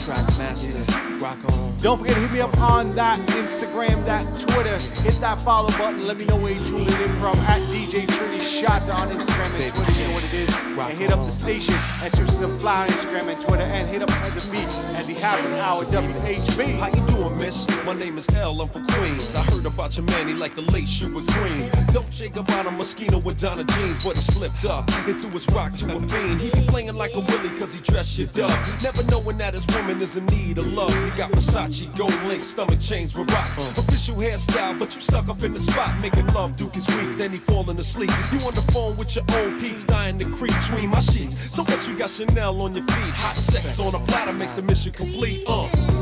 Track 0.06 0.26
masters, 0.38 1.20
rock 1.20 1.44
on. 1.52 1.61
Don't 1.82 1.98
forget 1.98 2.14
to 2.14 2.20
hit 2.20 2.30
me 2.30 2.40
up 2.40 2.56
on 2.58 2.94
that 2.94 3.18
Instagram, 3.30 4.04
that 4.04 4.24
Twitter. 4.38 4.78
Hit 5.02 5.20
that 5.20 5.36
follow 5.40 5.68
button. 5.70 6.06
Let 6.06 6.16
me 6.16 6.24
know 6.24 6.36
where 6.36 6.52
you're 6.52 6.64
tuning 6.64 6.86
in 6.86 7.12
from 7.18 7.36
at 7.40 7.60
DJ 7.62 8.06
Trini 8.06 8.38
Shatta 8.38 8.94
on 8.94 9.08
Instagram 9.08 9.50
and 9.60 9.74
Twitter. 9.74 10.21
It 10.32 10.48
is. 10.48 10.62
And 10.82 10.98
hit 10.98 11.12
up 11.12 11.24
the 11.26 11.30
station 11.30 11.74
at 11.74 12.16
Search 12.16 12.30
the 12.38 12.48
Fly 12.58 12.88
Instagram 12.88 13.28
and 13.28 13.40
Twitter. 13.42 13.62
And 13.62 13.86
hit 13.88 14.02
up 14.02 14.10
at 14.10 14.34
the 14.34 14.40
beat 14.50 14.66
at 14.96 15.06
the 15.06 15.12
half 15.14 15.38
an 15.44 15.52
hour 15.54 15.84
WHB. 15.84 16.78
How 16.78 16.88
you 16.88 17.06
doing, 17.06 17.36
miss? 17.36 17.68
My 17.84 17.92
name 17.92 18.16
is 18.16 18.28
L, 18.30 18.60
I'm 18.62 18.68
from 18.68 18.86
Queens. 18.86 19.34
I 19.34 19.42
heard 19.42 19.66
about 19.66 19.96
your 19.96 20.06
man, 20.06 20.28
he 20.28 20.34
like 20.34 20.54
the 20.54 20.62
late 20.62 20.88
sugar 20.88 21.20
cream. 21.32 21.68
Dolce 21.92 22.30
Gabbana 22.30 22.74
Moschino 22.76 23.22
with 23.22 23.40
Donna 23.40 23.64
jeans, 23.64 24.02
but 24.02 24.16
he 24.16 24.22
slipped 24.22 24.64
up 24.64 24.90
and 25.06 25.20
threw 25.20 25.30
his 25.30 25.46
rock 25.50 25.74
to 25.74 25.96
a 25.96 26.00
fiend. 26.00 26.40
He 26.40 26.50
be 26.50 26.66
playing 26.66 26.94
like 26.94 27.14
a 27.14 27.20
willy 27.20 27.50
cause 27.58 27.74
he 27.74 27.80
dressed 27.80 28.14
shit 28.14 28.38
up. 28.38 28.82
Never 28.82 29.02
knowing 29.04 29.36
that 29.38 29.52
his 29.52 29.66
woman 29.76 30.00
is 30.00 30.16
in 30.16 30.24
need 30.26 30.56
of 30.56 30.66
love. 30.72 30.94
He 31.04 31.10
got 31.18 31.30
Versace, 31.32 31.94
gold 31.96 32.22
link, 32.24 32.42
stomach 32.42 32.80
chains 32.80 33.14
with 33.14 33.30
rocks. 33.32 33.58
Official 33.76 34.16
hairstyle, 34.16 34.78
but 34.78 34.94
you 34.94 35.00
stuck 35.00 35.28
up 35.28 35.42
in 35.42 35.52
the 35.52 35.58
spot. 35.58 36.00
Making 36.00 36.26
love, 36.28 36.56
Duke 36.56 36.76
is 36.76 36.88
weak, 36.88 37.18
then 37.18 37.32
he 37.32 37.38
falling 37.38 37.78
asleep. 37.78 38.10
You 38.32 38.38
on 38.46 38.54
the 38.54 38.62
phone 38.72 38.96
with 38.96 39.14
your 39.14 39.24
old 39.36 39.60
peeps, 39.60 39.84
dying 39.84 40.21
to 40.24 40.30
creep 40.30 40.54
between 40.54 40.90
my 40.90 41.00
sheets. 41.00 41.54
So 41.54 41.62
what 41.64 41.86
you 41.88 41.96
got 41.96 42.10
Chanel 42.10 42.60
on 42.60 42.74
your 42.74 42.84
feet? 42.84 43.14
Hot 43.14 43.36
sex 43.36 43.78
on 43.78 43.94
a 43.94 44.06
platter 44.06 44.32
makes 44.32 44.52
the 44.52 44.62
mission 44.62 44.92
complete. 44.92 45.44
Uh. 45.46 46.01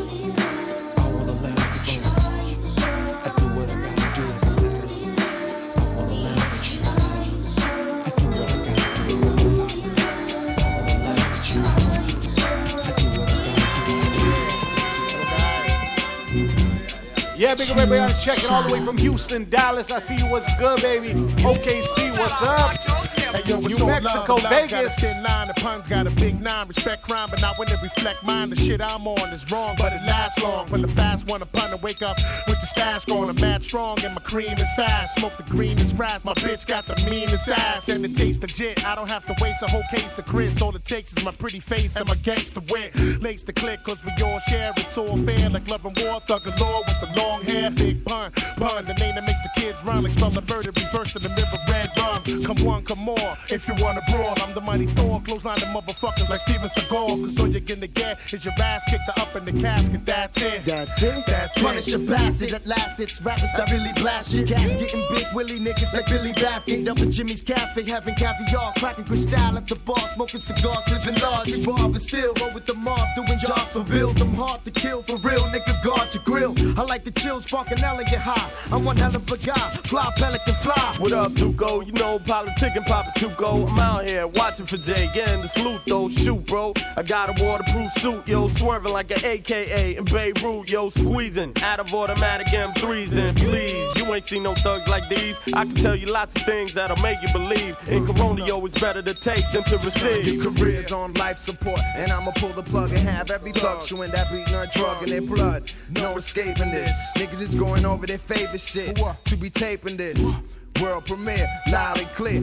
Yeah, 17.51 17.55
big 17.55 17.69
up 17.69 17.77
everybody 17.79 18.13
I'm 18.13 18.21
checking 18.21 18.49
all 18.49 18.65
the 18.65 18.73
way 18.73 18.79
from 18.79 18.97
Houston, 18.97 19.49
Dallas. 19.49 19.91
I 19.91 19.99
see 19.99 20.15
you. 20.15 20.23
What's 20.31 20.47
good, 20.57 20.81
baby? 20.81 21.09
OKC, 21.43 22.17
what's 22.17 22.41
up? 22.41 23.10
Hey, 23.31 23.43
yo, 23.45 23.59
New 23.59 23.85
Mexico, 23.85 24.35
love. 24.35 24.43
Vegas. 24.49 24.71
Got 24.71 24.85
a 24.85 24.89
thin 24.89 25.23
line, 25.23 25.47
the 25.47 25.53
puns 25.55 25.87
got 25.87 26.07
a 26.07 26.11
big 26.11 26.41
nine. 26.41 26.67
Respect 26.67 27.03
crime, 27.03 27.29
but 27.29 27.41
not 27.41 27.57
when 27.57 27.67
it 27.69 27.81
reflect 27.81 28.23
mine. 28.23 28.49
The 28.49 28.55
shit 28.55 28.81
I'm 28.81 29.07
on 29.07 29.29
is 29.29 29.49
wrong, 29.51 29.75
but 29.77 29.93
it 29.93 30.01
lasts 30.05 30.43
long. 30.43 30.67
When 30.69 30.81
the 30.81 30.89
fast 30.89 31.29
one 31.29 31.41
upon 31.41 31.71
to 31.71 31.77
wake 31.77 32.01
up 32.01 32.17
with 32.47 32.59
the 32.59 32.67
stash 32.67 33.05
going, 33.05 33.29
I'm 33.29 33.35
mad 33.37 33.63
strong 33.63 33.97
and 34.03 34.13
my 34.13 34.21
cream 34.21 34.53
is 34.53 34.71
fast. 34.75 35.17
Smoke 35.17 35.37
the 35.37 35.43
greenest 35.43 35.95
grass, 35.95 36.25
my 36.25 36.33
bitch 36.33 36.65
got 36.67 36.85
the 36.85 36.95
meanest 37.09 37.47
ass 37.47 37.87
and 37.89 38.03
it 38.03 38.15
tastes 38.15 38.41
legit. 38.41 38.85
I 38.85 38.95
don't 38.95 39.09
have 39.09 39.25
to 39.25 39.35
waste 39.41 39.63
a 39.63 39.67
whole 39.67 39.83
case 39.91 40.17
of 40.19 40.25
Chris. 40.25 40.61
All 40.61 40.75
it 40.75 40.83
takes 40.83 41.15
is 41.15 41.23
my 41.23 41.31
pretty 41.31 41.59
face 41.59 41.95
and 41.95 42.07
my 42.07 42.15
gangster 42.15 42.61
wit. 42.69 42.95
Lace 43.21 43.43
the 43.43 43.53
click, 43.53 43.83
cause 43.83 44.03
we 44.03 44.11
all 44.23 44.39
share. 44.49 44.73
It's 44.77 44.97
all 44.97 45.17
fair, 45.17 45.49
like 45.49 45.69
love 45.69 45.85
and 45.85 45.97
war. 46.01 46.19
Thug 46.21 46.43
galore 46.43 46.83
with 46.85 46.99
the 47.01 47.19
long 47.19 47.43
hair. 47.43 47.71
Big 47.71 48.03
pun, 48.05 48.31
pun, 48.57 48.85
the 48.85 48.93
name 48.99 49.15
that 49.15 49.23
makes 49.23 49.41
the 49.43 49.61
kids 49.61 49.77
run. 49.85 50.03
Like 50.03 50.13
spell 50.13 50.29
the 50.29 50.41
murder, 50.53 50.71
reverse 50.71 51.13
to 51.13 51.19
the 51.19 51.29
mirror, 51.29 51.47
red 51.69 51.89
rum. 51.97 52.43
Come 52.43 52.65
one, 52.65 52.83
come 52.83 52.99
more. 52.99 53.30
If 53.49 53.67
you 53.67 53.75
wanna 53.83 54.01
brawl, 54.09 54.33
I'm 54.43 54.53
the 54.53 54.61
mighty 54.61 54.87
Thor. 54.87 55.21
Close 55.21 55.43
line 55.45 55.55
the 55.55 55.67
motherfuckers 55.67 56.29
like 56.29 56.41
Steven 56.41 56.69
Seagal. 56.69 57.25
Cause 57.25 57.39
all 57.39 57.47
you're 57.47 57.61
gonna 57.61 57.87
get 57.87 58.19
is 58.33 58.45
your 58.45 58.53
ass 58.59 58.81
kicked 58.89 59.09
up 59.19 59.35
in 59.35 59.45
the 59.45 59.53
casket. 59.61 60.05
That's 60.05 60.41
it. 60.41 60.65
That's 60.65 61.03
it. 61.03 61.25
That's 61.25 61.57
it. 61.57 61.63
Punish 61.63 61.93
a 61.93 61.99
bastard 61.99 62.53
at 62.53 62.65
last. 62.65 62.99
It's 62.99 63.21
rappers 63.21 63.51
that 63.57 63.71
really 63.71 63.91
blast 63.95 64.31
shit. 64.31 64.47
Cats 64.47 64.73
getting 64.73 65.03
big 65.11 65.27
willy 65.33 65.59
niggas 65.59 65.93
like 65.93 66.07
Billy 66.07 66.33
Baffin. 66.33 66.87
Up 66.87 66.99
at 66.99 67.09
Jimmy's 67.09 67.41
Cafe, 67.41 67.83
having 67.83 68.15
caviar, 68.15 68.73
cracking 68.77 69.05
crystal 69.05 69.57
at 69.57 69.67
the 69.67 69.75
bar, 69.75 69.97
smoking 70.13 70.41
cigars, 70.41 70.85
living 70.91 71.19
large. 71.21 71.51
Revolve 71.51 71.93
and 71.93 72.01
still 72.01 72.33
roll 72.39 72.53
with 72.53 72.65
the 72.65 72.73
mob, 72.75 72.99
doing 73.15 73.39
jobs 73.39 73.71
for 73.71 73.83
bills. 73.83 74.21
I'm 74.21 74.33
hard 74.33 74.63
to 74.65 74.71
kill 74.71 75.03
for 75.03 75.17
real, 75.27 75.43
nigga. 75.53 75.83
Guard 75.83 76.13
your 76.13 76.23
grill. 76.23 76.53
I 76.79 76.83
like 76.83 77.03
the 77.03 77.11
chill, 77.11 77.39
spark 77.41 77.71
an 77.71 77.83
elegant 77.83 78.21
high. 78.21 78.51
I'm 78.75 78.83
one 78.85 78.97
hell 78.97 79.15
of 79.15 79.31
a 79.31 79.37
guy. 79.37 79.69
Fly 79.83 80.11
pelican 80.15 80.53
fly. 80.55 80.95
What 80.99 81.13
up, 81.13 81.33
Duco? 81.33 81.81
You 81.81 81.93
know, 81.93 82.19
politic 82.19 82.75
and 82.75 82.85
Papa 83.11 83.19
Chuco. 83.19 83.69
I'm 83.69 83.79
out 83.79 84.09
here 84.09 84.27
watching 84.27 84.65
for 84.65 84.77
Jay, 84.77 85.07
getting 85.13 85.41
the 85.41 85.47
salute 85.47 85.81
though. 85.87 86.09
Shoot, 86.09 86.45
bro. 86.45 86.73
I 86.97 87.03
got 87.03 87.29
a 87.29 87.45
waterproof 87.45 87.91
suit, 87.93 88.27
yo, 88.27 88.47
swerving 88.47 88.91
like 88.91 89.11
an 89.11 89.25
AKA 89.25 89.97
in 89.97 90.05
Beirut, 90.05 90.69
yo, 90.69 90.89
squeezing 90.89 91.53
out 91.63 91.79
of 91.79 91.93
automatic 91.93 92.47
M3s. 92.47 93.13
And 93.13 93.37
please, 93.37 93.95
you 93.95 94.13
ain't 94.13 94.25
seen 94.25 94.43
no 94.43 94.53
thugs 94.55 94.87
like 94.87 95.07
these. 95.09 95.37
I 95.53 95.65
can 95.65 95.75
tell 95.75 95.95
you 95.95 96.07
lots 96.07 96.35
of 96.35 96.43
things 96.43 96.73
that'll 96.73 97.01
make 97.01 97.21
you 97.21 97.31
believe. 97.31 97.77
In 97.87 98.05
Corona, 98.05 98.45
yo, 98.45 98.63
it's 98.65 98.79
better 98.79 99.01
to 99.01 99.13
take 99.13 99.43
than 99.51 99.63
to 99.63 99.77
receive. 99.77 100.43
Your 100.43 100.53
career's 100.53 100.91
on 100.91 101.13
life 101.13 101.37
support, 101.37 101.81
and 101.95 102.11
I'ma 102.11 102.31
pull 102.35 102.49
the 102.49 102.63
plug 102.63 102.91
and 102.91 102.99
have 102.99 103.31
every 103.31 103.51
chewing 103.51 104.11
that 104.11 104.29
beating 104.31 104.55
a 104.55 104.67
drug 104.67 105.03
in 105.03 105.09
their 105.09 105.21
blood. 105.21 105.71
No 105.91 106.15
escaping 106.15 106.71
this. 106.71 106.91
Niggas 107.17 107.41
is 107.41 107.55
going 107.55 107.85
over 107.85 108.05
their 108.05 108.17
favorite 108.17 108.61
shit 108.61 108.99
to 109.25 109.35
be 109.35 109.49
taping 109.49 109.97
this. 109.97 110.35
World 110.81 111.05
premiere, 111.05 111.47
loud 111.71 111.99
and 111.99 112.09
clear, 112.09 112.37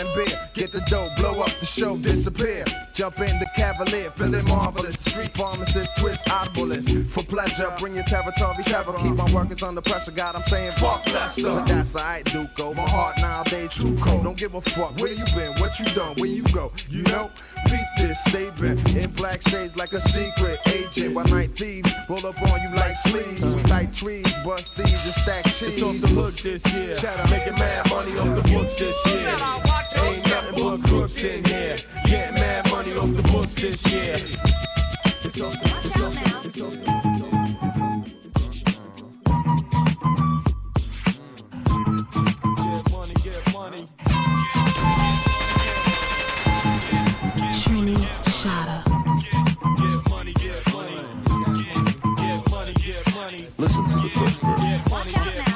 and 0.00 0.08
beer. 0.14 0.48
Get 0.54 0.72
the 0.72 0.80
dough, 0.86 1.08
blow 1.18 1.40
up 1.40 1.50
the 1.60 1.66
show, 1.66 1.96
disappear. 1.98 2.64
Jump 2.94 3.18
in 3.20 3.38
the 3.38 3.46
cavalier, 3.56 4.10
feeling 4.10 4.44
marvelous. 4.44 5.00
Street 5.00 5.30
pharmacist, 5.30 5.96
twist 5.96 6.26
audiblest. 6.26 7.08
For 7.08 7.22
pleasure, 7.22 7.72
bring 7.78 7.94
your 7.94 8.04
territory 8.04 8.62
terror. 8.64 8.92
Keep 8.98 9.16
my 9.16 9.32
workers 9.32 9.62
under 9.62 9.80
pressure, 9.80 10.10
God, 10.10 10.36
I'm 10.36 10.44
saying 10.44 10.72
fuck 10.72 11.06
Lester. 11.06 11.42
But 11.42 11.66
that's 11.66 11.96
alright, 11.96 12.24
Duco. 12.26 12.74
My 12.74 12.88
heart 12.88 13.16
nowadays 13.18 13.74
too 13.74 13.96
cold. 13.96 14.24
Don't 14.24 14.36
give 14.36 14.54
a 14.54 14.60
fuck 14.60 14.98
where 14.98 15.12
you 15.12 15.24
been, 15.34 15.52
what 15.58 15.78
you 15.78 15.86
done, 15.94 16.16
where 16.18 16.28
you 16.28 16.42
go. 16.52 16.70
You 16.90 17.02
know, 17.04 17.30
beat 17.64 17.80
this 17.96 18.22
statement 18.24 18.94
in 18.94 19.10
black 19.12 19.40
shades 19.48 19.74
like 19.76 19.94
a 19.94 20.00
secret 20.00 20.58
agent. 20.68 21.14
While 21.14 21.26
night 21.28 21.56
thieves 21.56 21.94
roll 22.10 22.26
up 22.26 22.40
on 22.42 22.60
you 22.60 22.76
like 22.76 22.94
sleeves. 22.96 23.42
We 23.42 23.62
like 23.70 23.94
trees, 23.94 24.30
bust 24.44 24.76
these 24.76 25.04
and 25.06 25.14
stack 25.14 25.44
cheese. 25.46 25.62
It's 25.62 25.82
off 25.82 25.98
the 25.98 26.08
hook 26.08 26.34
this 26.34 26.74
year. 26.74 26.94
Cheddar. 26.94 27.30
Making 27.30 27.54
mad 27.54 27.88
money 27.88 28.12
off 28.18 28.36
the 28.36 28.52
books 28.52 28.78
this 28.78 29.06
year. 29.06 29.34
Ain't 30.04 30.28
nothing 30.28 30.54
but 30.56 30.88
crooks 30.88 31.22
in 31.22 31.42
here. 31.44 31.76
Getting 32.06 32.34
mad 32.34 32.64
money 32.66 32.71
off 33.02 33.16
the 33.16 33.22
books 33.22 33.54
this 33.54 33.92
year. 33.92 34.14
It's 34.14 35.40
off 35.40 35.52
the, 35.54 35.66
it's 35.84 36.00
off 36.00 36.44
it's 36.44 36.62
off. 36.62 36.76
Listen 53.58 53.84
to 53.84 53.96
the 53.96 54.08
first 54.08 54.40
verse. 54.40 54.62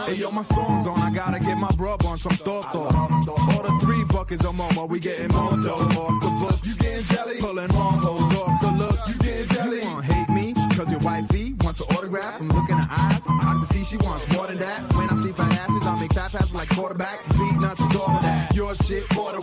Hey 0.06 0.14
yo, 0.14 0.30
my 0.30 0.42
song's 0.42 0.86
on. 0.86 1.00
I 1.00 1.10
gotta 1.12 1.40
get 1.40 1.58
my 1.58 1.70
grub 1.76 2.04
on 2.06 2.18
some 2.18 2.32
thought 2.32 2.72
thought. 2.72 3.45
Buckets 4.26 4.44
of 4.44 4.56
momo. 4.56 4.88
We 4.88 4.98
getting 4.98 5.28
dough 5.28 5.38
off 5.38 6.20
the 6.20 6.28
books. 6.40 6.66
You 6.66 6.74
getting 6.78 7.04
jelly? 7.04 7.36
Pulling 7.38 7.68
long 7.68 7.98
hoes 7.98 8.36
off 8.42 8.60
the 8.60 8.72
look. 8.72 8.98
You 9.06 9.14
getting 9.18 9.54
jelly? 9.54 9.78
You 9.78 9.86
wanna 9.86 10.02
hate 10.02 10.28
me? 10.28 10.52
Cause 10.74 10.90
your 10.90 10.98
wifey 10.98 11.54
wants 11.60 11.78
an 11.78 11.86
autograph 11.94 12.38
from 12.38 12.48
looking 12.48 12.74
in 12.74 12.82
her 12.82 12.88
eyes. 12.90 13.22
I 13.28 13.52
can 13.54 13.66
see 13.66 13.84
she 13.84 13.96
wants 13.98 14.26
more 14.34 14.48
than 14.48 14.58
that. 14.58 14.92
When 14.96 15.08
I 15.08 15.14
see 15.14 15.30
fat 15.30 15.52
asses, 15.52 15.86
I 15.86 16.00
make 16.00 16.12
fat 16.12 16.32
passes 16.32 16.52
like 16.56 16.68
quarterback. 16.70 17.22
Beatnuts 17.38 17.88
is 17.88 17.96
all 18.00 18.10
of 18.10 18.22
that. 18.22 18.52
Your 18.52 18.74
shit, 18.74 19.08
quarter 19.10 19.38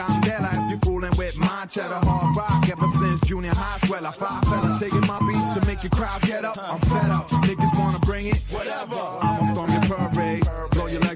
I'm 0.00 0.20
dead 0.22 0.42
if 0.52 0.70
you 0.70 0.78
fooling 0.82 1.12
with 1.16 1.38
my 1.38 1.66
cheddar 1.70 2.00
hard 2.02 2.36
rock. 2.36 2.68
Ever 2.68 2.88
since 2.98 3.20
junior 3.20 3.54
high, 3.54 3.78
swell 3.86 4.04
I 4.04 4.10
five 4.10 4.42
fella. 4.44 4.76
Taking 4.80 5.06
my 5.06 5.20
beats 5.30 5.50
to 5.54 5.64
make 5.64 5.84
your 5.84 5.90
crowd 5.90 6.20
get 6.22 6.44
up. 6.44 6.58
I'm 6.58 6.80
fed 6.80 7.10
up. 7.10 7.28
Niggas 7.46 7.78
wanna 7.78 8.00
bring 8.00 8.26
it? 8.26 8.38
Whatever. 8.50 8.96
I'ma 8.96 9.52
storm 9.52 9.70
your 9.70 9.80
parade. 9.82 10.47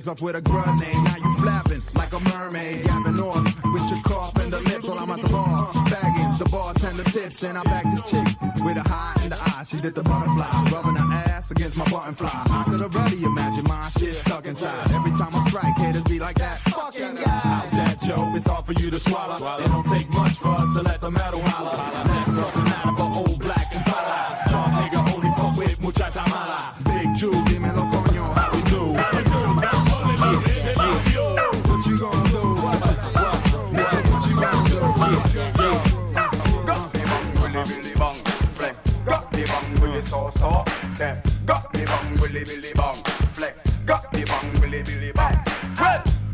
Legs 0.02 0.08
off 0.08 0.22
with 0.22 0.34
a 0.34 0.40
grenade. 0.40 1.04
Now 1.04 1.16
you 1.16 1.32
flapping 1.36 1.82
like 1.94 2.12
a 2.12 2.18
mermaid. 2.18 2.84
Yapping 2.84 3.20
off 3.20 3.44
with 3.72 3.88
your 3.88 4.02
cough 4.02 4.34
and 4.42 4.52
the 4.52 4.58
lips 4.58 4.84
while 4.84 4.98
I'm 4.98 5.10
at 5.10 5.22
the 5.22 5.28
bar. 5.28 5.70
Bagging 5.90 6.38
the 6.38 6.48
bartender 6.50 7.04
tips. 7.04 7.38
Then 7.38 7.56
I 7.56 7.62
back 7.62 7.84
this 7.84 8.10
chick 8.10 8.26
with 8.64 8.78
a 8.78 8.82
high 8.88 9.14
in 9.22 9.30
the 9.30 9.38
eye. 9.38 9.62
She 9.64 9.76
did 9.76 9.94
the 9.94 10.02
butterfly. 10.02 10.50
Rubbing 10.72 10.96
her 10.96 11.14
ass 11.30 11.52
against 11.52 11.76
my 11.76 11.84
button 11.84 12.16
fly. 12.16 12.30
I 12.32 12.64
could 12.68 12.82
already 12.82 13.22
imagine 13.22 13.64
my 13.68 13.88
shit 13.90 14.16
stuck 14.16 14.44
inside. 14.44 14.90
Every 14.90 15.12
time 15.12 15.36
I 15.36 15.40
strike, 15.46 15.76
haters 15.76 16.02
be 16.02 16.18
like 16.18 16.38
that. 16.38 16.58
Fucking 16.62 17.14
guy. 17.14 17.28
How's 17.28 17.70
that, 17.70 18.02
Joe? 18.02 18.32
It's 18.34 18.46
hard 18.46 18.66
for 18.66 18.72
you 18.72 18.90
to 18.90 18.98
swallow. 18.98 19.36
It 19.62 19.68
don't 19.68 19.86
take 19.86 20.10
much 20.10 20.32
for 20.32 20.48
us 20.48 20.74
to 20.74 20.82
let 20.82 21.00
the 21.00 21.12
metal 21.12 21.40
holler. 21.44 21.78
Cross 21.78 22.54
the 22.54 22.64
matter 22.64 22.92
for 22.96 23.10
old 23.22 23.38
black 23.38 23.68
and 23.72 23.84
pala. 23.84 24.42
Talk 24.48 24.70
nigga 24.82 25.14
only 25.14 25.30
fuck 25.38 25.56
with 25.56 25.80
muchacha 25.80 26.28
mala. 26.28 26.74
Big 26.86 27.14
Jew, 27.14 27.30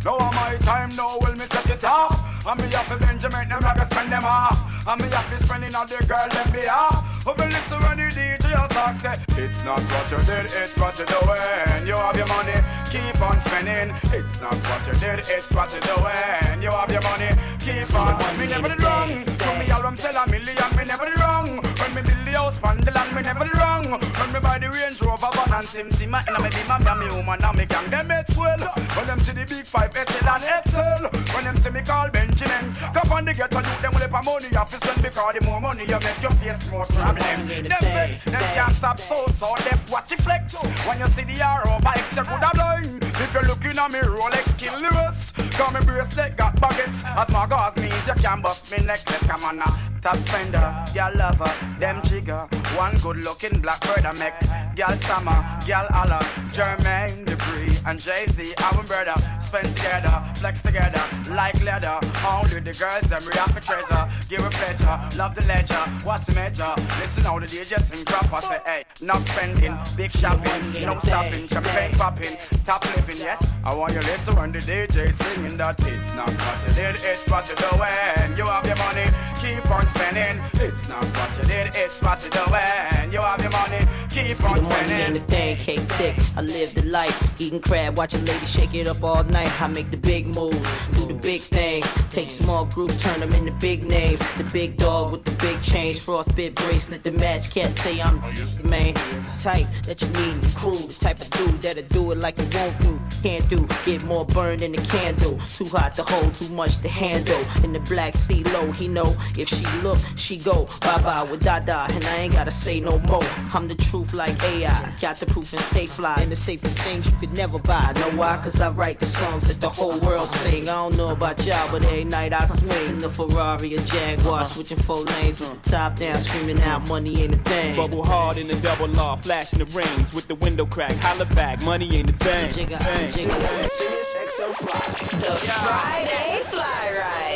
now 0.09 0.18
my 0.18 0.56
time 0.61 0.88
now, 0.96 1.18
well 1.20 1.34
me 1.34 1.44
set 1.44 1.68
it 1.68 1.84
off. 1.84 2.46
And 2.46 2.59
me 2.59 2.66
have 2.72 2.88
to 2.88 2.96
Benjamin, 2.96 3.48
them 3.48 3.61
like 3.62 3.78
a 3.78 3.84
spend 3.84 4.11
them 4.11 4.24
off. 4.24 4.88
And 4.88 5.02
me 5.02 5.09
have 5.11 5.28
to 5.28 5.42
spending 5.42 5.74
all 5.74 5.86
the 5.86 5.96
girl 6.09 6.26
them 6.30 6.50
be 6.50 6.66
off. 6.66 7.26
Over 7.26 7.44
listen 7.44 7.78
when 7.80 7.98
the 7.98 8.38
DJ 8.40 8.68
talk 8.68 8.98
say, 8.98 9.28
it's 9.39 9.64
not 9.64 9.80
what 9.91 10.11
you 10.11 10.18
did, 10.18 10.51
it's 10.51 10.78
what 10.78 10.99
you're 10.99 11.07
doing. 11.07 11.86
You 11.86 11.97
have 11.97 12.16
your 12.16 12.26
money, 12.26 12.59
keep 12.91 13.20
on 13.22 13.41
spending. 13.41 13.95
It's 14.12 14.41
not 14.41 14.59
what 14.66 14.86
you 14.86 14.93
did, 14.95 15.20
it's 15.30 15.55
what 15.55 15.70
you're 15.72 15.80
doing. 15.86 16.62
You 16.62 16.70
have 16.70 16.91
your 16.91 17.03
money, 17.03 17.30
keep 17.61 17.95
on. 17.95 18.18
Me 18.39 18.47
never 18.47 18.68
did 18.68 18.82
wrong. 18.82 19.09
To 19.09 19.49
me 19.59 19.70
album 19.70 19.97
sell 19.97 20.16
a 20.16 20.26
million, 20.30 20.70
me 20.76 20.84
never 20.84 21.07
did 21.07 21.20
wrong. 21.20 21.47
When 21.78 21.95
me 21.95 22.03
build 22.03 22.26
the 22.26 22.34
house 22.34 22.59
from 22.59 22.78
the 22.78 22.91
land, 22.91 23.14
me 23.14 23.22
never 23.22 23.45
did 23.45 23.57
wrong. 23.57 23.86
When 24.18 24.32
me 24.32 24.41
buy 24.41 24.59
the 24.59 24.68
Range 24.68 25.01
Rover, 25.03 25.30
van 25.32 25.55
and 25.55 25.64
Sim 25.64 25.91
Sim, 25.91 26.14
and 26.14 26.43
me 26.43 26.51
be 26.51 26.62
my 26.66 26.78
me 26.99 27.07
woman, 27.14 27.39
and 27.39 27.59
me 27.59 27.64
gang 27.64 27.89
them 27.91 28.11
it's 28.11 28.36
well. 28.36 28.59
When 28.99 29.07
them 29.07 29.18
see 29.18 29.32
the 29.32 29.47
big 29.47 29.64
five 29.64 29.95
SL 29.95 30.26
and 30.26 30.45
XL. 30.66 31.03
When 31.34 31.45
them 31.45 31.57
see 31.57 31.70
me 31.70 31.82
call 31.82 32.11
Benjamin, 32.11 32.72
come 32.74 33.12
on 33.12 33.24
the 33.24 33.32
ghetto, 33.32 33.62
you 33.62 33.76
them 33.82 33.93
will 33.95 34.03
have 34.03 34.24
money 34.24 34.51
off 34.59 34.74
spend 34.74 35.03
because 35.03 35.34
the 35.39 35.47
more 35.47 35.61
money 35.61 35.84
you 35.86 35.99
make, 36.03 36.20
your 36.22 36.34
face 36.43 36.70
more 36.70 36.84
problem. 36.84 37.47
Them 37.47 37.84
vex, 37.95 38.24
them 38.24 38.45
can't 38.55 38.70
stop 38.72 38.99
so 38.99 39.28
so 39.29 39.55
deaf 39.57 39.91
watch 39.91 40.12
it 40.12 40.20
flex. 40.20 40.55
When 40.87 40.99
you 40.99 41.07
see 41.07 41.24
the 41.24 41.41
arrow 41.41 41.79
X, 41.85 42.16
you 42.16 42.22
could 42.22 42.43
have 42.43 42.53
blind. 42.53 43.05
If 43.05 43.35
you're 43.35 43.43
looking 43.45 43.79
at 43.79 43.91
me 43.91 44.01
Rolex, 44.01 44.57
kill 44.59 44.81
the 44.81 44.91
rest. 44.95 45.35
Cause 45.35 45.72
me 45.74 45.81
bracelet 45.87 46.37
got 46.37 46.57
baguettes. 46.57 47.05
As 47.05 47.33
my 47.33 47.47
gauze 47.47 47.76
means 47.76 48.07
you 48.07 48.14
can 48.14 48.43
bust 48.43 48.70
me 48.70 48.79
necklace. 48.87 49.26
Come 49.26 49.45
on 49.45 49.57
now, 49.59 49.79
top 50.03 50.16
spender, 50.16 50.74
girl 50.95 51.12
lover, 51.14 51.53
them 51.79 52.01
jigger. 52.03 52.47
One 52.76 52.97
good 52.99 53.18
looking 53.18 53.61
black 53.61 53.81
bird 53.83 54.07
I 54.07 54.12
make. 54.12 54.39
Girl 54.76 54.97
summer, 54.99 55.39
girl 55.66 55.87
Allah, 55.93 56.20
Jermaine 56.55 57.24
Dupri. 57.24 57.68
And 57.89 57.99
Jay 58.03 58.26
Z, 58.26 58.55
our 58.62 58.84
brother. 58.84 59.14
Spend 59.41 59.74
together, 59.74 60.22
flex 60.36 60.61
together, 60.61 61.03
like 61.30 61.57
leather. 61.64 61.99
Only 62.26 62.61
the 62.61 62.76
girls, 62.78 63.07
them 63.09 63.22
we 63.24 63.32
a 63.32 63.61
treasure. 63.61 64.05
Give 64.28 64.45
a 64.45 64.51
pleasure, 64.51 64.97
love 65.16 65.34
the 65.34 65.45
ledger, 65.47 65.82
watch 66.05 66.26
the 66.26 66.34
measure. 66.34 66.74
Listen 67.01 67.24
how 67.24 67.39
the 67.39 67.47
DJ 67.47 67.80
sing 67.80 68.05
drop. 68.05 68.30
I 68.32 68.41
say, 68.41 68.61
hey, 68.66 68.84
no 69.01 69.14
spending, 69.18 69.74
big 69.97 70.12
shopping, 70.12 70.84
no 70.84 70.99
stopping, 70.99 71.49
champagne 71.49 71.93
popping, 71.93 72.36
top 72.64 72.84
living. 72.95 73.16
Yes, 73.18 73.41
I 73.64 73.74
want 73.74 73.95
you 73.95 74.01
to 74.01 74.07
listen 74.07 74.36
when 74.36 74.53
the 74.53 74.59
DJ 74.59 75.12
singing 75.12 75.57
that 75.57 75.80
it's 75.89 76.12
not 76.14 76.28
what 76.28 76.62
you 76.68 76.74
did, 76.74 76.97
it's 77.03 77.30
what 77.30 77.49
you're 77.49 77.57
doing. 77.57 78.36
You 78.36 78.45
have 78.45 78.66
your 78.66 78.76
money, 78.84 79.09
keep 79.49 79.70
on 79.70 79.86
spending. 79.86 80.40
It's 80.55 80.88
not 80.88 81.05
what 81.16 81.36
you 81.36 81.44
did, 81.44 81.74
it's 81.74 82.01
what 82.03 82.20
you're 82.22 82.30
doing. 82.30 83.12
You 83.12 83.20
have 83.20 83.40
your 83.40 83.51
money, 83.51 83.80
keep 84.11 84.42
on 84.44 84.62
spending. 84.62 85.01
and 85.01 85.14
the 85.14 85.20
thing, 85.20 85.57
cake 85.57 85.80
thick. 85.80 86.16
I 86.36 86.42
live 86.42 86.74
the 86.74 86.86
life, 86.86 87.40
eating 87.40 87.61
crab, 87.61 87.96
watching 87.96 88.24
ladies 88.24 88.51
shake 88.51 88.74
it 88.74 88.88
up 88.88 89.03
all 89.03 89.24
night. 89.24 89.61
I 89.61 89.66
make 89.68 89.90
the 89.90 89.96
big 89.96 90.26
moves, 90.34 90.66
do 90.92 91.07
the 91.07 91.14
big 91.14 91.42
thing. 91.42 91.82
Take 92.11 92.30
small 92.30 92.66
groups, 92.66 93.03
turn 93.03 93.20
them 93.20 93.32
into 93.32 93.53
big 93.53 93.84
names. 93.84 94.20
The 94.36 94.44
big 94.53 94.76
dog 94.76 95.12
with 95.12 95.24
the 95.24 95.32
big 95.32 95.61
change, 95.62 96.01
frostbit 96.01 96.55
bracelet, 96.55 97.03
the 97.03 97.12
match. 97.12 97.51
Can't 97.51 97.76
say 97.78 98.01
I'm 98.01 98.20
the 98.57 98.64
main 98.64 98.94
type 99.38 99.66
that 99.86 100.01
you 100.03 100.09
need 100.09 100.32
in 100.32 100.40
the 100.40 100.53
crew. 100.55 100.72
The 100.72 101.05
type 101.05 101.20
of 101.20 101.30
dude 101.30 101.62
that'll 101.62 101.82
do 101.84 102.12
it 102.12 102.18
like 102.18 102.38
it 102.38 102.55
won't 102.55 102.78
do. 102.80 103.01
Can't 103.22 103.49
do, 103.49 103.66
get 103.84 104.05
more 104.05 104.24
burned 104.26 104.61
than 104.61 104.72
the 104.72 104.82
candle. 104.82 105.38
Too 105.57 105.66
hot 105.66 105.92
to 105.96 106.03
hold, 106.03 106.34
too 106.36 106.49
much 106.49 106.80
to 106.82 106.88
handle. 106.88 107.42
In 107.64 107.72
the 107.72 107.80
black 107.80 108.14
sea 108.14 108.44
low, 108.44 108.70
he 108.72 108.86
know 108.88 109.14
if 109.39 109.49
she 109.49 109.64
look, 109.82 109.99
she 110.16 110.36
go 110.36 110.66
bye 110.80 111.01
bye 111.03 111.26
with 111.30 111.43
Dada, 111.43 111.86
and 111.91 112.05
I 112.05 112.16
ain't 112.16 112.32
gotta 112.32 112.51
say 112.51 112.80
no 112.80 112.99
more. 113.09 113.22
I'm 113.55 113.68
the 113.68 113.74
truth 113.74 114.12
like 114.14 114.43
AI, 114.43 114.95
got 115.01 115.18
the 115.20 115.26
proof 115.26 115.53
and 115.53 115.62
stay 115.62 115.86
fly. 115.86 116.16
And 116.20 116.30
the 116.30 116.36
safest 116.36 116.78
things 116.80 117.11
you 117.11 117.16
could 117.18 117.36
never 117.36 117.59
buy. 117.59 117.93
Know 117.97 118.11
why? 118.18 118.41
Cause 118.43 118.61
I 118.61 118.70
write 118.70 119.01
the 119.01 119.07
songs 119.07 119.49
that 119.49 119.61
the 119.61 119.68
whole 119.68 119.99
world 120.01 120.28
sing. 120.28 120.68
I 120.68 120.74
don't 120.74 120.97
know 120.97 121.11
about 121.11 121.45
y'all, 121.45 121.70
but 121.70 121.84
every 121.84 122.05
night 122.05 122.32
I 122.32 122.45
swing 122.47 122.86
in 122.86 122.99
the 122.99 123.09
Ferrari 123.09 123.74
or 123.74 123.80
Jaguar, 123.80 124.45
switching 124.45 124.78
four 124.78 125.03
lanes 125.03 125.41
with 125.41 125.62
the 125.62 125.70
top 125.70 125.97
down, 125.97 126.20
screaming 126.20 126.61
out 126.62 126.89
money 126.89 127.22
ain't 127.22 127.34
a 127.34 127.39
thing. 127.39 127.74
Bubble 127.74 128.05
hard 128.05 128.36
in 128.36 128.49
the 128.49 128.57
double 128.57 128.89
law, 128.89 129.16
flashing 129.16 129.61
the 129.61 129.66
rings 129.66 130.14
with 130.14 130.26
the 130.28 130.34
window 130.36 130.66
crack. 130.66 130.93
Holla 131.03 131.26
back, 131.26 131.62
money 131.64 131.89
ain't 131.95 132.11
a 132.11 132.12
thing. 132.12 132.49
thing. 132.51 133.09
Sirius 133.09 134.14
XM 134.14 134.55
Fly. 134.55 135.18
The 135.18 135.32
Friday 135.47 136.41
Fly 136.51 136.95
Ride. 136.97 137.28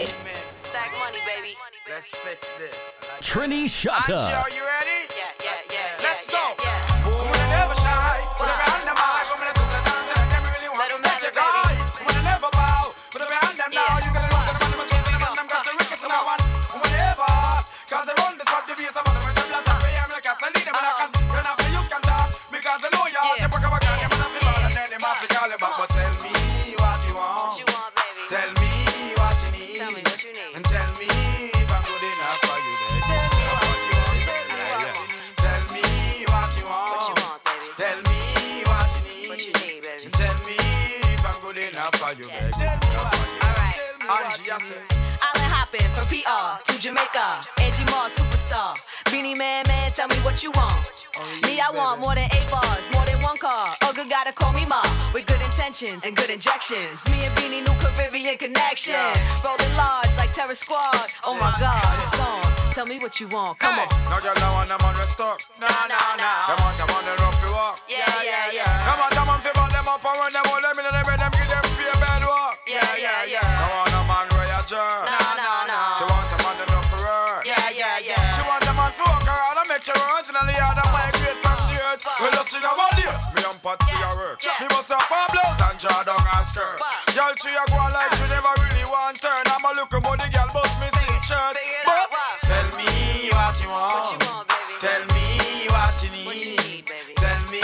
Stack 2.01 2.25
money, 2.25 2.41
baby. 2.41 2.41
Let's 2.41 2.41
fix 2.41 2.49
this. 2.59 3.01
Trini 3.21 3.65
Shatta. 3.65 4.15
Angie, 4.15 4.35
are 4.35 4.51
you 4.51 4.65
ready? 4.65 5.13
Yeah, 5.15 5.45
yeah, 5.45 5.73
yeah. 5.73 6.03
Let's 6.03 6.31
go. 6.31 6.39
Woman, 6.39 7.02
Man, 49.33 49.65
man, 49.67 49.91
tell 49.93 50.09
me 50.09 50.17
what 50.21 50.43
you 50.45 50.53
want. 50.53 51.09
Oh, 51.17 51.25
me, 51.49 51.57
I 51.59 51.73
want 51.73 52.01
more 52.01 52.15
than 52.15 52.29
eight 52.37 52.49
bars, 52.53 52.85
more 52.93 53.05
than 53.09 53.17
one 53.25 53.37
car. 53.41 53.73
Ogre 53.89 54.05
gotta 54.05 54.33
call 54.33 54.53
me 54.53 54.67
ma 54.69 54.85
with 55.15 55.25
good 55.25 55.41
intentions 55.41 56.05
and 56.05 56.15
good 56.15 56.29
injections. 56.29 57.09
Me 57.09 57.25
and 57.25 57.35
Beenie, 57.35 57.65
new 57.65 57.73
Caribbean 57.81 58.37
connection. 58.37 59.01
Rolling 59.41 59.73
large 59.73 60.13
like 60.21 60.37
Terror 60.37 60.55
Squad. 60.55 61.17
Oh 61.25 61.33
my 61.33 61.49
God, 61.57 61.81
this 61.97 62.13
song. 62.13 62.45
Tell 62.77 62.85
me 62.85 63.01
what 63.01 63.21
you 63.21 63.29
want. 63.29 63.59
Come 63.59 63.81
on. 63.81 63.89
No 64.13 64.21
girl, 64.21 64.37
no 64.37 64.53
one, 64.53 64.69
I'm 64.69 64.85
on 64.85 64.95
the 65.01 65.07
stock. 65.09 65.41
No, 65.57 65.69
no, 65.69 66.01
no. 66.21 66.33
Them 66.53 66.59
want, 66.61 66.77
them 66.77 66.93
on 66.93 67.05
the 67.09 67.17
rough 67.25 67.41
you 67.41 67.53
walk. 67.57 67.81
Yeah, 67.89 68.05
yeah, 68.21 68.53
yeah. 68.53 68.85
Come 68.85 69.01
on, 69.01 69.11
come 69.17 69.29
on, 69.33 69.41
feel 69.41 69.57
them 69.57 69.89
up 69.89 70.05
and 70.05 70.17
run 70.21 70.33
them 70.33 70.45
all 70.45 70.61
them 70.61 70.77
in 70.77 70.85
and 70.87 70.93
them, 70.93 71.09
them 71.09 71.33
give 71.33 71.49
them 71.49 71.65
pay 71.73 71.93
bed 71.97 72.23
walk. 72.29 72.61
Yeah, 72.69 73.01
yeah, 73.01 73.25
yeah. 73.25 73.65
No 73.65 73.81
one, 73.81 73.97
a 73.97 74.01
man 74.05 74.29
where 74.37 74.45
you 74.45 74.63
jerk. 74.69 75.09
No, 75.09 75.09
no, 75.09 75.19
no. 75.19 75.22
Make 80.33 80.49
sure 80.49 80.49
her 80.49 80.49
hunting 80.49 80.49
and 80.49 80.49
the 80.49 80.55
yard 80.57 80.79
and 80.81 80.93
migrate 80.93 81.41
from 81.41 81.59
the 81.69 81.77
earth. 81.93 82.03
Well, 82.21 82.33
let's 82.33 82.51
see 82.53 82.61
now. 82.61 82.73
Me 83.33 83.43
and 83.45 83.59
Pat 83.63 83.79
see 83.85 83.97
her 83.97 84.15
work. 84.17 84.39
Me 84.61 84.67
must 84.73 84.93
have 84.93 85.05
four 85.05 85.27
blouse 85.33 85.61
and 85.61 85.79
draw 85.79 86.03
down 86.03 86.21
her 86.21 86.45
skirt. 86.45 86.79
Y'all 87.13 87.35
she 87.37 87.53
a 87.53 87.65
go 87.69 87.83
like 87.93 88.13
she 88.17 88.25
never 88.29 88.53
really 88.57 88.87
want 88.89 89.21
turn. 89.21 89.45
I'm 89.47 89.65
a 89.65 89.71
looking 89.77 90.01
for 90.01 90.17
the 90.17 90.29
girl 90.33 90.49
bust 90.53 90.75
me 90.81 90.89
see 90.97 91.17
shirt. 91.27 91.57
But 91.85 92.09
tell 92.49 92.69
me 92.77 93.29
what 93.33 93.57
you 93.61 93.69
want. 93.69 94.21
Tell 94.81 95.03
me 95.13 95.69
what 95.69 95.97
you 96.01 96.11
need. 96.17 96.87
Tell 97.17 97.43
me 97.53 97.63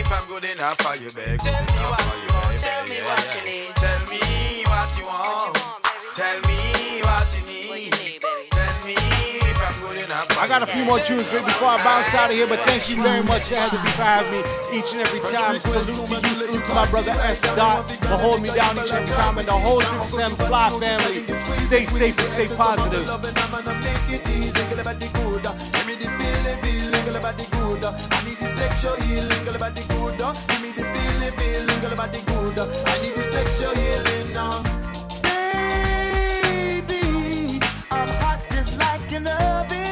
if 0.00 0.10
I'm 0.10 0.24
good 0.28 0.44
enough 0.44 0.80
for 0.80 0.96
you, 0.96 1.10
babe. 1.12 1.40
Tell 1.40 1.64
me 1.68 1.82
what 1.84 2.04
you 2.16 2.30
want. 2.32 2.56
Tell 2.60 2.82
me 2.88 2.98
what 3.04 3.26
you 3.36 3.42
need. 3.44 3.70
Tell 3.76 4.00
me 4.08 4.20
what 4.66 4.90
you 4.98 5.04
want. 5.04 5.56
Tell 6.16 6.40
me 6.40 6.45
I 10.38 10.46
got 10.46 10.62
a 10.62 10.66
few 10.66 10.84
more 10.84 10.98
tunes 11.00 11.32
right 11.32 11.44
before 11.44 11.68
I 11.68 11.82
bounce 11.82 12.14
out 12.14 12.28
of 12.28 12.36
here, 12.36 12.46
but 12.46 12.60
thank 12.68 12.90
you 12.90 13.02
very 13.02 13.22
much, 13.24 13.48
Heather 13.48 13.80
B 13.80 13.88
for 13.96 14.04
having 14.04 14.32
me 14.32 14.44
each 14.76 14.92
and 14.92 15.00
every 15.00 15.20
time. 15.32 15.56
Salute 15.60 15.96
to 15.96 16.12
you, 16.12 16.34
salute 16.36 16.64
to 16.66 16.74
my 16.74 16.84
brother 16.90 17.12
S. 17.24 17.40
Dot 17.56 17.90
for 18.04 18.20
holding 18.20 18.42
me 18.44 18.50
down 18.52 18.76
each 18.76 18.92
and 18.92 19.00
every 19.00 19.16
time, 19.16 19.38
and 19.38 19.48
the 19.48 19.52
whole 19.52 19.80
6 19.80 20.36
Fly 20.36 20.68
family. 20.76 21.24
Stay 21.66 21.84
safe 21.88 22.18
and 22.20 22.28
stay 22.36 22.48
positive. 22.54 23.08
make 23.80 24.10
it 24.12 24.28
easy, 24.28 24.52
girl 24.68 24.80
about 24.80 25.00
the 25.00 25.08
good. 25.08 25.40
Give 25.40 25.86
me 25.88 25.94
the 25.96 26.08
feeling, 26.20 26.58
feeling, 26.60 27.04
girl 27.06 27.16
about 27.16 27.36
the 27.40 27.44
good. 27.56 27.80
I 27.80 28.20
need 28.28 28.36
the 28.36 28.46
sexual 28.52 28.96
healing, 29.08 29.48
about 29.48 29.72
the 29.74 29.80
good. 29.88 30.20
Give 30.20 30.60
me 30.60 30.70
the 30.76 30.84
feeling, 30.84 31.32
feeling, 31.40 31.80
girl 31.80 31.92
about 31.96 32.12
the 32.12 32.20
good. 32.28 32.58
I 32.60 33.00
need 33.00 33.16
the 33.16 33.24
sexual 33.24 33.72
healing 33.72 34.32
now. 34.36 34.60
Baby, 35.24 37.00
I'm 37.90 38.10
hot 38.20 38.44
just 38.50 38.76
like 38.78 39.12
an 39.12 39.28
oven. 39.28 39.85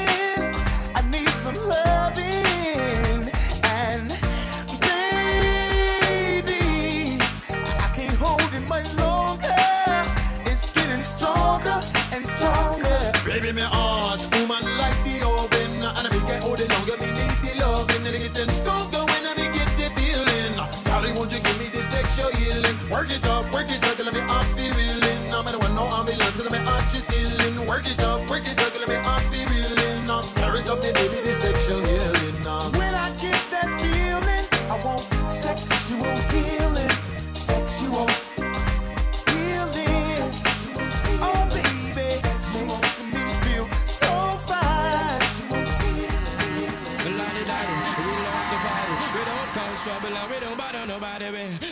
Work 23.05 23.13
it 23.13 23.27
up, 23.27 23.53
work 23.53 23.67
it 23.69 23.85
up, 23.85 23.99
let 23.99 24.15
me 24.15 24.21
off. 24.21 24.55
I'm 24.57 25.47
in 25.53 25.61
one 25.61 25.75
no 25.75 25.85
ambulance, 25.85 26.39
cause 26.39 26.47
I'm 26.47 26.89
just 26.89 27.07
stealing. 27.11 27.67
Work 27.67 27.85
it 27.85 28.01
up, 28.03 28.14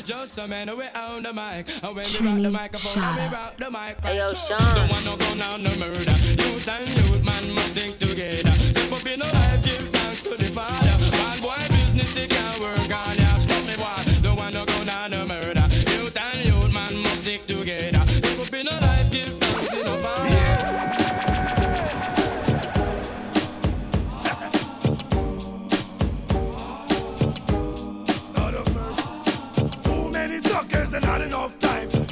just 0.05 0.39
a 0.39 0.49
man, 0.49 0.69
we 0.77 0.85
own 0.97 1.23
the 1.23 1.33
mic. 1.33 1.69
And 1.83 1.95
when 1.95 2.07
we 2.07 2.27
rock 2.27 2.43
the 2.43 2.51
microphone, 2.51 3.03
and 3.03 3.17
we 3.17 3.37
rock 3.37 3.57
the 3.57 3.71
mic. 3.71 4.01
Hey, 4.05 4.19
yo, 4.19 4.29
Sean. 4.29 4.59
Don't 4.75 4.91
want 4.91 5.05
no 5.05 5.17
go 5.17 5.35
down 5.39 5.63
no 5.63 5.71
murder. 5.79 6.17
Youth 6.39 6.69
and 6.69 6.87
youth, 6.87 7.25
man, 7.25 7.55
must 7.55 7.75
think 7.77 7.99
together. 7.99 8.51
Step 8.51 8.93
up 8.93 9.07
in 9.07 9.19
the 9.19 9.27
life, 9.27 9.63
give 9.65 9.89
thanks 9.91 10.23
to 10.23 10.31
the 10.31 10.51
Father. 10.51 10.97
Bad 11.11 11.43
boy 11.43 11.63
business, 11.69 12.17
it 12.17 12.31
can 12.31 12.61
work 12.61 12.79
on 12.79 13.17
ya. 13.17 13.37
Stop 13.39 13.67
me, 13.67 13.77
boy. 13.77 14.23
Don't 14.23 14.37
want 14.37 14.55
no 14.55 14.65
go 14.65 14.85
down 14.85 15.11
no 15.11 15.27
murder. 15.27 15.62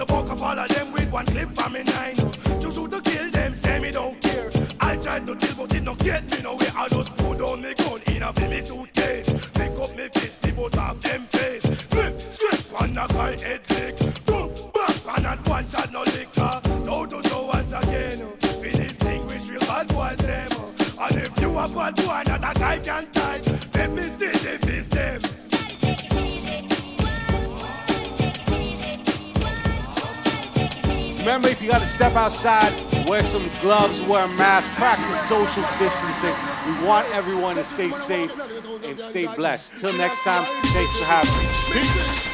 Fuck 0.07 0.31
up 0.31 0.43
all 0.43 0.59
of 0.59 0.69
them 0.69 0.93
with 0.93 1.11
one 1.13 1.27
clip 1.27 1.55
from 1.55 1.75
me 1.75 1.83
nine. 1.83 2.15
To 2.15 2.71
shoot 2.71 2.91
to 2.91 3.01
kill 3.03 3.31
them, 3.31 3.55
say 3.55 3.79
me 3.79 3.91
don't 3.91 4.19
care. 4.21 4.51
I 4.81 4.97
tried 4.97 5.27
to 5.27 5.37
chill, 5.37 5.55
but 5.57 5.75
it 5.75 5.85
don't 5.85 5.99
get 5.99 6.31
me 6.31 6.43
nowhere. 6.43 6.73
I 6.75 6.89
just 6.89 7.15
put 7.17 7.39
down 7.39 7.61
me 7.61 7.75
gun 7.75 8.01
in 8.07 8.23
a 8.23 8.33
me 8.49 8.65
suitcase. 8.65 9.29
Pick 9.53 9.79
up 9.79 9.95
me 9.97 10.09
fist, 10.13 10.45
me 10.45 10.53
both 10.53 10.79
of 10.79 11.01
them 11.03 11.23
face. 11.27 11.67
Flip, 11.91 12.21
script, 12.21 12.73
on 12.81 12.95
the 12.95 13.07
guy 13.07 13.41
head 13.41 13.61
lick. 13.71 14.25
Boom, 14.25 14.51
back, 14.73 15.19
and 15.19 15.27
at 15.27 15.49
one 15.49 15.67
shot 15.67 15.93
no 15.93 16.01
liquor. 16.01 16.61
Toe 16.85 17.07
to 17.07 17.23
toe 17.29 17.47
once 17.47 17.73
again. 17.73 18.27
We 18.63 18.71
distinguish 18.71 19.49
real 19.49 19.61
bad 19.61 19.89
boys 19.89 20.17
them. 20.17 20.51
And 20.99 21.17
if 21.17 21.41
you 21.41 21.51
a 21.59 21.69
bad 21.69 21.95
boy, 21.97 22.23
not 22.27 22.57
a 22.57 22.59
guy 22.59 22.79
can 22.79 23.11
tie. 23.13 23.50
Remember, 31.31 31.49
if 31.49 31.63
you 31.63 31.71
got 31.71 31.79
to 31.79 31.87
step 31.87 32.17
outside, 32.17 32.73
wear 33.09 33.23
some 33.23 33.49
gloves, 33.61 34.03
wear 34.03 34.25
a 34.25 34.29
mask, 34.31 34.69
practice 34.71 35.29
social 35.29 35.63
distancing. 35.79 36.35
We 36.67 36.73
want 36.85 37.07
everyone 37.15 37.55
to 37.55 37.63
stay 37.63 37.93
safe 37.93 38.37
and 38.85 38.99
stay 38.99 39.27
blessed. 39.37 39.79
Till 39.79 39.97
next 39.97 40.25
time, 40.25 40.43
thanks 40.75 40.99
for 40.99 41.05
having 41.05 41.33
me. 41.39 41.45
Peace. 41.73 42.31